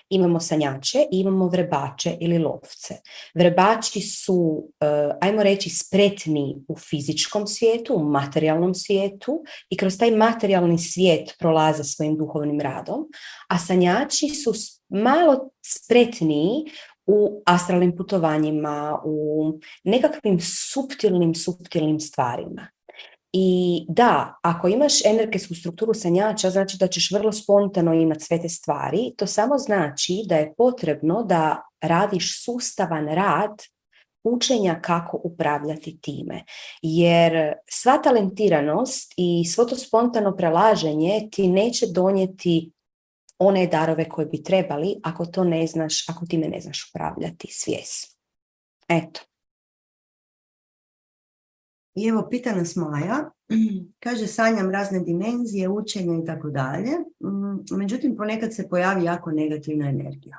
[0.08, 2.94] Imamo sanjače i imamo vrebače ili lovce.
[3.34, 10.10] Vrebači su, eh, ajmo reći, spretni u fizičkom svijetu, u materijalnom svijetu i kroz taj
[10.10, 13.08] materijalni svijet prolaze svojim duhovnim radom,
[13.48, 14.52] a sanjači su
[14.88, 16.64] malo spretniji
[17.08, 19.52] u astralnim putovanjima, u
[19.84, 22.68] nekakvim suptilnim, suptilnim stvarima.
[23.32, 28.48] I da, ako imaš energetsku strukturu sanjača, znači da ćeš vrlo spontano imati sve te
[28.48, 29.12] stvari.
[29.16, 33.62] To samo znači da je potrebno da radiš sustavan rad
[34.24, 36.44] učenja kako upravljati time.
[36.82, 42.70] Jer sva talentiranost i svo to spontano prelaženje ti neće donijeti
[43.38, 48.18] one darove koje bi trebali ako to ne znaš, ako time ne znaš upravljati svijest.
[48.88, 49.20] Eto.
[51.94, 53.30] I evo, pita nas Maja,
[54.04, 56.90] kaže sanjam razne dimenzije, učenja i tako dalje,
[57.24, 60.38] mm, međutim ponekad se pojavi jako negativna energija.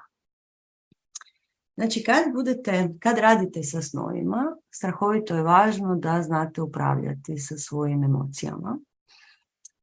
[1.78, 8.04] Znači kad budete, kad radite sa snovima, strahovito je važno da znate upravljati sa svojim
[8.04, 8.80] emocijama.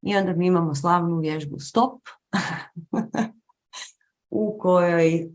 [0.03, 2.01] I onda mi imamo slavnu vježbu stop,
[4.31, 5.31] u kojoj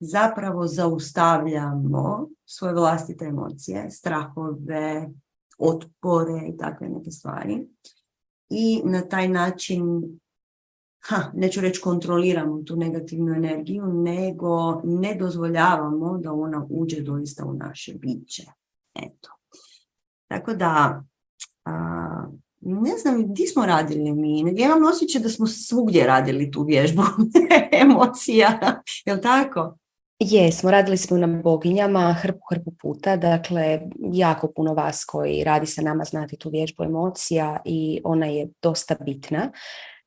[0.00, 5.08] zapravo zaustavljamo svoje vlastite emocije, strahove,
[5.58, 7.68] otpore i takve neke stvari.
[8.50, 10.02] I na taj način,
[11.00, 17.52] ha, neću reći kontroliramo tu negativnu energiju, nego ne dozvoljavamo da ona uđe doista u
[17.52, 18.42] naše biće.
[18.94, 19.30] Eto.
[20.28, 21.04] Tako da,
[21.64, 22.26] a,
[22.60, 27.02] ne znam gdje smo radili mi, ja imam osjećaj da smo svugdje radili tu vježbu
[27.82, 28.60] emocija,
[29.04, 29.78] jel tako?
[30.18, 33.80] Jesmo, radili smo na boginjama hrpu, hrpu puta, dakle
[34.12, 38.96] jako puno vas koji radi sa nama znati tu vježbu emocija i ona je dosta
[39.00, 39.52] bitna.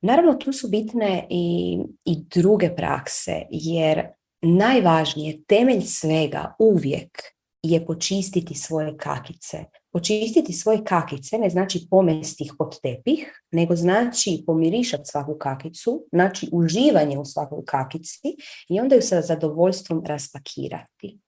[0.02, 4.08] Naravno tu su bitne i, i druge prakse jer
[4.42, 7.22] najvažnije, temelj svega uvijek
[7.62, 9.64] je počistiti svoje kakice.
[9.92, 16.48] Počistiti svoje kakice ne znači pomesti ih pod tepih, nego znači pomirišati svaku kakicu, znači
[16.52, 18.36] uživanje u svakoj kakici
[18.68, 21.18] i onda ju sa zadovoljstvom raspakirati.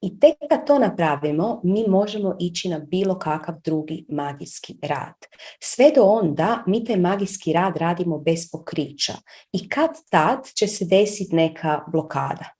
[0.00, 5.14] I tek kad to napravimo, mi možemo ići na bilo kakav drugi magijski rad.
[5.60, 9.14] Sve do onda mi taj magijski rad radimo bez pokrića.
[9.52, 12.50] I kad tad će se desiti neka blokada.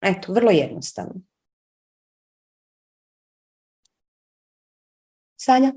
[0.00, 1.27] Eto, vrlo jednostavno.
[5.48, 5.72] Sanja?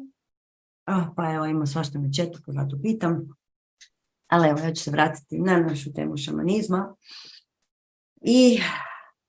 [0.87, 3.27] Oh, pa evo, ima svašta četu, pa zato pitam.
[4.27, 6.95] Ali evo, ja ću se vratiti na našu temu šamanizma.
[8.21, 8.59] I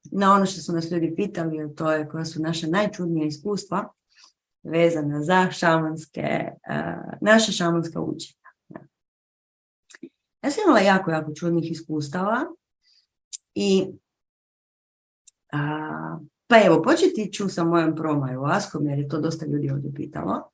[0.03, 3.93] na ono što su nas ljudi pitali, to je koja su naše najčudnije iskustva
[4.63, 6.49] vezana za šamanske,
[7.21, 8.43] naša šamanska učenja.
[10.43, 12.45] Ja sam imala jako, jako čudnih iskustava
[13.55, 13.87] i
[15.53, 19.93] uh, pa evo, početi ću sa mojom promaju askom, jer je to dosta ljudi ovdje
[19.95, 20.51] pitalo.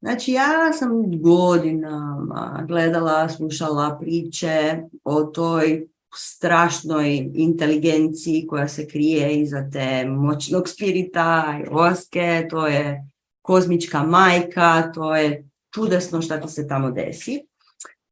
[0.00, 9.68] Znači, ja sam godinama gledala, slušala priče o toj strašnoj inteligenciji koja se krije iza
[9.72, 13.08] te moćnog spirita i oske, to je
[13.42, 17.46] kozmička majka, to je čudesno što ti se tamo desi.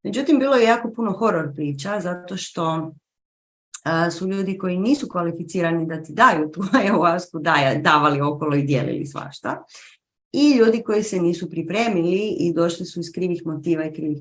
[0.02, 2.92] Međutim, bilo je jako puno horor priča, zato što
[4.10, 7.42] su ljudi koji nisu kvalificirani da ti daju tu ayahuasku,
[7.82, 9.64] davali okolo i dijelili svašta.
[10.32, 14.18] i ljudi koji se nisu pripremili i došli su iz krivih motiva i krivih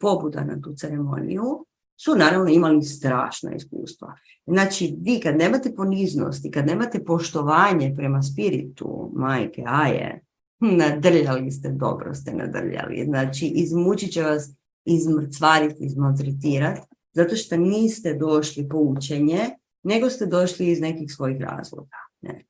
[0.00, 1.66] pobuda na tu ceremoniju,
[2.04, 4.14] su naravno imali strašna iskustva.
[4.46, 10.24] Znači, vi kad nemate poniznost i kad nemate poštovanje prema spiritu majke Aje,
[10.60, 13.04] nadrljali ste, dobro ste nadrljali.
[13.04, 14.50] Znači, izmučit će vas
[14.84, 16.80] izmrcvariti, izmaltretirati,
[17.12, 19.50] zato što niste došli po učenje,
[19.82, 21.96] nego ste došli iz nekih svojih razloga.
[22.20, 22.44] Ne.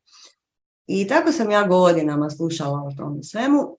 [0.86, 3.78] I tako sam ja godinama slušala o tome svemu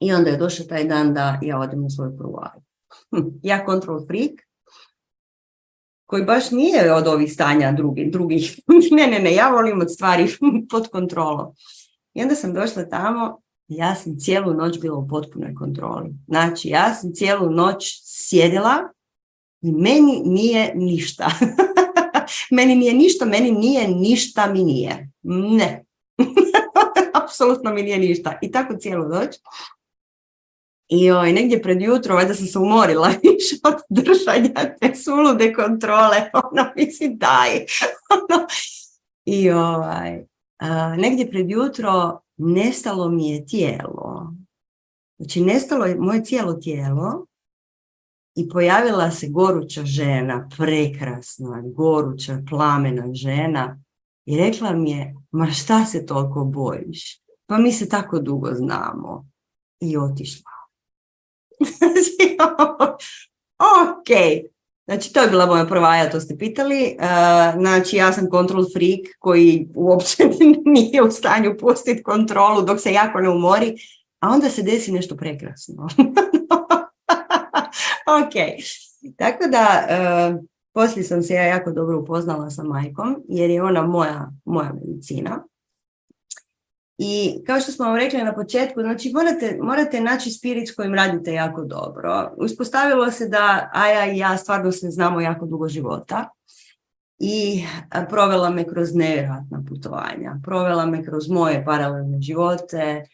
[0.00, 2.40] i onda je došao taj dan da ja odem u svoju prvu
[3.42, 4.32] Ja control freak,
[6.06, 8.12] koji baš nije od ovih stanja drugih.
[8.12, 8.60] drugih.
[8.96, 10.28] ne, ne, ne, ja volim od stvari
[10.70, 11.54] pod kontrolom.
[12.14, 16.14] I onda sam došla tamo ja sam cijelu noć bila u potpunoj kontroli.
[16.26, 18.88] Znači, ja sam cijelu noć sjedila
[19.62, 21.30] i meni nije ništa.
[22.56, 25.10] meni nije ništa, meni nije ništa mi nije.
[25.22, 25.84] Ne.
[27.22, 28.38] Apsolutno mi nije ništa.
[28.42, 29.36] I tako cijelu noć.
[30.88, 36.30] I oj, negdje pred jutro, valjda sam se umorila više od držanja te sulude kontrole.
[36.32, 37.50] Ono, mislim, daj.
[38.10, 38.46] Ono.
[39.24, 40.26] I ovaj,
[40.96, 44.34] negdje pred jutro nestalo mi je tijelo.
[45.18, 47.26] Znači, nestalo je moje cijelo tijelo
[48.36, 53.78] i pojavila se goruća žena, prekrasna, goruća, plamena žena
[54.26, 57.20] i rekla mi je, ma šta se toliko bojiš?
[57.46, 59.26] Pa mi se tako dugo znamo.
[59.80, 60.50] I otišla.
[63.58, 64.08] Ok,
[64.86, 66.82] Znači, to je bila moja prva ja to ste pitali.
[66.84, 66.96] E,
[67.58, 70.24] znači, ja sam control freak koji uopće
[70.74, 73.74] nije u stanju pustiti kontrolu dok se jako ne umori,
[74.20, 75.88] a onda se desi nešto prekrasno.
[78.06, 78.32] ok,
[79.16, 83.82] tako da, uh, poslije sam se ja jako dobro upoznala sa majkom, jer je ona
[83.82, 85.44] moja, moja medicina.
[86.98, 90.94] I kao što smo vam rekli na početku, znači morate, morate naći spirit s kojim
[90.94, 92.34] radite jako dobro.
[92.36, 96.28] Uspostavilo se da Aja i ja stvarno se znamo jako dugo života
[97.18, 97.64] i
[98.08, 100.36] provela me kroz nevjerojatna putovanja.
[100.44, 103.04] Provela me kroz moje paralelne živote,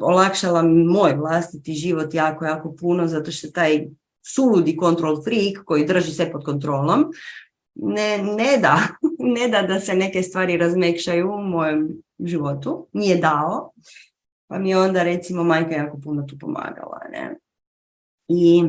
[0.00, 3.86] olakšala mi moj vlastiti život jako, jako puno, zato što taj
[4.22, 7.04] suludi control freak koji drži sve pod kontrolom,
[7.74, 8.78] ne, ne da,
[9.34, 13.72] ne da da se neke stvari razmekšaju u mojem životu, nije dao,
[14.48, 17.00] pa mi je onda recimo majka jako puno tu pomagala.
[17.12, 17.36] Ne?
[18.28, 18.64] I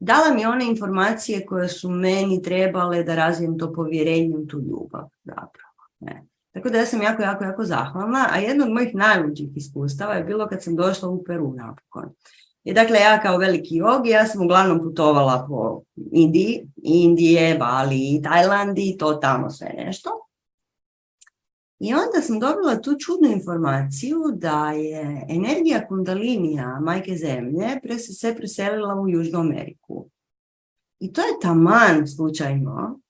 [0.00, 5.08] dala mi one informacije koje su meni trebale da razvijem to povjerenje u tu ljubav
[5.24, 5.70] zapravo.
[6.00, 6.26] Ne?
[6.52, 10.24] Tako da ja sam jako, jako, jako zahvalna, a jedno od mojih najluđih iskustava je
[10.24, 12.14] bilo kad sam došla u Peru napokon.
[12.64, 15.82] I dakle, ja kao veliki jogi, ja sam uglavnom putovala po
[16.12, 20.10] Indiji, Indije, Bali, Tajlandi, to tamo sve nešto.
[21.78, 27.68] I onda sam dobila tu čudnu informaciju da je energija kundalinija majke zemlje
[27.98, 30.08] se preselila u Južnu Ameriku.
[31.00, 33.00] I to je taman slučajno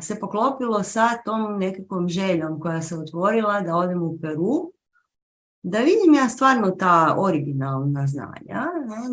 [0.00, 4.72] se poklopilo sa tom nekakvom željom koja se otvorila da odem u Peru
[5.62, 8.66] da vidim ja stvarno ta originalna znanja,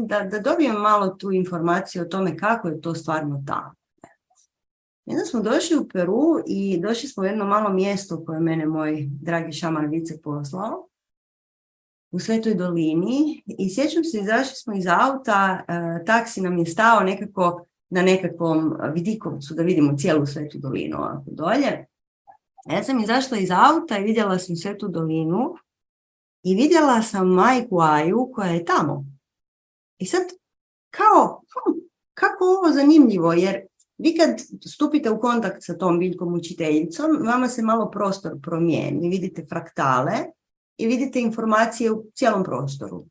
[0.06, 3.74] da, da dobijem malo tu informaciju o tome kako je to stvarno tamo.
[5.06, 9.08] Onda smo došli u Peru i došli smo u jedno malo mjesto koje mene moj
[9.10, 10.88] dragi šaman Vice poslao
[12.12, 17.00] u Svetoj dolini i sjećam se, izašli smo iz auta, e, taksi nam je stao
[17.00, 21.86] nekako na nekakvom vidikovcu da vidimo cijelu Svetu dolinu ovako dolje.
[22.72, 25.56] Ja sam izašla iz auta i vidjela sam Svetu dolinu
[26.48, 29.06] i vidjela sam majku Aju koja je tamo.
[29.98, 30.22] I sad,
[30.90, 31.80] kao, hm,
[32.14, 33.66] kako ovo zanimljivo, jer
[33.98, 34.30] vi kad
[34.66, 40.14] stupite u kontakt sa tom biljkom učiteljicom, vama se malo prostor promijeni, vidite fraktale
[40.78, 43.06] i vidite informacije u cijelom prostoru.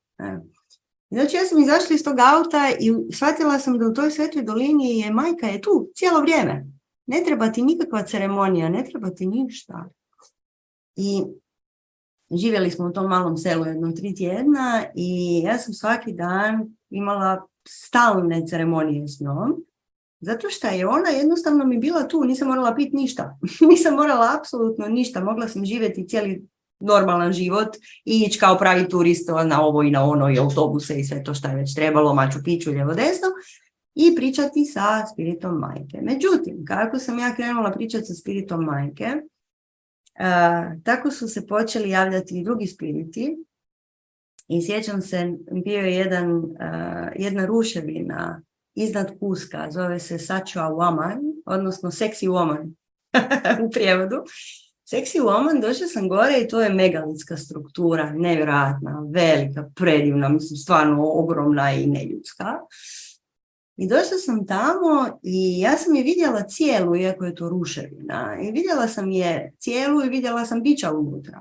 [1.11, 4.99] Znači ja sam izašla iz tog auta i shvatila sam da u toj svetoj dolini
[4.99, 6.67] je majka je tu cijelo vrijeme.
[7.07, 9.89] Ne treba ti nikakva ceremonija, ne treba ti ništa.
[10.97, 11.23] I
[12.31, 17.47] živjeli smo u tom malom selu jedno tri tjedna i ja sam svaki dan imala
[17.69, 19.65] stalne ceremonije s njom,
[20.21, 23.39] zato što je ona jednostavno mi bila tu, nisam morala piti ništa.
[23.71, 26.47] nisam morala apsolutno ništa, mogla sam živjeti cijeli
[26.81, 31.05] normalan život i ići kao pravi turist na ovo i na ono i autobuse i
[31.05, 33.29] sve to što je već trebalo, maču piću, ljevo desno
[33.95, 35.99] i pričati sa spiritom majke.
[36.03, 39.07] Međutim, kako sam ja krenula pričati sa spiritom majke,
[40.85, 43.45] tako su se počeli javljati i drugi spiriti
[44.49, 45.33] i sjećam se,
[45.65, 46.43] bio je jedan,
[47.17, 48.43] jedna ruševina
[48.75, 52.75] iznad Kuska, zove se Sačua Woman, odnosno Sexy Woman
[53.67, 54.17] u prijevodu.
[54.89, 61.11] Seksi Woman, došla sam gore i to je megalitska struktura, nevjerojatna, velika, predivna, mislim stvarno
[61.13, 62.59] ogromna i neljudska.
[63.77, 68.39] I došla sam tamo i ja sam je vidjela cijelu, iako je to ruševina.
[68.43, 71.41] I vidjela sam je cijelu i vidjela sam bića unutra.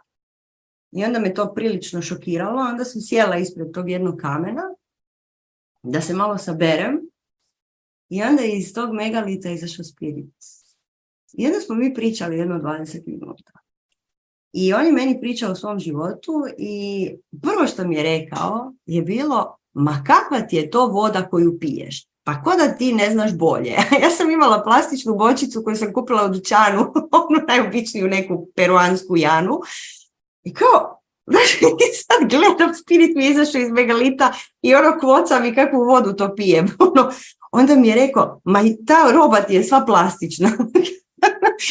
[0.91, 2.61] I onda me to prilično šokiralo.
[2.61, 4.63] Onda sam sjela ispred tog jednog kamena
[5.83, 7.09] da se malo saberem.
[8.09, 10.33] I onda je iz tog megalita izašao spirit.
[11.33, 13.51] I onda smo mi pričali jedno 20 minuta.
[14.53, 17.09] I on je meni pričao o svom životu i
[17.41, 22.07] prvo što mi je rekao je bilo ma kakva ti je to voda koju piješ?
[22.25, 23.71] Pa ko da ti ne znaš bolje.
[24.03, 26.79] ja sam imala plastičnu bočicu koju sam kupila u dućanu,
[27.19, 29.59] onu najobičniju neku peruansku janu.
[30.43, 31.59] I kao, znaš,
[32.07, 36.35] sad gledam, spirit mi je izašao iz megalita i ono kvoca mi kakvu vodu to
[36.35, 36.67] pijem.
[36.79, 37.11] Ono,
[37.51, 40.49] onda mi je rekao, ma i ta roba ti je sva plastična.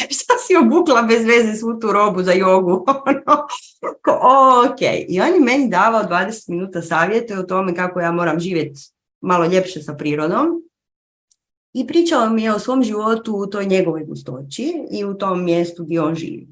[0.09, 2.85] Šta si obukla bez veze svu tu robu za jogu?
[4.05, 4.81] Ono, ok.
[5.07, 8.94] I on je meni davao 20 minuta savjete o tome kako ja moram živjeti
[9.25, 10.47] malo ljepše sa prirodom.
[11.73, 15.83] I pričao mi je o svom životu u toj njegovoj gustoći i u tom mjestu
[15.83, 16.47] gdje on živi.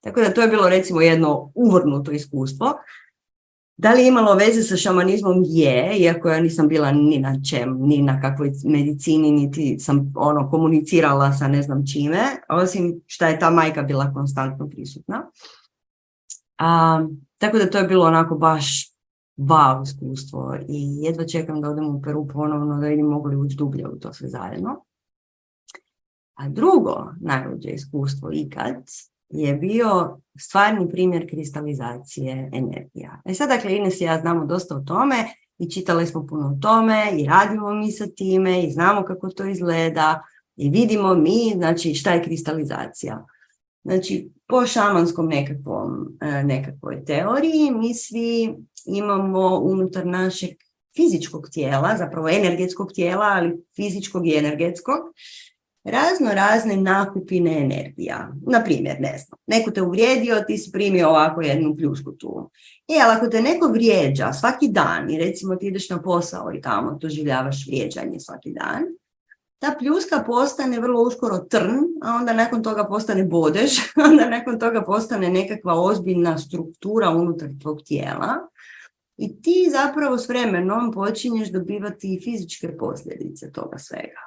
[0.00, 2.74] Tako da to je bilo recimo jedno uvrnuto iskustvo.
[3.76, 5.42] Da li je imalo veze sa šamanizmom?
[5.46, 10.50] Je, iako ja nisam bila ni na čem, ni na kakvoj medicini, niti sam ono
[10.50, 15.30] komunicirala sa ne znam čime, osim što je ta majka bila konstantno prisutna.
[16.58, 17.00] A,
[17.38, 18.87] tako da to je bilo onako baš
[19.38, 23.56] wow iskustvo i jedva čekam da odem u Peru ponovno da vidim mogu li ući
[23.56, 24.84] dublje u to sve zajedno.
[26.34, 28.84] A drugo najluđe iskustvo ikad
[29.28, 33.22] je bio stvarni primjer kristalizacije energija.
[33.24, 35.16] E sad, dakle, Ines i ja znamo dosta o tome
[35.58, 39.44] i čitali smo puno o tome i radimo mi sa time i znamo kako to
[39.46, 40.22] izgleda
[40.56, 43.26] i vidimo mi, znači, šta je kristalizacija.
[43.84, 48.54] Znači, po šamanskom nekakvom, e, nekakvoj teoriji mi svi
[48.86, 50.50] imamo unutar našeg
[50.96, 54.98] fizičkog tijela, zapravo energetskog tijela, ali fizičkog i energetskog,
[55.84, 58.32] razno razne nakupine energija.
[58.46, 62.50] Na primjer, ne znam, neko te uvrijedio, ti si primio ovako jednu pljusku tu.
[62.88, 66.60] E, ali ako te neko vrijeđa svaki dan i recimo ti ideš na posao i
[66.60, 68.82] tamo doživljavaš vrijeđanje svaki dan,
[69.58, 73.78] ta pljuska postane vrlo uskoro trn, a onda nakon toga postane bodež,
[74.10, 78.48] onda nakon toga postane nekakva ozbiljna struktura unutar tvog tijela
[79.16, 84.20] i ti zapravo s vremenom počinješ dobivati fizičke posljedice toga svega.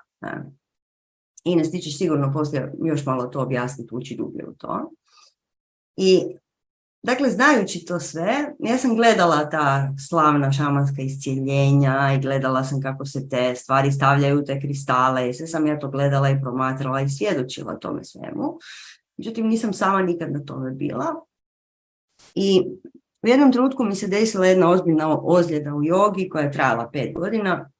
[1.44, 4.92] Ines, ti ćeš sigurno poslije još malo to objasniti, ući dublje u to.
[5.98, 6.38] I
[7.04, 13.06] Dakle, znajući to sve, ja sam gledala ta slavna šamanska iscijeljenja i gledala sam kako
[13.06, 17.02] se te stvari stavljaju u te kristale i sve sam ja to gledala i promatrala
[17.02, 18.60] i svjedočila tome svemu.
[19.18, 21.26] Međutim, nisam sama nikad na tome bila.
[22.36, 22.62] I
[23.24, 27.14] u jednom trenutku mi se desila jedna ozbiljna ozljeda u jogi koja je trajala pet
[27.14, 27.72] godina.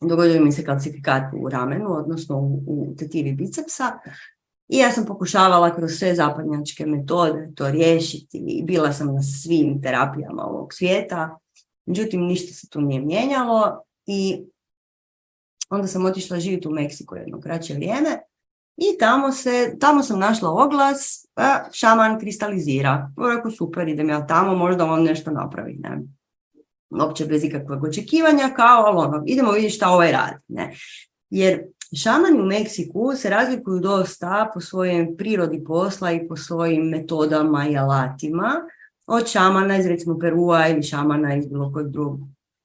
[0.00, 3.84] Dogodio mi se kalcifikat u ramenu, odnosno u, u tetivi bicepsa.
[4.68, 9.82] I ja sam pokušavala kroz sve zapadnjačke metode to riješiti i bila sam na svim
[9.82, 11.38] terapijama ovog svijeta.
[11.86, 14.44] Međutim, ništa se tu nije mijenjalo i
[15.70, 18.18] onda sam otišla živjeti u Meksiku jedno kraće vrijeme
[18.76, 23.10] i tamo, se, tamo sam našla oglas, a, šaman kristalizira.
[23.34, 25.74] Rekao, super, idem ja tamo, možda on nešto napravi.
[25.74, 26.00] Ne?
[26.90, 30.36] Uopće bez ikakvog očekivanja, kao, ono, idemo vidjeti šta ovaj radi.
[30.48, 30.74] Ne?
[31.34, 31.62] Jer
[32.02, 37.76] Šamani u Meksiku se razlikuju dosta po svojoj prirodi posla i po svojim metodama i
[37.76, 38.52] alatima
[39.06, 42.20] od šamana iz recimo Perua ili šamana iz bilo kojeg drugog,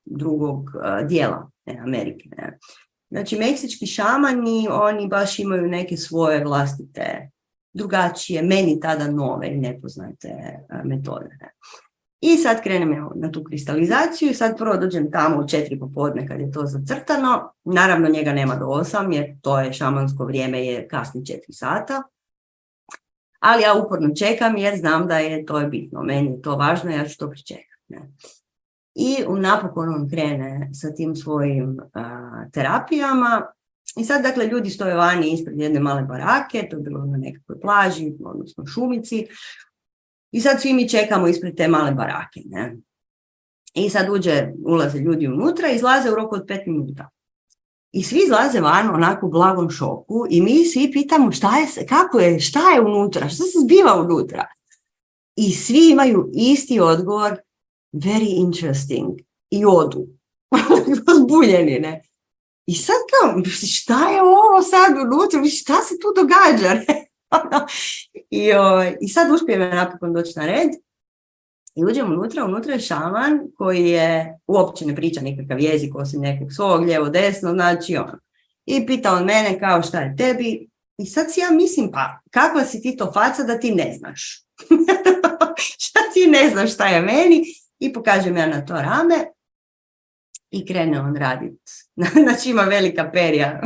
[0.06, 0.72] drugog
[1.08, 2.30] dijela ne, Amerike.
[2.38, 2.58] Ne.
[3.12, 7.30] Znači, meksički šamani, oni baš imaju neke svoje vlastite,
[7.74, 11.30] drugačije, meni tada nove i nepoznate metode.
[11.42, 11.50] Ne.
[12.22, 16.40] I sad krenem na tu kristalizaciju i sad prvo dođem tamo u četiri popodne kad
[16.40, 17.54] je to zacrtano.
[17.64, 22.04] Naravno njega nema do osam jer to je šamansko vrijeme je kasni četiri sata.
[23.40, 26.04] Ali ja uporno čekam jer znam da je to bitno.
[26.04, 27.84] Meni je to važno, ja ću to pričekati.
[27.88, 28.12] Ne?
[28.96, 31.80] I napokon on krene sa tim svojim
[32.52, 33.46] terapijama.
[33.98, 37.60] I sad, dakle, ljudi stoje vani ispred jedne male barake, to je bilo na nekakvoj
[37.62, 39.28] plaži, odnosno šumici.
[40.32, 42.42] I sad svi mi čekamo ispred te male barake.
[42.46, 42.78] Ne?
[43.74, 47.10] I sad uđe, ulaze ljudi unutra i izlaze u roku od pet minuta.
[47.92, 52.20] I svi izlaze van onako u blagom šoku i mi svi pitamo šta je, kako
[52.20, 54.46] je, šta je unutra, šta se zbiva unutra.
[55.36, 57.38] I svi imaju isti odgovor,
[57.94, 59.20] very interesting.
[59.50, 60.08] I odu.
[61.20, 62.02] Zbuljeni, ne?
[62.66, 66.82] I sad kao, šta je ovo sad unutra, šta se tu događa?
[68.30, 70.70] I, o, I sad uspijem napokon doći na red.
[71.76, 76.54] I uđem unutra, unutra je šaman koji je, uopće ne priča nikakav jezik osim nekog
[76.54, 78.20] svog, lijevo, desno, znači on.
[78.66, 80.70] I pita on mene kao šta je tebi.
[80.98, 84.46] I sad si ja mislim, pa kakva si ti to faca da ti ne znaš?
[85.86, 87.44] šta ti ne znaš šta je meni?
[87.80, 89.26] I pokažem ja na to rame
[90.52, 91.60] i krene on radit.
[92.24, 93.62] Znači ima velika perja,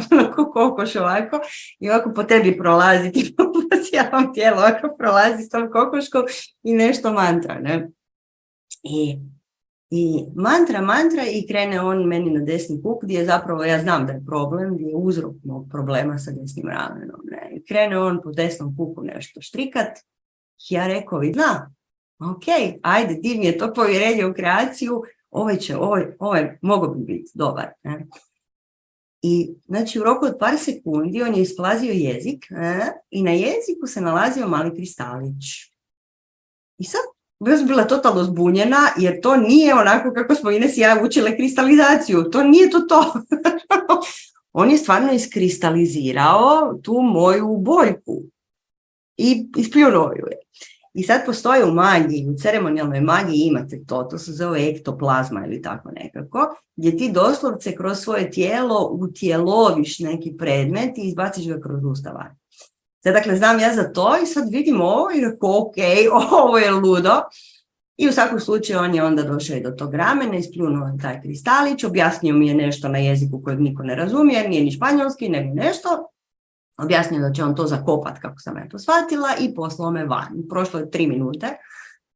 [0.54, 1.40] kokoš ovako,
[1.80, 3.44] i ovako po tebi prolazi, ti po
[3.84, 6.24] cijelom tijelu ovako prolazi s tom kokoškom
[6.64, 7.90] i nešto mantra, ne?
[8.84, 9.18] I,
[9.90, 14.14] I mantra, mantra i krene on meni na desni kuk gdje zapravo ja znam da
[14.14, 17.22] je problem, gdje je uzrok mog problema sa desnim ramenom.
[17.24, 17.52] Ne?
[17.56, 20.00] I krene on po desnom kuku nešto štrikat.
[20.70, 21.72] Ja rekao, da,
[22.20, 22.44] ok,
[22.82, 25.04] ajde, di mi je to povjerenje u kreaciju,
[25.34, 27.68] ovaj će, ovaj, ovaj mogao bi biti dobar.
[27.84, 28.08] Ne?
[29.22, 32.94] I znači u roku od par sekundi on je isplazio jezik ne?
[33.10, 35.44] i na jeziku se nalazio mali kristalić.
[36.78, 37.02] I sad
[37.40, 41.38] ja sam bila totalno zbunjena jer to nije onako kako smo Ines i ja učile
[41.38, 42.24] kristalizaciju.
[42.24, 43.14] To nije to to.
[44.62, 48.22] on je stvarno iskristalizirao tu moju boljku
[49.18, 50.38] i ispljunuo ju je.
[50.94, 55.62] I sad postoje u magiji, u ceremonijalnoj magiji imate to, to se zove ektoplazma ili
[55.62, 61.86] tako nekako, gdje ti doslovce kroz svoje tijelo utjeloviš neki predmet i izbaciš ga kroz
[61.86, 62.36] ustava.
[63.04, 65.76] Sad dakle znam ja za to i sad vidim ovo i rekao ok,
[66.44, 67.22] ovo je ludo.
[67.98, 71.84] I u svakom slučaju on je onda došao i do tog ramena, ispljunuo taj kristalić,
[71.84, 76.13] objasnio mi je nešto na jeziku kojeg niko ne razumije, nije ni španjolski, nego nešto
[76.78, 80.44] objasnio da će on to zakopat kako sam ja to shvatila i poslao me van.
[80.50, 81.58] Prošlo je tri minute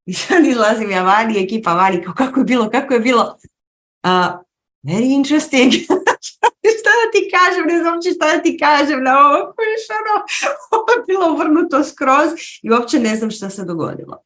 [0.06, 3.38] i sad izlazim ja van i ekipa vani kao kako je bilo, kako je bilo.
[4.04, 4.40] Uh,
[4.84, 5.74] very interesting.
[6.80, 9.38] šta da ti kažem, ne znam šta da ti kažem na ovo,
[10.00, 10.16] ono,
[10.78, 12.30] ovo je bilo vrnuto skroz
[12.62, 14.18] i uopće ne znam šta se dogodilo.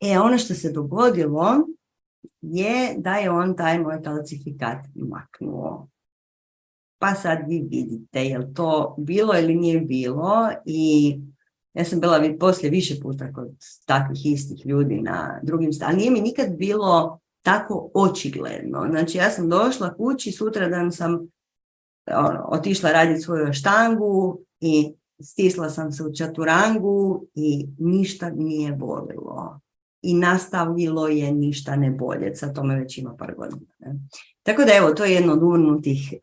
[0.00, 1.66] E, ono što se dogodilo
[2.40, 5.88] je da je on taj moj kalcifikat maknuo
[6.98, 11.14] pa sad vi vidite je to bilo ili nije bilo i
[11.74, 13.48] ja sam bila poslije više puta kod
[13.86, 18.86] takvih istih ljudi na drugim ali nije mi nikad bilo tako očigledno.
[18.90, 21.28] Znači ja sam došla kući, sutradan sam
[22.06, 24.92] ono, otišla raditi svoju štangu i
[25.22, 29.60] stisla sam se u čaturangu i ništa nije bolilo.
[30.02, 32.36] I nastavilo je ništa ne bolje.
[32.36, 33.72] Sad to me već ima par godina.
[33.78, 33.98] Ne?
[34.42, 36.14] Tako da evo, to je jedno od urnutih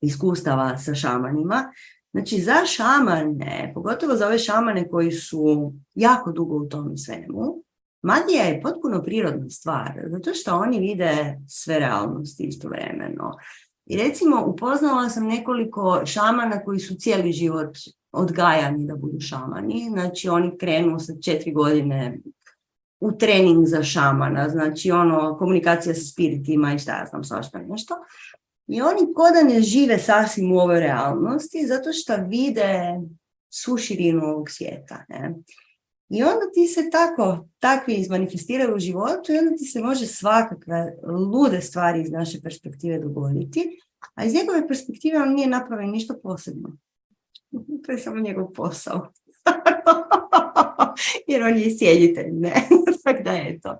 [0.00, 1.72] iskustava sa šamanima.
[2.12, 7.62] Znači za šamane, pogotovo za ove šamane koji su jako dugo u tom svemu,
[8.02, 13.36] magija je potpuno prirodna stvar, zato što oni vide sve realnosti istovremeno.
[13.86, 17.76] I recimo upoznala sam nekoliko šamana koji su cijeli život
[18.12, 19.88] odgajani da budu šamani.
[19.90, 22.18] Znači oni krenu sa četiri godine
[23.00, 27.94] u trening za šamana, znači ono komunikacija sa spiritima i šta ja znam svašta nešto.
[28.68, 33.00] I oni ko da ne žive sasvim u ovoj realnosti, zato što vide
[33.50, 35.04] svu širinu ovog svijeta.
[35.08, 35.34] Ne?
[36.08, 40.94] I onda ti se tako, takvi izmanifestiraju u životu i onda ti se može svakakve
[41.32, 43.80] lude stvari iz naše perspektive dogoditi,
[44.14, 46.76] a iz njegove perspektive on nije napravio ništa posebno.
[47.86, 49.12] To je samo njegov posao.
[51.28, 52.52] Jer on je sjeditelj, ne?
[53.04, 53.78] Tako da je to.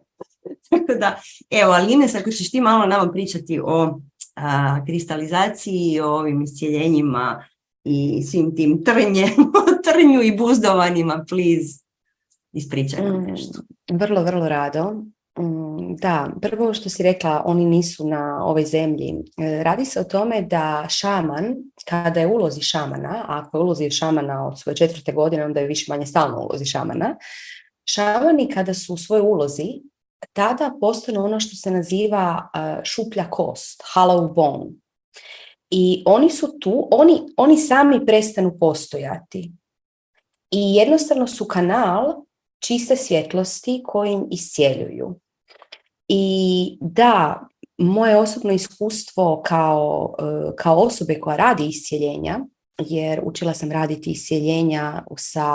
[0.71, 1.21] Tako da,
[1.51, 4.01] evo, Ines, ako ćeš ti malo nama pričati o
[4.39, 7.45] a, kristalizaciji, o ovim iscijeljenjima
[7.85, 9.31] i svim tim trnjem,
[9.87, 11.85] trnju i buzdovanjima, please,
[12.53, 13.61] ispričaj nam mm, nešto.
[13.93, 14.93] vrlo, vrlo rado.
[15.39, 19.15] Mm, da, prvo što si rekla, oni nisu na ovoj zemlji.
[19.37, 21.55] E, radi se o tome da šaman,
[21.85, 25.67] kada je ulozi šamana, a ako je ulozi šamana od svoje četvrte godine, onda je
[25.67, 27.17] više manje stalno ulozi šamana,
[27.85, 29.83] šamani kada su u svojoj ulozi
[30.33, 32.49] tada postane ono što se naziva
[32.85, 34.71] šuplja kost, hollow bone.
[35.71, 39.53] I oni su tu, oni, oni sami prestanu postojati.
[40.51, 42.25] I jednostavno su kanal
[42.61, 45.21] čiste svjetlosti kojim iscijeljuju.
[46.09, 47.47] I da,
[47.79, 52.41] moje osobno iskustvo kao, e, kao osobe koja radi iscijeljenja
[52.79, 55.47] jer učila sam raditi isjeljenja sa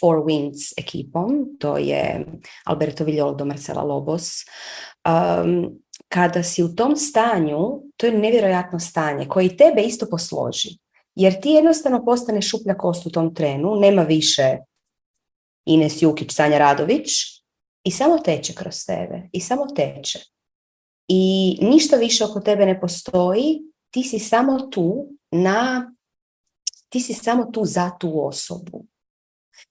[0.00, 2.26] Four Winds ekipom, to je
[2.64, 4.30] Alberto Villol do Marcela Lobos.
[5.08, 5.78] Um,
[6.08, 7.58] kada si u tom stanju,
[7.96, 10.68] to je nevjerojatno stanje koje tebe isto posloži.
[11.14, 14.56] Jer ti jednostavno postane šuplja kost u tom trenu, nema više
[15.64, 17.08] Ines Jukić, Sanja Radović
[17.84, 20.18] i samo teče kroz tebe i samo teče.
[21.08, 25.92] I ništa više oko tebe ne postoji, ti si samo tu na
[26.88, 28.86] Ti si samo tu za tu osobu.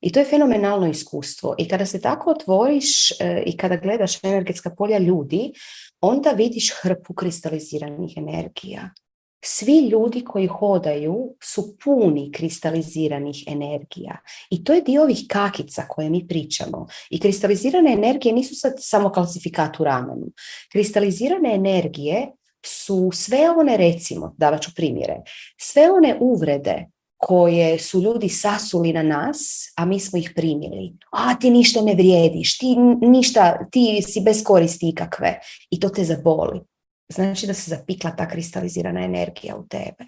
[0.01, 1.55] I to je fenomenalno iskustvo.
[1.57, 5.53] I kada se tako otvoriš e, i kada gledaš energetska polja ljudi,
[6.01, 8.89] onda vidiš hrpu kristaliziranih energija.
[9.45, 14.17] Svi ljudi koji hodaju su puni kristaliziranih energija.
[14.49, 16.87] I to je dio ovih kakica koje mi pričamo.
[17.09, 20.27] I kristalizirane energije nisu sad samo klasifikat u ramenu.
[20.71, 22.27] Kristalizirane energije
[22.65, 25.17] su sve one, recimo, davat ću primjere,
[25.57, 26.85] sve one uvrede
[27.17, 29.37] koje su ljudi sasuli na nas,
[29.75, 30.93] a mi smo ih primili.
[31.11, 35.39] A ti ništa ne vrijediš, ti ništa, ti si bez koristi ikakve.
[35.69, 36.59] I to te zaboli.
[37.13, 40.05] Znači da se zapikla ta kristalizirana energija u tebe.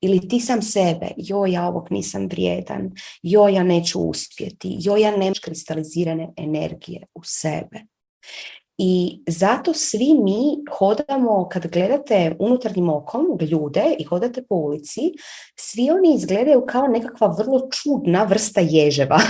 [0.00, 2.90] Ili ti sam sebe, joj ja ovog nisam vrijedan,
[3.22, 7.80] joj ja neću uspjeti, joj ja nemaš kristalizirane energije u sebe.
[8.82, 15.00] I zato svi mi hodamo, kad gledate unutarnjim okom ljude i hodate po ulici,
[15.58, 19.20] svi oni izgledaju kao nekakva vrlo čudna vrsta ježeva.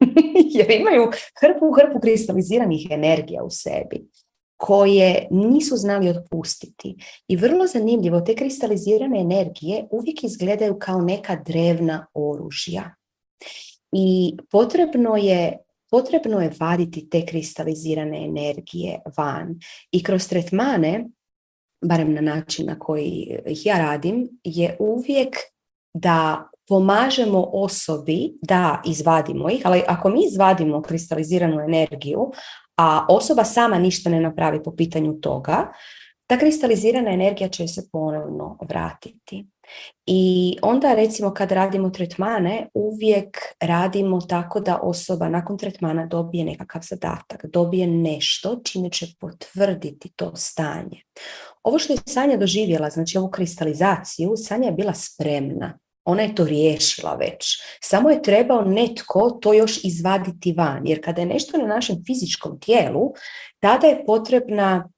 [0.56, 1.10] Jer imaju
[1.40, 4.08] hrpu, hrpu kristaliziranih energija u sebi
[4.56, 6.96] koje nisu znali otpustiti.
[7.28, 12.94] I vrlo zanimljivo, te kristalizirane energije uvijek izgledaju kao neka drevna oružja.
[13.92, 19.58] I potrebno je potrebno je vaditi te kristalizirane energije van.
[19.90, 21.04] I kroz tretmane,
[21.84, 25.36] barem na način na koji ih ja radim, je uvijek
[25.94, 32.30] da pomažemo osobi da izvadimo ih, ali ako mi izvadimo kristaliziranu energiju,
[32.76, 35.72] a osoba sama ništa ne napravi po pitanju toga,
[36.26, 39.46] ta kristalizirana energija će se ponovno vratiti.
[40.06, 46.82] I onda recimo kad radimo tretmane, uvijek radimo tako da osoba nakon tretmana dobije nekakav
[46.84, 51.02] zadatak, dobije nešto čime će potvrditi to stanje.
[51.62, 55.78] Ovo što je Sanja doživjela, znači ovu kristalizaciju, Sanja je bila spremna.
[56.04, 57.58] Ona je to riješila već.
[57.82, 60.86] Samo je trebao netko to još izvaditi van.
[60.86, 63.12] Jer kada je nešto na našem fizičkom tijelu,
[63.60, 64.88] tada je potrebna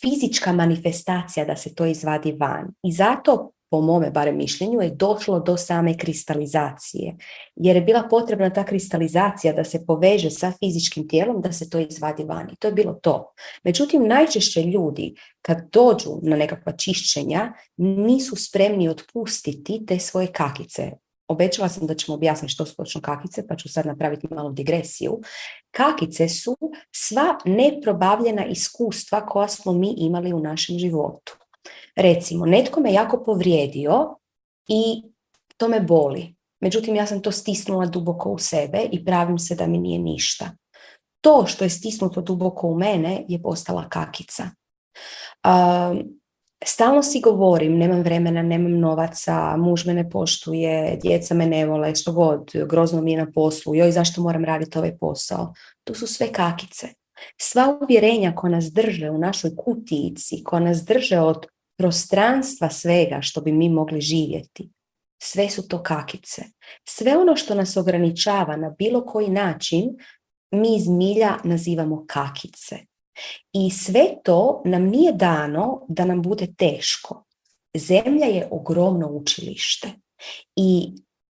[0.00, 2.74] fizička manifestacija da se to izvadi van.
[2.82, 7.16] I zato po mome barem mišljenju, je došlo do same kristalizacije.
[7.56, 11.78] Jer je bila potrebna ta kristalizacija da se poveže sa fizičkim tijelom, da se to
[11.78, 12.56] izvadi vani.
[12.58, 13.32] To je bilo to.
[13.64, 20.90] Međutim, najčešće ljudi kad dođu na nekakva čišćenja nisu spremni otpustiti te svoje kakice.
[21.28, 25.20] Obećala sam da ćemo objasniti što su točno kakice, pa ću sad napraviti malu digresiju.
[25.70, 26.56] Kakice su
[26.90, 31.41] sva neprobavljena iskustva koja smo mi imali u našem životu.
[31.96, 34.16] Recimo, netko me jako povrijedio
[34.68, 35.02] i
[35.56, 36.34] to me boli.
[36.60, 40.50] Međutim, ja sam to stisnula duboko u sebe i pravim se da mi nije ništa.
[41.20, 44.42] To što je stisnuto duboko u mene je postala kakica.
[45.46, 46.20] Um,
[46.64, 51.94] stalno si govorim, nemam vremena, nemam novaca, muž me ne poštuje, djeca me ne vole,
[51.94, 55.52] što god, grozno mi je na poslu, joj zašto moram raditi ovaj posao.
[55.84, 56.88] To su sve kakice.
[57.40, 61.46] Sva uvjerenja koja nas drže u našoj kutijici, koja nas drže od
[61.78, 64.70] prostranstva svega što bi mi mogli živjeti,
[65.22, 66.42] sve su to kakice.
[66.88, 69.84] Sve ono što nas ograničava na bilo koji način,
[70.50, 72.76] mi iz milja nazivamo kakice.
[73.52, 77.24] I sve to nam nije dano da nam bude teško.
[77.76, 79.88] Zemlja je ogromno učilište.
[80.56, 80.92] I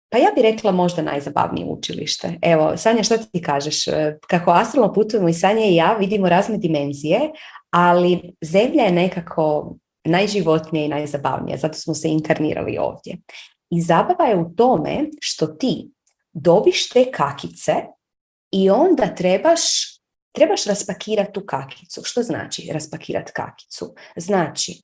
[0.09, 2.39] pa ja bih rekla možda najzabavnije učilište.
[2.41, 3.85] Evo, Sanja, što ti kažeš?
[4.27, 7.19] Kako astralno putujemo i Sanja i ja vidimo razne dimenzije,
[7.69, 9.75] ali zemlja je nekako
[10.07, 13.17] najživotnije i najzabavnije, zato smo se inkarnirali ovdje.
[13.69, 15.91] I zabava je u tome što ti
[16.33, 17.73] dobiš te kakice
[18.51, 19.61] i onda trebaš,
[20.35, 22.01] trebaš raspakirati tu kakicu.
[22.03, 23.93] Što znači raspakirati kakicu?
[24.15, 24.81] Znači,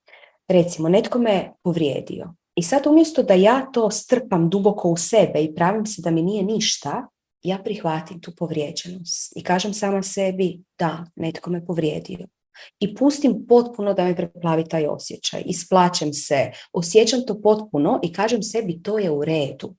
[0.47, 5.55] recimo, netko me povrijedio i sad umjesto da ja to strpam duboko u sebe i
[5.55, 7.07] pravim se da mi nije ništa,
[7.43, 12.27] ja prihvatim tu povrijeđenost i kažem sama sebi da, netko me povrijedio
[12.79, 15.43] i pustim potpuno da me preplavi taj osjećaj.
[15.45, 19.75] Isplaćem se, osjećam to potpuno i kažem sebi to je u redu.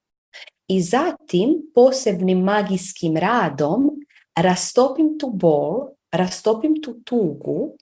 [0.69, 3.91] I zatim posebnim magijskim radom
[4.37, 7.77] rastopim tu bol, rastopim tu tugu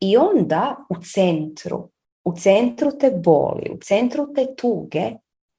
[0.00, 1.90] i onda u centru,
[2.24, 5.10] u centru te boli, u centru te tuge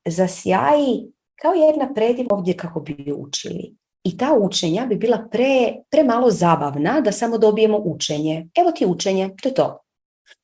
[0.07, 1.11] zasjaji
[1.41, 7.01] kao jedna predivna ovdje kako bi učili i ta učenja bi bila pre, premalo zabavna
[7.01, 8.47] da samo dobijemo učenje.
[8.55, 9.79] Evo ti učenje, to je to.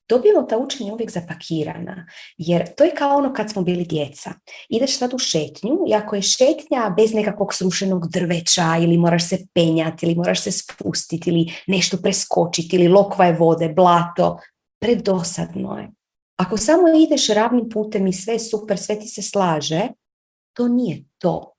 [0.10, 2.08] Dobijemo ta učenja uvijek zapakirana,
[2.38, 4.34] jer to je kao ono kad smo bili djeca.
[4.70, 9.48] Ideš sad u šetnju i ako je šetnja bez nekakvog srušenog drveća ili moraš se
[9.54, 14.40] penjati ili moraš se spustiti ili nešto preskočiti ili lokva je vode, blato,
[14.82, 15.92] predosadno je.
[16.38, 19.88] Ako samo ideš ravnim putem i sve super, sve ti se slaže,
[20.54, 21.55] to nije to.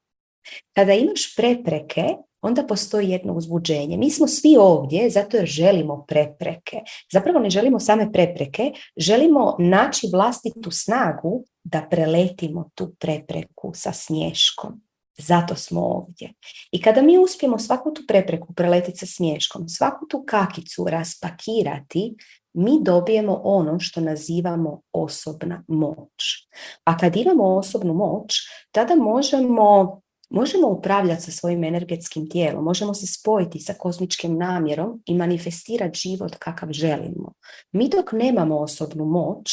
[0.72, 2.04] Kada imaš prepreke,
[2.42, 3.96] onda postoji jedno uzbuđenje.
[3.96, 6.80] Mi smo svi ovdje zato jer želimo prepreke.
[7.12, 14.80] Zapravo ne želimo same prepreke, želimo naći vlastitu snagu da preletimo tu prepreku sa smješkom.
[15.18, 16.32] Zato smo ovdje.
[16.70, 22.14] I kada mi uspijemo svaku tu prepreku preletiti sa smješkom, svaku tu kakicu raspakirati,
[22.52, 26.48] mi dobijemo ono što nazivamo osobna moć.
[26.84, 28.34] A kad imamo osobnu moć,
[28.72, 30.00] tada možemo
[30.30, 36.36] možemo upravljati sa svojim energetskim tijelom, možemo se spojiti sa kozmičkim namjerom i manifestirati život
[36.38, 37.32] kakav želimo.
[37.72, 39.50] Mi dok nemamo osobnu moć,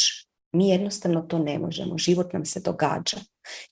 [0.52, 1.98] mi jednostavno to ne možemo.
[1.98, 3.18] Život nam se događa.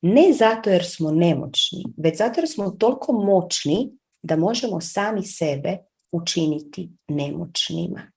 [0.02, 3.92] Ne zato jer smo nemoćni, već zato jer smo toliko moćni
[4.24, 5.78] da možemo sami sebe
[6.12, 8.12] učiniti nemoćnima.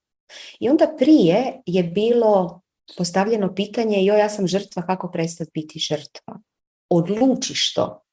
[0.60, 2.60] I onda prije je bilo
[2.96, 6.40] postavljeno pitanje, joj ja sam žrtva, kako prestati biti žrtva?
[6.90, 8.03] Odlučiš to.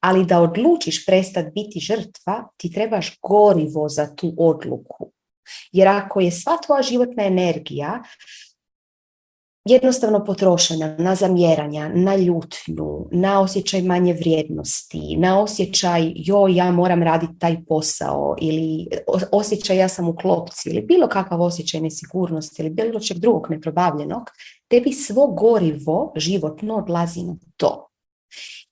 [0.00, 5.12] Ali da odlučiš prestati biti žrtva, ti trebaš gorivo za tu odluku.
[5.72, 8.02] Jer ako je sva tvoja životna energija
[9.66, 17.02] jednostavno potrošena na zamjeranja, na ljutnju, na osjećaj manje vrijednosti, na osjećaj joj ja moram
[17.02, 18.88] raditi taj posao ili
[19.32, 24.22] osjećaj ja sam u klopci ili bilo kakav osjećaj nesigurnosti ili bilo čeg drugog neprobavljenog,
[24.68, 27.88] tebi svo gorivo životno odlazi na to.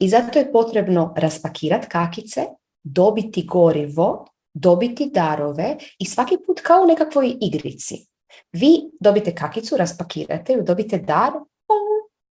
[0.05, 2.41] I zato je potrebno raspakirati kakice,
[2.83, 7.95] dobiti gorivo, dobiti darove i svaki put kao u nekakvoj igrici.
[8.53, 11.33] Vi dobite kakicu, raspakirate ju, dobite dar,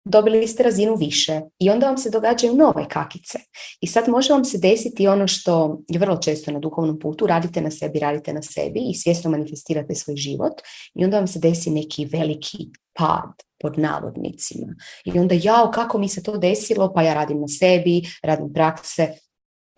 [0.05, 3.39] dobili ste razinu više i onda vam se događaju nove kakice.
[3.81, 7.61] I sad može vam se desiti ono što je vrlo često na duhovnom putu, radite
[7.61, 10.53] na sebi, radite na sebi i svjesno manifestirate svoj život
[10.95, 12.59] i onda vam se desi neki veliki
[12.99, 14.67] pad pod navodnicima.
[15.05, 19.09] I onda jao, kako mi se to desilo, pa ja radim na sebi, radim prakse.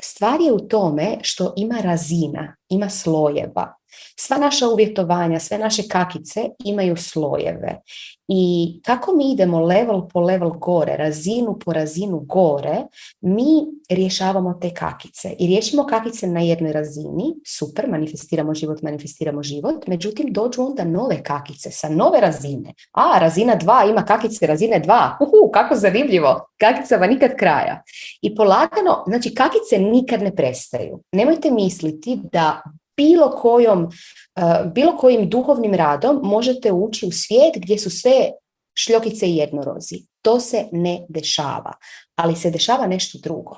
[0.02, 3.74] Stvar je u tome što ima razina, ima slojeva.
[4.16, 7.80] Sva naša uvjetovanja, sve naše kakice imaju slojeve.
[8.28, 12.76] I kako mi idemo level po level gore, razinu po razinu gore,
[13.20, 13.44] mi
[13.90, 15.34] rješavamo te kakice.
[15.38, 21.22] I riješimo kakice na jednoj razini, super, manifestiramo život, manifestiramo život, međutim dođu onda nove
[21.22, 22.74] kakice sa nove razine.
[22.92, 25.16] A, razina dva ima kakice razine dva.
[25.20, 26.46] Uhu, kako zanimljivo.
[26.60, 27.82] Kakicama nikad kraja.
[28.22, 31.00] I polagano, znači kakice nikad ne prestaju.
[31.12, 32.61] Nemojte misliti da
[32.97, 33.89] bilo, kojom,
[34.36, 38.31] eh, bilo kojim duhovnim radom možete ući u svijet gdje su sve
[38.74, 39.97] šljokice i jednorozi.
[40.23, 41.73] To se ne dešava,
[42.14, 43.56] ali se dešava nešto drugo.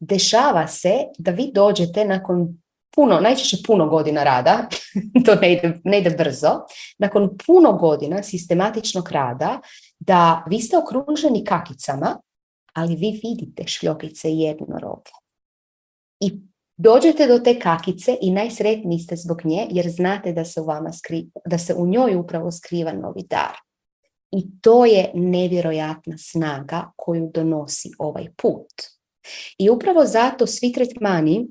[0.00, 2.60] Dešava se da vi dođete nakon
[2.94, 4.68] puno, najčešće puno godina rada,
[5.26, 6.60] to ne ide, ne ide brzo,
[6.98, 9.60] nakon puno godina sistematičnog rada,
[9.98, 12.20] da vi ste okruženi kakicama,
[12.72, 15.10] ali vi vidite šljokice i jednoroge.
[16.20, 16.49] I
[16.82, 20.92] Dođete do te kakice i najsretniji ste zbog nje jer znate da se u vama
[20.92, 23.56] skri, da se u njoj upravo skriva novi dar.
[24.32, 28.72] I to je nevjerojatna snaga koju donosi ovaj put.
[29.58, 31.46] I upravo zato svi tretmani,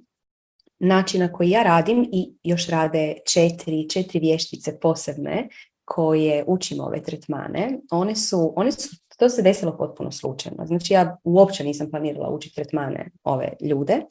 [0.79, 5.49] način na koji ja radim i još rade četiri, četiri vještice posebne
[5.85, 10.65] koje učimo ove tretmane, one su, one su to se desilo potpuno slučajno.
[10.65, 14.01] Znači ja uopće nisam planirala učiti tretmane ove ljude.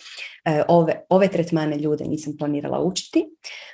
[0.45, 3.29] E, ove, ove tretmane ljude nisam planirala učiti.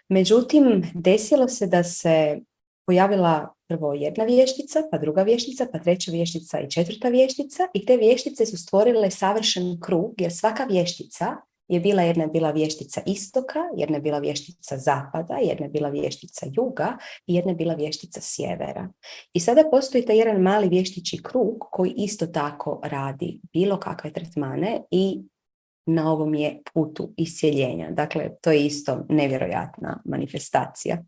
[0.09, 2.41] Međutim, desilo se da se
[2.87, 7.97] pojavila prvo jedna vještica, pa druga vještica, pa treća vještica i četvrta vještica i te
[7.97, 11.37] vještice su stvorile savršen krug jer svaka vještica
[11.69, 15.89] je bila jedna je bila vještica istoka, jedna je bila vještica zapada, jedna je bila
[15.89, 18.89] vještica juga i jedna je bila vještica sjevera.
[19.33, 24.83] I sada postoji taj jedan mali vještići krug koji isto tako radi bilo kakve tretmane
[24.91, 25.23] i
[25.87, 27.91] na ovom je putu iscijeljenja.
[27.91, 31.05] Dakle, to je isto nevjerojatna manifestacija.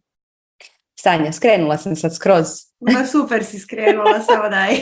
[1.00, 2.46] Sanja, skrenula sam sad skroz.
[2.80, 4.74] Ma super si skrenula, samo daj.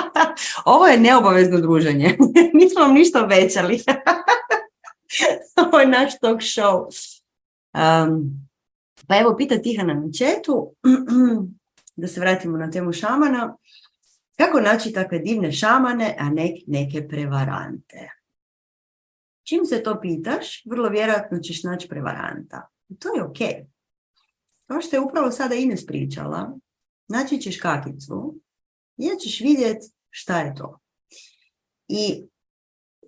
[0.64, 2.16] Ovo je neobavezno druženje.
[2.60, 3.80] Nismo vam ništa obećali.
[5.66, 6.86] Ovo je naš talk show.
[7.74, 8.48] Um,
[9.08, 10.74] pa evo, pita Tihana na četu,
[12.00, 13.56] da se vratimo na temu šamana,
[14.36, 18.10] kako naći takve divne šamane, a ne neke prevarante?
[19.42, 22.68] Čim se to pitaš, vrlo vjerojatno ćeš naći prevaranta.
[22.98, 23.38] To je ok.
[24.66, 26.58] Kao što je upravo sada Ines pričala,
[27.08, 28.34] naći ćeš kakicu
[28.96, 30.78] i ćeš vidjeti šta je to.
[31.88, 32.24] I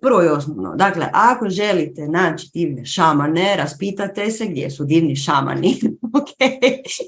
[0.01, 5.75] Prvo i osnovno, dakle, ako želite naći divne šamane, raspitate se gdje su divni šamani.
[6.19, 6.27] ok,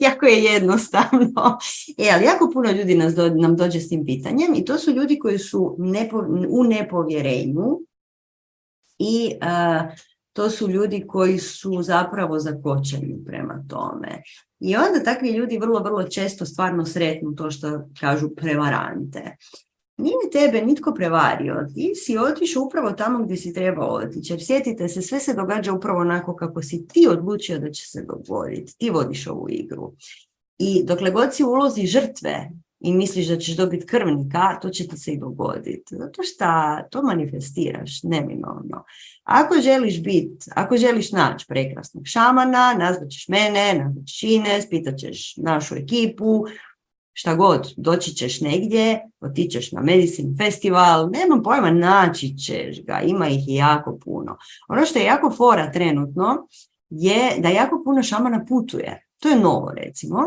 [0.01, 1.57] jako je jednostavno.
[1.97, 5.19] E, ali jako puno ljudi nas nam dođe s tim pitanjem i to su ljudi
[5.19, 7.79] koji su nepo, u nepovjerenju
[8.99, 9.31] i
[10.33, 14.21] to su ljudi koji su zapravo zakočeni prema tome.
[14.59, 19.35] I onda takvi ljudi vrlo, vrlo često stvarno sretnu to što kažu prevarante.
[19.97, 24.33] Nije tebe nitko prevario, ti si otišao upravo tamo gdje si trebao otići.
[24.33, 28.05] Jer sjetite se, sve se događa upravo onako kako si ti odlučio da će se
[28.05, 28.77] dogoditi.
[28.77, 29.93] Ti vodiš ovu igru.
[30.57, 32.49] I dokle god si ulozi žrtve
[32.79, 35.95] i misliš da ćeš dobiti krvnika, to će ti se i dogoditi.
[35.95, 36.45] Zato što
[36.91, 38.83] to manifestiraš neminovno.
[39.23, 46.45] Ako želiš biti, ako želiš naći prekrasnog šamana, nazvaćeš mene, nazvaćeš Ines, pitaćeš našu ekipu,
[47.19, 53.27] šta god, doći ćeš negdje, otićeš na Medicine Festival, nemam pojma, naći ćeš ga, ima
[53.27, 54.37] ih jako puno.
[54.69, 56.47] Ono što je jako fora trenutno
[56.89, 59.07] je da jako puno šamana putuje.
[59.19, 60.17] To je novo recimo.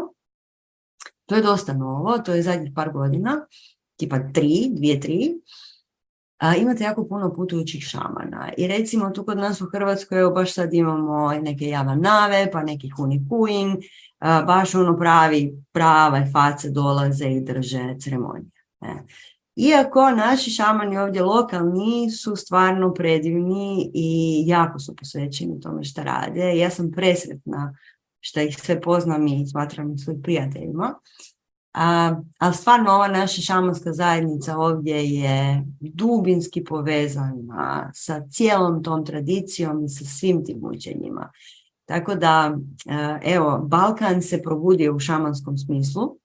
[1.26, 3.46] To je dosta novo, to je zadnjih par godina,
[3.96, 5.34] tipa tri, dvije, tri.
[6.40, 8.52] A, imate jako puno putujućih šamana.
[8.56, 12.88] I recimo tu kod nas u Hrvatskoj, evo baš sad imamo neke javanave, pa neki
[12.88, 13.76] hunikuin,
[14.20, 18.50] baš ono pravi, prave face dolaze i drže ceremonije.
[18.80, 19.04] Ne.
[19.56, 26.56] Iako naši šamani ovdje lokalni su stvarno predivni i jako su posvećeni tome što rade.
[26.56, 27.76] Ja sam presretna
[28.20, 30.94] što ih sve poznam i smatram svojim prijateljima.
[31.72, 39.84] A, ali stvarno ova naša šamanska zajednica ovdje je dubinski povezana sa cijelom tom tradicijom
[39.84, 41.30] i sa svim tim učenjima.
[41.84, 42.56] Tako da,
[42.86, 46.16] e, evo, Balkan se probudio u šamanskom smislu.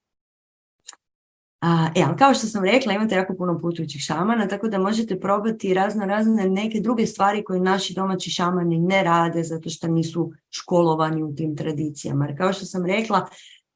[1.96, 5.74] E, ali kao što sam rekla, imate jako puno putujućih šamana, tako da možete probati
[5.74, 11.24] razno razne neke druge stvari koje naši domaći šamani ne rade zato što nisu školovani
[11.24, 12.26] u tim tradicijama.
[12.26, 13.28] Jer kao što sam rekla,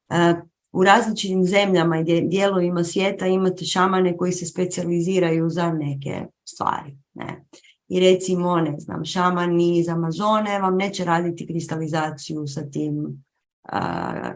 [0.09, 0.35] e,
[0.71, 6.97] u različitim zemljama i dijelovima svijeta imate šamane koji se specijaliziraju za neke stvari.
[7.13, 7.45] Ne
[7.89, 13.23] i recimo, ne znam, šamani iz Amazone vam neće raditi kristalizaciju sa tim,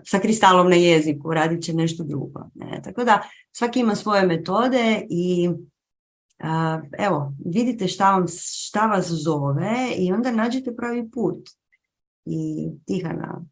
[0.05, 2.49] sa kristalom na jeziku, radit će nešto drugo.
[2.55, 2.81] Ne?
[2.84, 5.49] Tako da svaki ima svoje metode i
[6.97, 11.49] evo, vidite šta, vam, šta vas zove i onda nađete pravi put.
[12.26, 13.45] I Tihana,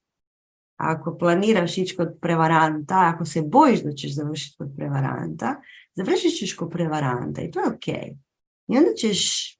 [0.81, 5.61] ako planiraš ići kod prevaranta, ako se bojiš da ćeš završiti kod prevaranta,
[5.95, 7.87] završit ćeš kod prevaranta i to je ok.
[8.67, 9.51] I onda ćeš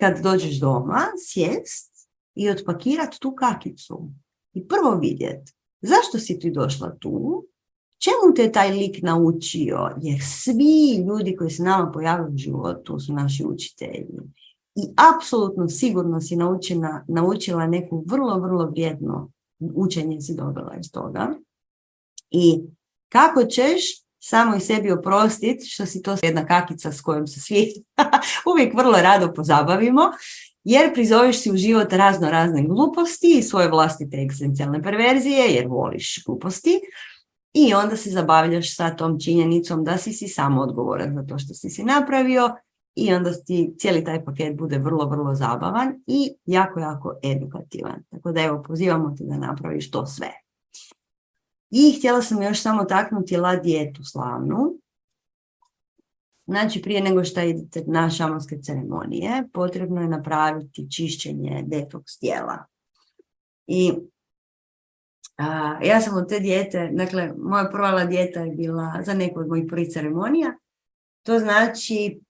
[0.00, 4.10] kad dođeš doma, sjest i otpakirat tu kakicu.
[4.52, 5.48] I prvo vidjet,
[5.80, 7.46] zašto si ti došla tu,
[7.98, 13.12] čemu te taj lik naučio, jer svi ljudi koji se nama pojavaju u životu su
[13.12, 14.20] naši učitelji.
[14.74, 14.82] I
[15.14, 21.34] apsolutno sigurno si naučena, naučila neku vrlo, vrlo vrijedno učenje si dobila iz toga.
[22.30, 22.62] I
[23.08, 23.82] kako ćeš
[24.18, 27.72] samo i sebi oprostiti što si to jedna kakica s kojom se svi
[28.52, 30.02] uvijek vrlo rado pozabavimo,
[30.64, 36.24] jer prizoveš si u život razno razne gluposti i svoje vlastite egzistencijalne perverzije, jer voliš
[36.26, 36.80] gluposti,
[37.54, 41.54] i onda se zabavljaš sa tom činjenicom da si si samo odgovoran za to što
[41.54, 42.56] si si napravio
[42.96, 48.04] i onda ti cijeli taj paket bude vrlo, vrlo zabavan i jako, jako edukativan.
[48.10, 50.30] Tako da evo, pozivamo te da napraviš to sve.
[51.70, 54.78] I htjela sam još samo taknuti la dijetu slavnu.
[56.46, 62.64] Znači, prije nego što idete na šamanske ceremonije, potrebno je napraviti čišćenje detoks tijela.
[63.66, 63.92] I
[65.36, 69.48] a, ja sam od te dijete, dakle, moja prva dijeta je bila za neku od
[69.48, 70.56] mojih prvih ceremonija.
[71.22, 72.20] To znači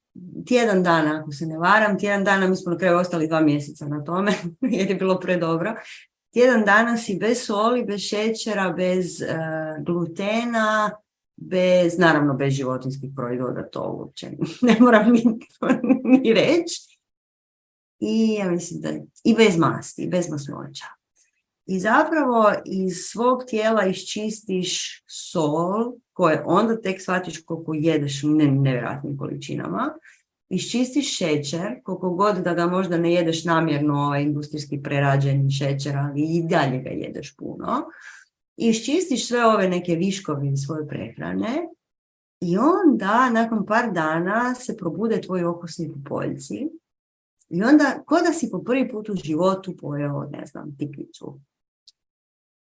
[0.47, 3.87] tjedan dana, ako se ne varam, tjedan dana, mi smo na kraju ostali dva mjeseca
[3.87, 4.33] na tome,
[4.77, 5.75] jer je bilo predobro
[6.37, 10.91] tjedan dana si bez soli, bez šećera, bez uh, glutena,
[11.37, 14.31] bez, naravno bez životinskih proizvoda, to uopće
[14.69, 15.23] ne moram ni,
[16.05, 16.99] ni reći.
[17.99, 18.89] I ja mislim da,
[19.25, 20.87] i bez masti, bez masnoća.
[21.67, 29.19] I zapravo iz svog tijela iščistiš sol, koje onda tek shvatiš koliko jedeš u nevjerojatnim
[29.19, 29.95] količinama,
[30.49, 36.23] iščistiš šećer, koliko god da ga možda ne jedeš namjerno ovaj industrijski prerađeni šećer, ali
[36.23, 37.85] i dalje ga jedeš puno,
[38.57, 41.69] iščistiš sve ove neke viškovi iz svoje prehrane
[42.41, 46.69] i onda nakon par dana se probude tvoji okusni pupoljci
[47.49, 51.41] i onda ko da si po prvi put u životu pojeo, ne znam, tipicu.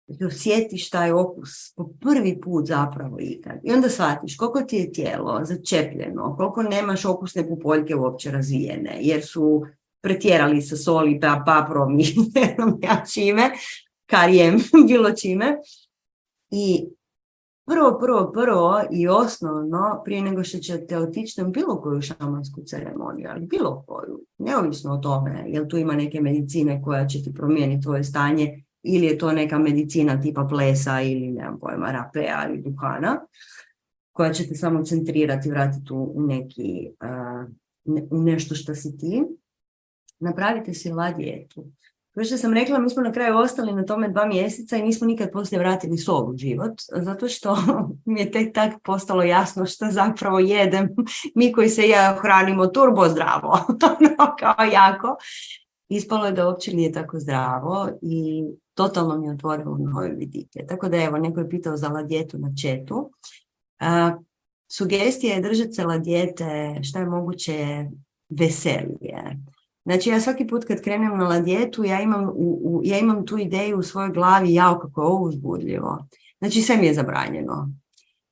[0.08, 3.60] Da osjetiš taj okus po prvi put zapravo ikad.
[3.64, 9.26] I onda shvatiš koliko ti je tijelo začepljeno, koliko nemaš okusne pupoljke uopće razvijene, jer
[9.26, 9.66] su
[10.02, 12.04] pretjerali sa soli, pa paprom i
[12.88, 13.52] ja čime,
[14.06, 14.58] karijem,
[14.88, 15.58] bilo čime.
[16.52, 16.86] I
[17.66, 23.30] prvo, prvo, prvo i osnovno, prije nego što ćete otići na bilo koju šamansku ceremoniju,
[23.32, 27.84] ali bilo koju, neovisno o tome, jel tu ima neke medicine koja će ti promijeniti
[27.84, 33.26] tvoje stanje, ili je to neka medicina tipa plesa ili nemam pojma, rapea ili duhana,
[34.12, 36.90] koja će te samo centrirati, vratiti u, neki,
[38.12, 39.24] u nešto što si ti.
[40.20, 41.66] Napravite si la dijetu.
[42.18, 45.08] Kao što sam rekla, mi smo na kraju ostali na tome dva mjeseca i nismo
[45.08, 47.58] nikad poslije vratili sol u život, zato što
[48.06, 50.90] mi je tek tak postalo jasno što zapravo jedem.
[51.36, 53.50] Mi koji se ja hranimo turbo zdravo,
[54.00, 55.16] ono, kao jako.
[55.90, 58.44] Ispalo je da uopće nije tako zdravo i
[58.78, 60.66] totalno mi otvorilo nove vidike.
[60.68, 63.12] Tako da evo, neko je pitao za ladjetu na četu.
[64.72, 67.86] sugestija je držati se ladjete što je moguće
[68.30, 69.38] veselije.
[69.86, 73.80] Znači ja svaki put kad krenem na ladjetu, ja imam, u, ja imam tu ideju
[73.80, 76.08] u svojoj glavi, jao kako je ovo uzbudljivo.
[76.40, 77.70] Znači sve mi je zabranjeno.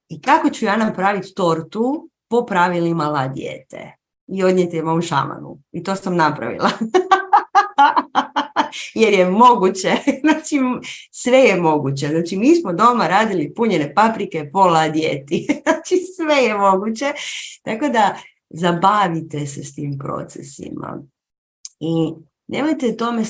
[0.10, 3.96] I kako ću ja napraviti tortu po pravilima ladjete?
[4.28, 5.60] I odnijeti je mom šamanu.
[5.72, 6.70] I to sam napravila.
[8.94, 9.96] Jer je moguće.
[10.22, 10.60] Znači
[11.12, 12.08] sve je moguće.
[12.08, 15.48] Znači mi smo doma radili punjene paprike po ladjeti.
[15.64, 17.06] Znači sve je moguće.
[17.64, 18.16] Tako da
[18.50, 21.04] zabavite se s tim procesima.
[21.80, 22.14] I
[22.48, 23.24] nemojte tome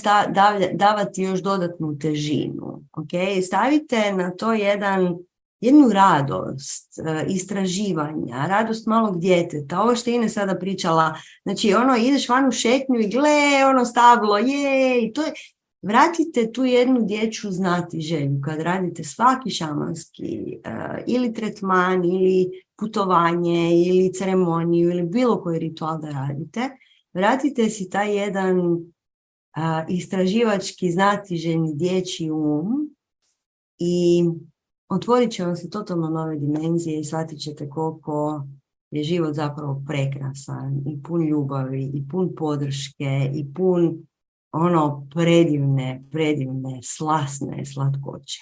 [0.73, 2.83] davati još dodatnu težinu.
[2.91, 3.41] Okay?
[3.41, 5.17] Stavite na to jedan,
[5.61, 9.81] jednu radost e, istraživanja, radost malog djeteta.
[9.81, 14.37] Ovo što Ine sada pričala, znači ono ideš van u šetnju i gle, ono stablo,
[14.37, 15.33] je, i to je,
[15.81, 23.71] vratite tu jednu dječju znati želju kad radite svaki šamanski uh, ili tretman ili putovanje
[23.85, 26.69] ili ceremoniju ili bilo koji ritual da radite
[27.15, 28.57] vratite si taj jedan
[29.55, 32.95] a, istraživački znatiženi dječji um
[33.79, 34.23] i
[34.89, 38.45] otvorit će vam se totalno nove dimenzije i shvatit ćete koliko
[38.91, 44.07] je život zapravo prekrasan i pun ljubavi i pun podrške i pun
[44.51, 48.39] ono predivne, predivne, slasne slatkoće.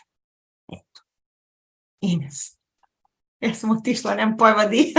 [0.74, 1.02] Eto.
[2.02, 2.58] Ines.
[3.40, 4.94] Ja sam otišla, nemam pojma di.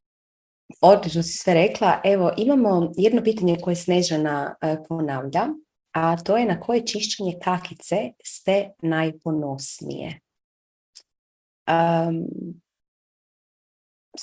[0.80, 2.00] Odlično si sve rekla.
[2.04, 5.48] Evo, imamo jedno pitanje koje Snežana e, ponavlja,
[5.92, 10.20] a to je na koje čišćenje kakice ste najponosnije?
[11.68, 12.26] Um,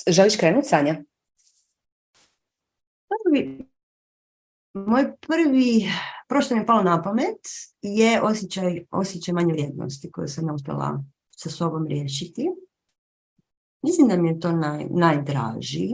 [0.08, 1.04] želiš krenuti, Sanja?
[3.08, 3.68] Prvi,
[4.74, 5.88] moj prvi,
[6.28, 7.40] prošto mi je palo na pamet,
[7.82, 12.50] je osjećaj, osjećaj manje vrijednosti koju sam uspjela sa sobom riješiti.
[13.82, 15.88] Mislim da mi je to naj, najdraži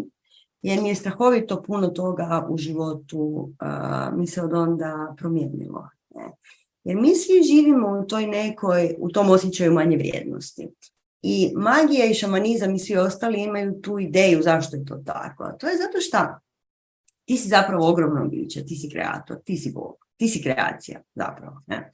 [0.62, 5.89] jer mi je strahovito puno toga u životu uh, mi se od onda promijenilo.
[6.15, 6.33] Ne?
[6.85, 10.69] Jer mi svi živimo u toj nekoj, u tom osjećaju manje vrijednosti.
[11.23, 15.45] I magija i šamanizam i svi ostali imaju tu ideju zašto je to tako.
[15.45, 16.19] A to je zato što
[17.24, 21.62] ti si zapravo ogromno biće, ti si kreator, ti si Bog, ti si kreacija zapravo.
[21.66, 21.93] Ne?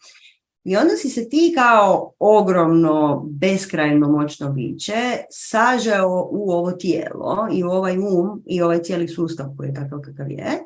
[0.64, 7.64] I onda si se ti kao ogromno, beskrajno moćno biće sažao u ovo tijelo i
[7.64, 10.62] u ovaj um i ovaj cijeli sustav koji je takav kakav je.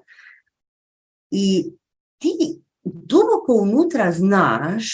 [1.31, 1.73] I
[2.19, 4.87] ti duboko unutra znaš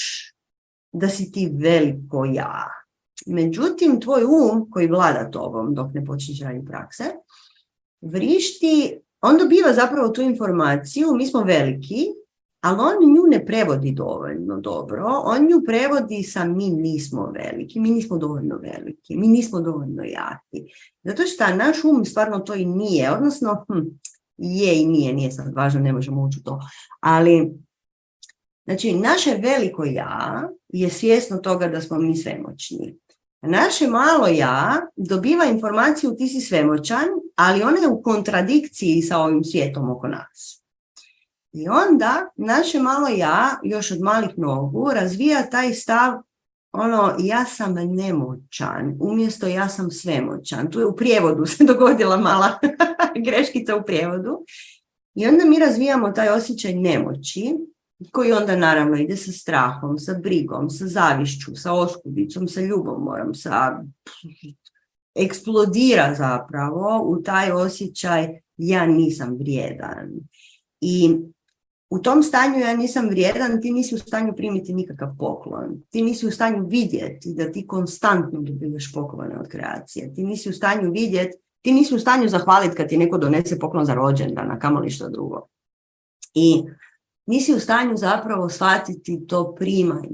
[0.92, 2.73] da si ti veliko ja.
[3.26, 7.04] Međutim, tvoj um koji vlada tobom dok ne počneš raditi prakse,
[8.00, 12.06] vrišti, on dobiva zapravo tu informaciju, mi smo veliki,
[12.60, 17.90] ali on nju ne prevodi dovoljno dobro, on nju prevodi sa mi nismo veliki, mi
[17.90, 20.72] nismo dovoljno veliki, mi nismo dovoljno jaki.
[21.02, 23.80] Zato što naš um stvarno to i nije, odnosno hm,
[24.36, 26.60] je i nije, nije sad važno, ne možemo ući u to,
[27.00, 27.52] ali
[28.64, 32.98] znači naše veliko ja je svjesno toga da smo mi svemoćni.
[33.46, 37.04] Naše malo ja dobiva informaciju ti si svemoćan,
[37.36, 40.62] ali ona je u kontradikciji sa ovim svijetom oko nas.
[41.52, 46.12] I onda naše malo ja, još od malih nogu, razvija taj stav
[46.72, 50.70] ono, ja sam nemoćan, umjesto ja sam svemoćan.
[50.70, 52.58] Tu je u prijevodu se dogodila mala
[53.26, 54.44] greškica u prijevodu.
[55.14, 57.54] I onda mi razvijamo taj osjećaj nemoći,
[58.12, 63.82] koji onda naravno ide sa strahom, sa brigom, sa zavišću, sa oskudicom, sa ljubomorom, sa
[65.14, 70.10] eksplodira zapravo u taj osjećaj ja nisam vrijedan.
[70.80, 71.16] I
[71.90, 75.82] u tom stanju ja nisam vrijedan, ti nisi u stanju primiti nikakav poklon.
[75.90, 80.14] Ti nisi u stanju vidjeti da ti konstantno dobivaš poklone od kreacije.
[80.14, 83.84] Ti nisi u stanju vidjeti, ti nisi u stanju zahvaliti kad ti neko donese poklon
[83.84, 85.46] za rođendan, a kamoli što drugo.
[86.34, 86.62] I
[87.26, 90.08] nisi u stanju zapravo shvatiti to primanje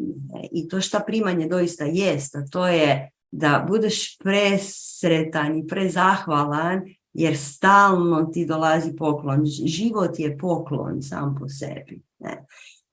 [0.53, 6.81] i to šta primanje doista jest, a to je da budeš presretan i prezahvalan
[7.13, 9.45] jer stalno ti dolazi poklon.
[9.65, 12.03] Život je poklon sam po sebi.
[12.19, 12.47] Ne?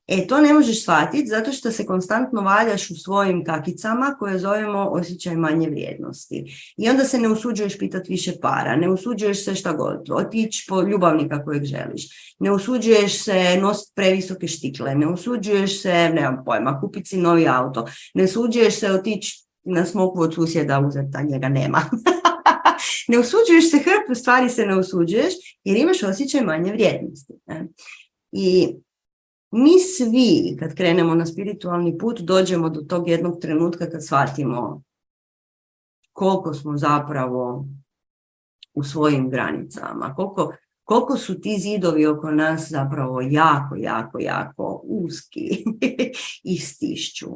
[0.08, 4.80] E, to ne možeš shvatiti zato što se konstantno valjaš u svojim kakicama koje zovemo
[4.80, 6.46] osjećaj manje vrijednosti.
[6.78, 10.82] I onda se ne usuđuješ pitati više para, ne usuđuješ se šta god, otići po
[10.82, 17.10] ljubavnika kojeg želiš, ne usuđuješ se nositi previsoke štikle, ne usuđuješ se, nemam pojma, kupiti
[17.10, 21.82] si novi auto, ne usuđuješ se otići na smoku od susjeda uzeti, a njega nema.
[23.10, 27.34] ne usuđuješ se, hrpu stvari se ne usuđuješ jer imaš osjećaj manje vrijednosti.
[28.32, 28.76] I
[29.52, 34.82] mi svi kad krenemo na spiritualni put dođemo do tog jednog trenutka kad shvatimo
[36.14, 37.66] koliko smo zapravo
[38.74, 40.54] u svojim granicama, koliko,
[40.84, 45.64] koliko su ti zidovi oko nas zapravo jako, jako, jako uski
[46.52, 47.28] i stišću.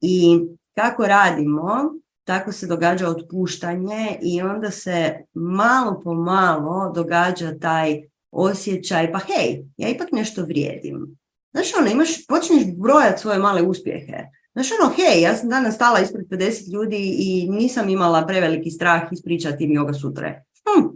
[0.00, 0.40] I
[0.74, 8.02] kako radimo, tako se događa otpuštanje i onda se malo po malo događa taj
[8.34, 11.18] osjećaj, pa hej, ja ipak nešto vrijedim.
[11.52, 14.24] Znaš ono, imaš, počneš brojati svoje male uspjehe.
[14.52, 19.02] Znaš ono, hej, ja sam danas stala ispred 50 ljudi i nisam imala preveliki strah
[19.12, 20.44] ispričati im yoga sutre.
[20.64, 20.86] Hm,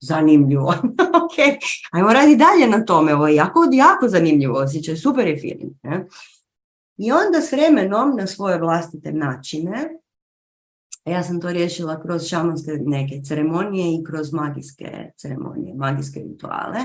[0.00, 0.74] zanimljivo.
[1.24, 1.60] ok,
[1.90, 3.14] ajmo radi dalje na tome.
[3.14, 5.72] Ovo je jako, jako zanimljivo osjećaj, super je feeling.
[5.82, 6.06] Ne?
[6.96, 9.88] I onda s vremenom na svoje vlastite načine,
[11.10, 16.80] ja sam to riješila kroz šamanske neke ceremonije i kroz magijske ceremonije, magijske rituale,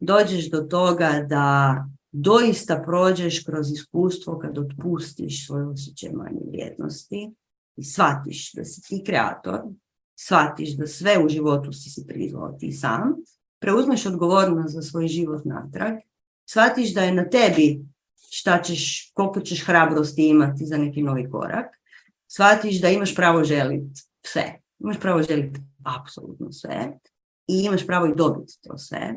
[0.00, 1.76] dođeš do toga da
[2.12, 7.34] doista prođeš kroz iskustvo kad otpustiš svoje osjećaj manje vrijednosti
[7.76, 9.60] i shvatiš da si ti kreator,
[10.14, 13.14] shvatiš da sve u životu si si prizvao ti sam,
[13.58, 15.94] preuzmeš odgovornost za svoj život natrag,
[16.44, 17.80] shvatiš da je na tebi
[18.30, 21.66] šta ćeš, koliko ćeš hrabrosti imati za neki novi korak,
[22.28, 24.60] shvatiš da imaš pravo želiti sve.
[24.78, 26.98] Imaš pravo želiti apsolutno sve
[27.46, 29.14] i imaš pravo i dobiti to sve,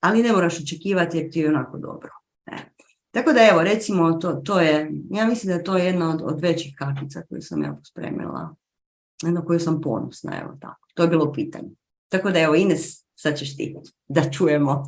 [0.00, 2.10] ali ne moraš očekivati jer ti je onako dobro.
[2.46, 2.56] E.
[3.10, 6.40] Tako da evo, recimo, to, to je, ja mislim da je to jedna od, od
[6.40, 8.54] većih kakica koju sam ja pospremila,
[9.22, 10.88] na koju sam ponosna, evo tako.
[10.94, 11.70] To je bilo pitanje.
[12.08, 13.76] Tako da evo, Ines, sad ćeš ti
[14.08, 14.86] da čujemo.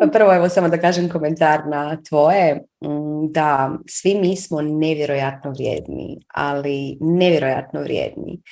[0.00, 5.50] Pa prvo, evo samo da kažem komentar na tvoje, mm, da svi mi smo nevjerojatno
[5.50, 8.42] vrijedni, ali nevjerojatno vrijedni.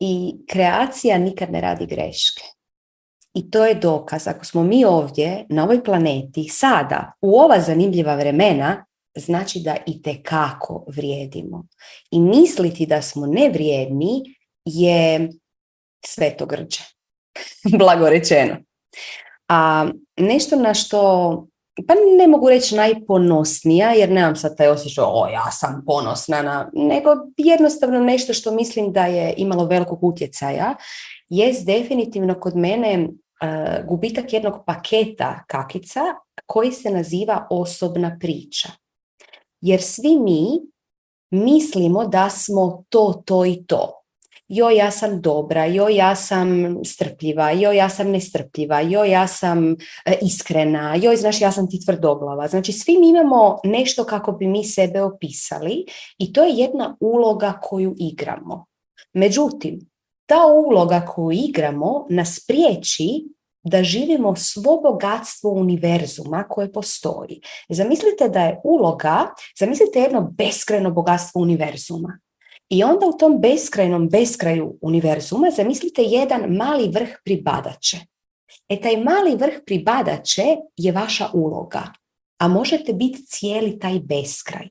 [0.00, 2.42] I kreacija nikad ne radi greške.
[3.34, 8.14] I to je dokaz, ako smo mi ovdje na ovoj planeti sada, u ova zanimljiva
[8.14, 8.86] vremena,
[9.18, 11.66] znači da i kako vrijedimo.
[12.10, 14.22] I misliti da smo nevrijedni
[14.64, 15.28] je
[16.06, 16.80] svetogrđe.
[17.78, 18.56] Blago rečeno.
[19.50, 19.86] A
[20.16, 20.98] nešto na što,
[21.88, 26.70] pa ne mogu reći najponosnija, jer nemam sad taj osjećaj, o ja sam ponosna, na,
[26.72, 30.74] nego jednostavno nešto što mislim da je imalo velikog utjecaja,
[31.28, 36.00] jest definitivno kod mene uh, gubitak jednog paketa kakica
[36.46, 38.68] koji se naziva osobna priča.
[39.60, 40.46] Jer svi mi
[41.30, 43.99] mislimo da smo to, to i to
[44.50, 49.72] joj ja sam dobra, joj ja sam strpljiva, joj ja sam nestrpljiva, joj ja sam
[49.72, 52.48] e, iskrena, joj znaš ja sam ti tvrdoglava.
[52.48, 55.84] Znači svi mi imamo nešto kako bi mi sebe opisali
[56.18, 58.66] i to je jedna uloga koju igramo.
[59.12, 59.80] Međutim,
[60.26, 63.24] ta uloga koju igramo nas priječi
[63.62, 67.40] da živimo svo bogatstvo univerzuma koje postoji.
[67.68, 69.26] Zamislite da je uloga,
[69.58, 72.18] zamislite jedno beskrajno bogatstvo univerzuma.
[72.70, 77.96] I onda u tom beskrajnom beskraju univerzuma zamislite jedan mali vrh pribadače.
[78.68, 80.44] E taj mali vrh pribadače
[80.76, 81.82] je vaša uloga,
[82.40, 84.68] a možete biti cijeli taj beskraj.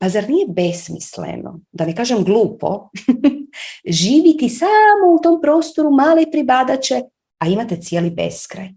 [0.00, 2.88] Pa zar nije besmisleno, da ne kažem glupo,
[4.00, 7.02] živiti samo u tom prostoru male pribadače,
[7.38, 8.68] a imate cijeli beskraj.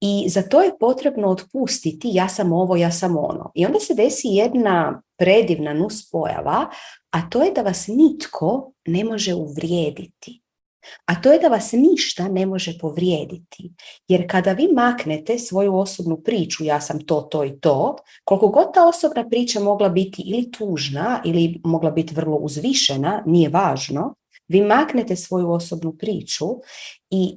[0.00, 3.50] I za to je potrebno otpustiti ja sam ovo, ja sam ono.
[3.54, 6.70] I onda se desi jedna predivna nuspojava,
[7.10, 10.42] a to je da vas nitko ne može uvrijediti.
[11.06, 13.72] A to je da vas ništa ne može povrijediti.
[14.08, 18.74] Jer kada vi maknete svoju osobnu priču, ja sam to, to i to, koliko god
[18.74, 24.14] ta osobna priča mogla biti ili tužna ili mogla biti vrlo uzvišena, nije važno,
[24.48, 26.46] vi maknete svoju osobnu priču
[27.10, 27.36] i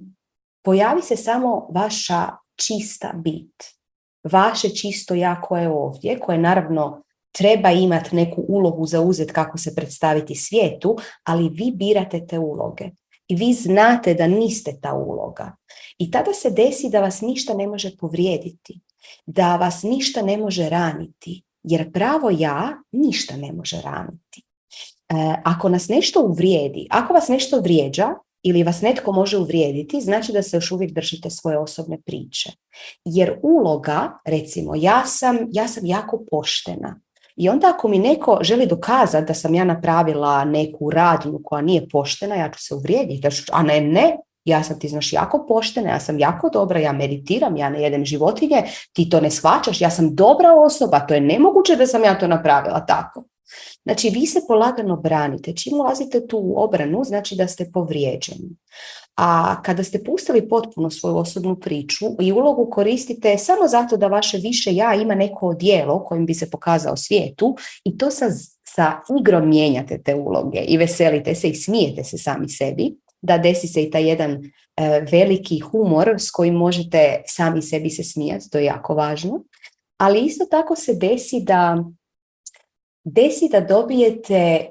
[0.64, 3.64] pojavi se samo vaša čista bit.
[4.32, 9.58] vaše čisto ja koje je ovdje, koje naravno treba imati neku ulogu za uzet kako
[9.58, 12.90] se predstaviti svijetu, ali vi birate te uloge.
[13.28, 15.56] I vi znate da niste ta uloga.
[15.98, 18.80] I tada se desi da vas ništa ne može povrijediti,
[19.26, 24.44] da vas ništa ne može raniti, jer pravo ja ništa ne može raniti.
[25.10, 25.14] E,
[25.44, 28.08] ako nas nešto uvrijedi, ako vas nešto vrijeđa
[28.44, 32.52] ili vas netko može uvrijediti, znači da se još uvijek držite svoje osobne priče.
[33.06, 36.99] Jer uloga, recimo, ja sam, ja sam jako poštena.
[37.42, 41.90] I onda ako mi neko želi dokazati da sam ja napravila neku radnju koja nije
[41.90, 43.28] poštena, ja ću se uvrijediti.
[43.52, 47.58] A ne, ne, ja sam ti znaš jako poštena, ja sam jako dobra, ja meditiram,
[47.58, 48.64] ja ne jedem životinje,
[48.94, 52.28] ti to ne shvaćaš, ja sam dobra osoba, to je nemoguće da sam ja to
[52.28, 53.24] napravila tako.
[53.84, 55.56] Znači, vi se polagano branite.
[55.56, 58.50] Čim ulazite tu u obranu, znači da ste povrijeđeni.
[59.16, 64.38] A kada ste pustili potpuno svoju osobnu priču i ulogu koristite samo zato da vaše
[64.38, 68.26] više ja ima neko dijelo kojim bi se pokazao svijetu i to sa,
[68.64, 73.68] sa igrom mijenjate te uloge i veselite se i smijete se sami sebi, da desi
[73.68, 78.58] se i taj jedan e, veliki humor s kojim možete sami sebi se smijati, to
[78.58, 79.44] je jako važno.
[79.98, 81.84] Ali isto tako se desi da
[83.04, 84.70] desi da dobijete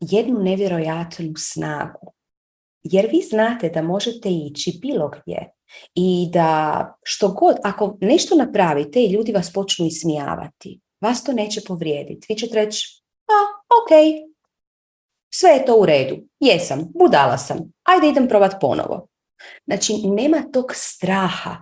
[0.00, 2.12] jednu nevjerojatnu snagu.
[2.82, 5.52] Jer vi znate da možete ići bilo gdje
[5.94, 11.60] i da što god, ako nešto napravite i ljudi vas počnu ismijavati, vas to neće
[11.66, 12.26] povrijediti.
[12.28, 13.38] Vi ćete reći, a,
[13.82, 14.24] ok,
[15.34, 19.08] sve je to u redu, jesam, budala sam, ajde idem probat ponovo.
[19.66, 21.56] Znači, nema tog straha,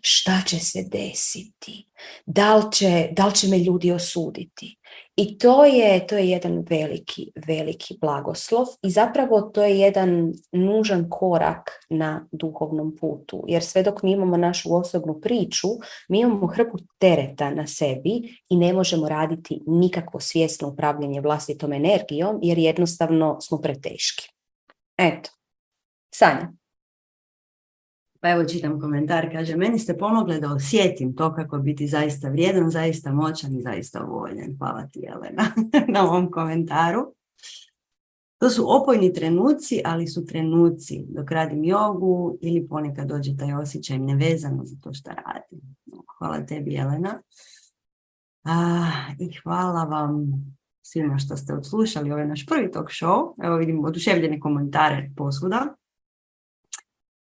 [0.00, 1.86] šta će se desiti,
[2.26, 4.78] da li će, da li će me ljudi osuditi.
[5.16, 11.06] I to je, to je jedan veliki, veliki blagoslov i zapravo to je jedan nužan
[11.10, 13.44] korak na duhovnom putu.
[13.48, 15.68] Jer sve dok mi imamo našu osobnu priču,
[16.08, 22.38] mi imamo hrpu tereta na sebi i ne možemo raditi nikakvo svjesno upravljanje vlastitom energijom
[22.42, 24.28] jer jednostavno smo preteški.
[24.96, 25.30] Eto,
[26.14, 26.61] Sanja.
[28.22, 32.70] Pa evo čitam komentar, kaže, meni ste pomogle da osjetim to kako biti zaista vrijedan,
[32.70, 34.56] zaista moćan i zaista voljen.
[34.58, 35.44] Hvala ti, Jelena,
[35.94, 37.14] na ovom komentaru.
[38.38, 43.98] To su opojni trenuci, ali su trenuci dok radim jogu ili ponekad dođe taj osjećaj
[43.98, 45.76] nevezano za to što radim.
[46.18, 47.22] Hvala tebi, Jelena.
[48.44, 48.86] A,
[49.18, 50.32] I hvala vam
[50.82, 53.34] svima što ste odslušali ovaj naš prvi talk show.
[53.44, 55.74] Evo vidim oduševljene komentare posvuda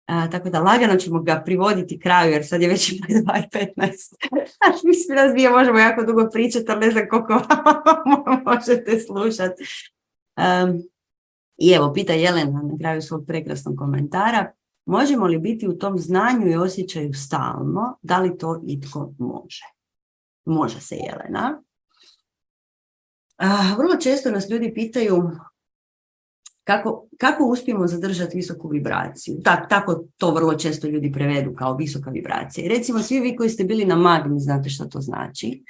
[0.06, 4.84] tako da lagano ćemo ga privoditi kraju jer sad je već 2.15.
[4.84, 7.42] Mislim da dvije možemo jako dugo pričati, ali ne znam koliko
[8.50, 9.64] možete slušati.
[11.58, 14.52] I evo, pita Jelena na kraju svog prekrasnog komentara.
[14.86, 17.98] Možemo li biti u tom znanju i osjećaju stalno?
[18.02, 19.64] Da li to itko može?
[20.44, 21.62] Može se, Jelena.
[23.76, 25.30] vrlo često nas ljudi pitaju
[26.66, 29.40] kako, kako uspijemo zadržati visoku vibraciju?
[29.44, 32.68] Tak, tako to vrlo često ljudi prevedu kao visoka vibracija.
[32.68, 35.64] Recimo, svi vi koji ste bili na magni, znate što to znači.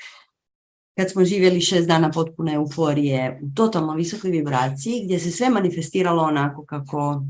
[0.99, 6.23] Kad smo živjeli šest dana potpune euforije u totalno visokoj vibraciji, gdje se sve manifestiralo
[6.23, 7.23] onako kako,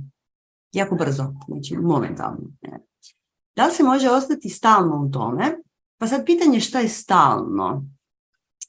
[0.72, 2.50] jako brzo, znači momentalno.
[3.56, 5.56] Da li se može ostati stalno u tome?
[5.98, 7.84] Pa sad pitanje šta je stalno?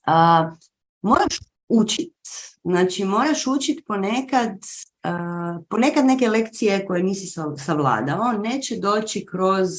[0.06, 0.51] A,
[1.01, 2.14] moraš učiti.
[2.68, 9.70] Znači, moraš učiti ponekad, uh, ponekad neke lekcije koje nisi savladao, neće doći kroz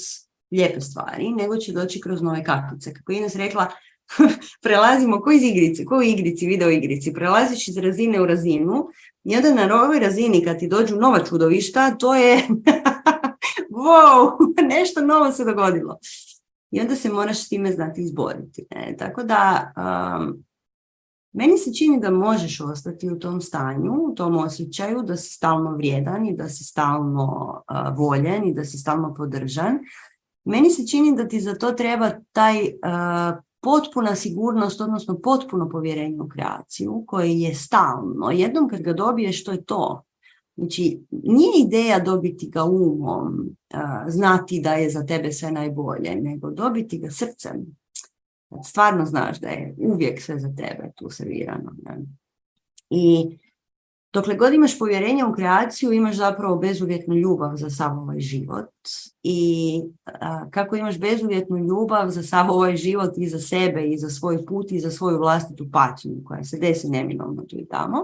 [0.50, 2.94] lijepe stvari, nego će doći kroz nove kartice.
[2.94, 3.66] Kako je Ines rekla,
[4.62, 8.88] prelazimo ko iz igrice, ko u igrici, video igrici, prelaziš iz razine u razinu
[9.24, 12.42] i onda na ovoj razini kad ti dođu nova čudovišta, to je
[13.86, 14.36] wow,
[14.76, 15.98] nešto novo se dogodilo.
[16.70, 18.66] I onda se moraš s time znati izboriti.
[18.70, 18.96] Ne?
[18.98, 20.44] Tako da um,
[21.38, 25.76] meni se čini da možeš ostati u tom stanju, u tom osjećaju da si stalno
[25.76, 27.62] vrijedan i da si stalno
[27.96, 29.78] voljen i da si stalno podržan.
[30.44, 32.54] Meni se čini da ti za to treba taj
[33.60, 38.30] potpuna sigurnost, odnosno potpuno povjerenje u kreaciju koje je stalno.
[38.30, 40.02] Jednom kad ga dobiješ, to je to.
[40.56, 43.56] Znači, nije ideja dobiti ga umom,
[44.06, 47.77] znati da je za tebe sve najbolje, nego dobiti ga srcem,
[48.64, 51.72] stvarno znaš da je uvijek sve za tebe tu servirano.
[51.82, 51.96] Ne?
[52.90, 53.38] I
[54.12, 58.70] dokle god imaš povjerenje u kreaciju, imaš zapravo bezuvjetnu ljubav za sav ovaj život.
[59.22, 59.82] I
[60.50, 64.72] kako imaš bezuvjetnu ljubav za sav ovaj život i za sebe i za svoj put
[64.72, 67.98] i za svoju vlastitu patnju koja se desi neminovno tu i tamo,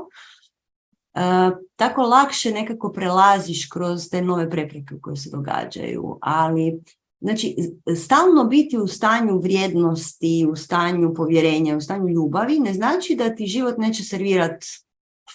[1.77, 6.19] tako lakše nekako prelaziš kroz te nove prepreke koje se događaju.
[6.21, 6.81] Ali
[7.25, 7.57] Znači,
[7.97, 13.47] stalno biti u stanju vrijednosti, u stanju povjerenja, u stanju ljubavi, ne znači da ti
[13.47, 14.67] život neće servirati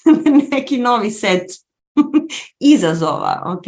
[0.51, 1.45] neki novi set
[2.75, 3.65] izazova, ok?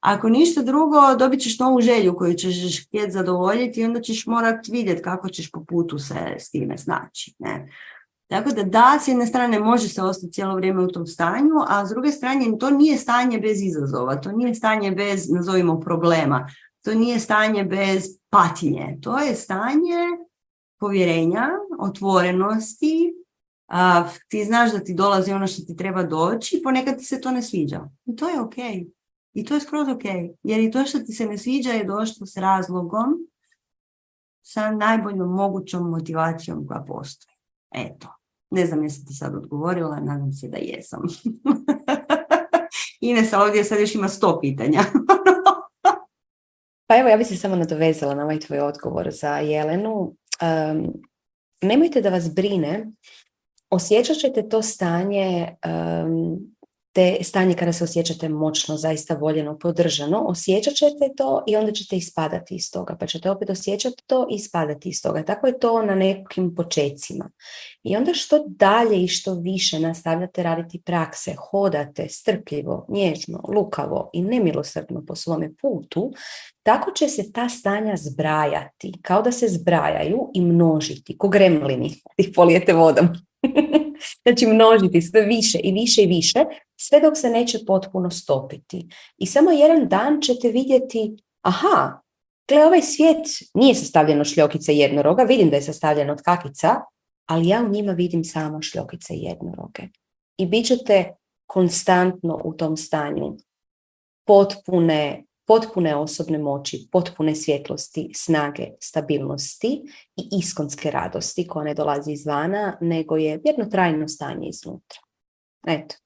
[0.00, 4.68] Ako ništa drugo, dobit ćeš novu želju koju ćeš htjeti zadovoljiti i onda ćeš morat
[4.68, 7.34] vidjeti kako ćeš po putu se s time snaći.
[7.38, 7.68] Ne?
[8.30, 11.86] Tako da da, s jedne strane može se ostati cijelo vrijeme u tom stanju, a
[11.86, 16.48] s druge strane to nije stanje bez izazova, to nije stanje bez, nazovimo, problema,
[16.84, 19.98] to nije stanje bez patnje, to je stanje
[20.80, 21.48] povjerenja,
[21.78, 23.14] otvorenosti,
[23.68, 27.30] a, ti znaš da ti dolazi ono što ti treba doći, ponekad ti se to
[27.30, 27.88] ne sviđa.
[28.06, 28.56] I to je ok.
[29.32, 30.04] I to je skroz ok.
[30.42, 33.28] Jer i to što ti se ne sviđa je došlo s razlogom,
[34.42, 37.36] sa najboljom mogućom motivacijom koja postoji.
[37.70, 38.08] Eto.
[38.50, 41.02] Ne znam jesam ti sad odgovorila, nadam se da jesam.
[43.00, 44.80] Ines ovdje sad još ima sto pitanja.
[46.88, 50.14] pa evo, ja bih se samo nadovezala na ovaj tvoj odgovor za Jelenu.
[50.42, 50.92] Um,
[51.62, 52.86] nemojte da vas brine,
[53.70, 56.54] osjećat ćete to stanje um,
[56.92, 61.96] te stanje kada se osjećate moćno, zaista voljeno, podržano, osjećat ćete to i onda ćete
[61.96, 65.22] ispadati iz toga, pa ćete opet osjećati to i ispadati iz toga.
[65.22, 67.30] Tako je to na nekim počecima.
[67.82, 74.22] I onda što dalje i što više nastavljate raditi prakse, hodate strpljivo, nježno, lukavo i
[74.22, 76.12] nemilosrdno po svome putu,
[76.62, 82.30] tako će se ta stanja zbrajati, kao da se zbrajaju i množiti, ko gremlini, ih
[82.34, 83.08] polijete vodom.
[84.22, 86.44] znači množiti sve više i više i više,
[86.80, 88.88] sve dok se neće potpuno stopiti.
[89.18, 92.00] I samo jedan dan ćete vidjeti, aha,
[92.48, 96.74] gle, ovaj svijet nije sastavljen od šljokice jednoroga, vidim da je sastavljen od kakica,
[97.26, 99.82] ali ja u njima vidim samo šljokice jednoroge.
[100.38, 101.14] I bit ćete
[101.46, 103.36] konstantno u tom stanju
[104.26, 109.82] potpune potpune osobne moći, potpune svjetlosti, snage, stabilnosti
[110.16, 114.98] i iskonske radosti koja ne dolazi izvana, nego je jedno trajno stanje iznutra.
[115.66, 115.96] Eto.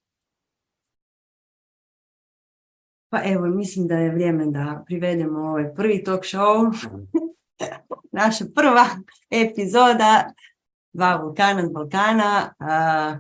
[3.11, 6.73] Pa evo, mislim da je vrijeme da privedemo ovaj prvi talk show.
[8.23, 8.87] Naša prva
[9.31, 10.33] epizoda
[10.93, 12.55] Dva vulkana z Balkana.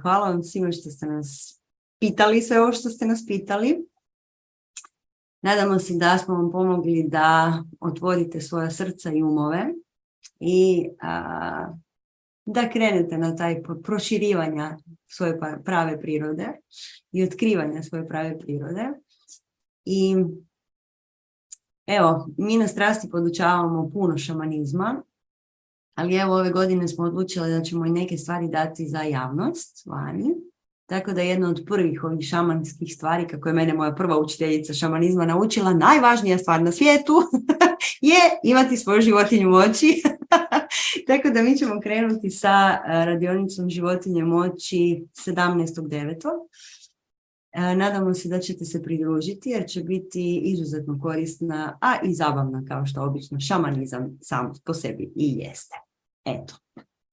[0.03, 1.61] Hvala vam svima što ste nas
[2.01, 3.92] pitali sve ovo što ste nas pitali.
[5.43, 9.75] Nadamo se da smo vam pomogli da otvorite svoja srca i umove
[10.41, 10.89] i
[12.45, 16.49] da krenete na taj proširivanja svoje pa, prave prirode
[17.13, 18.89] i otkrivanja svoje prave prirode.
[19.85, 20.17] I
[21.87, 25.03] evo, mi na strasti podučavamo puno šamanizma,
[25.95, 30.35] ali evo ove godine smo odlučili da ćemo i neke stvari dati za javnost vani.
[30.87, 35.27] Tako da jedna od prvih ovih šamanskih stvari, kako je mene moja prva učiteljica šamanizma
[35.27, 37.23] naučila, najvažnija stvar na svijetu
[38.01, 40.03] je imati svoju životinju moći.
[41.07, 46.15] Tako da mi ćemo krenuti sa eh, radionicom životinje moći 17.9.
[47.53, 52.65] Eh, nadamo se da ćete se pridružiti jer će biti izuzetno korisna, a i zabavna
[52.69, 55.75] kao što obično šamanizam sam po sebi i jeste.
[56.25, 56.55] Eto,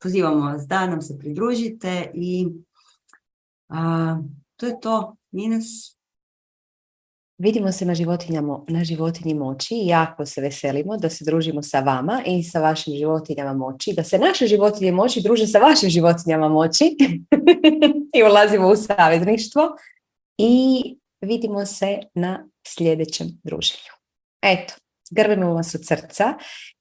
[0.01, 2.48] pozivamo vas da nam se pridružite i
[4.56, 5.15] to je to.
[5.31, 5.99] Ines?
[7.38, 12.22] Vidimo se na, životinjama, na životinji moći jako se veselimo da se družimo sa vama
[12.25, 16.83] i sa vašim životinjama moći, da se naše životinje moći druže sa vašim životinjama moći
[18.17, 19.61] i ulazimo u savezništvo
[20.38, 20.83] i
[21.22, 23.91] vidimo se na sljedećem druženju.
[24.41, 24.73] Eto,
[25.11, 26.33] grlimo vas od srca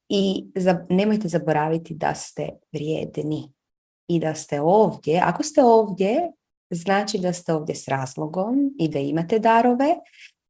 [0.08, 0.46] i
[0.88, 3.52] nemojte zaboraviti da ste vrijedni
[4.08, 5.20] i da ste ovdje.
[5.24, 6.32] Ako ste ovdje,
[6.70, 9.94] znači da ste ovdje s razlogom i da imate darove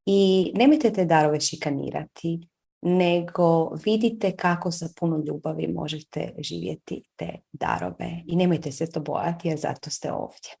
[0.05, 2.47] i nemojte te darove šikanirati,
[2.81, 9.47] nego vidite kako sa puno ljubavi možete živjeti te darove i nemojte se to bojati
[9.47, 10.51] jer zato ste ovdje.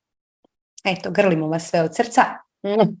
[0.85, 2.21] Eto, grlimo vas sve od srca.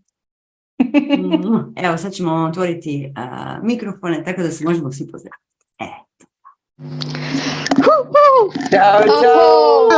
[1.85, 3.23] Evo, sad ćemo otvoriti uh,
[3.63, 5.45] mikrofone tako da se možemo svi pozdraviti.
[5.79, 6.25] Eto.
[8.71, 9.89] Ćao, čao!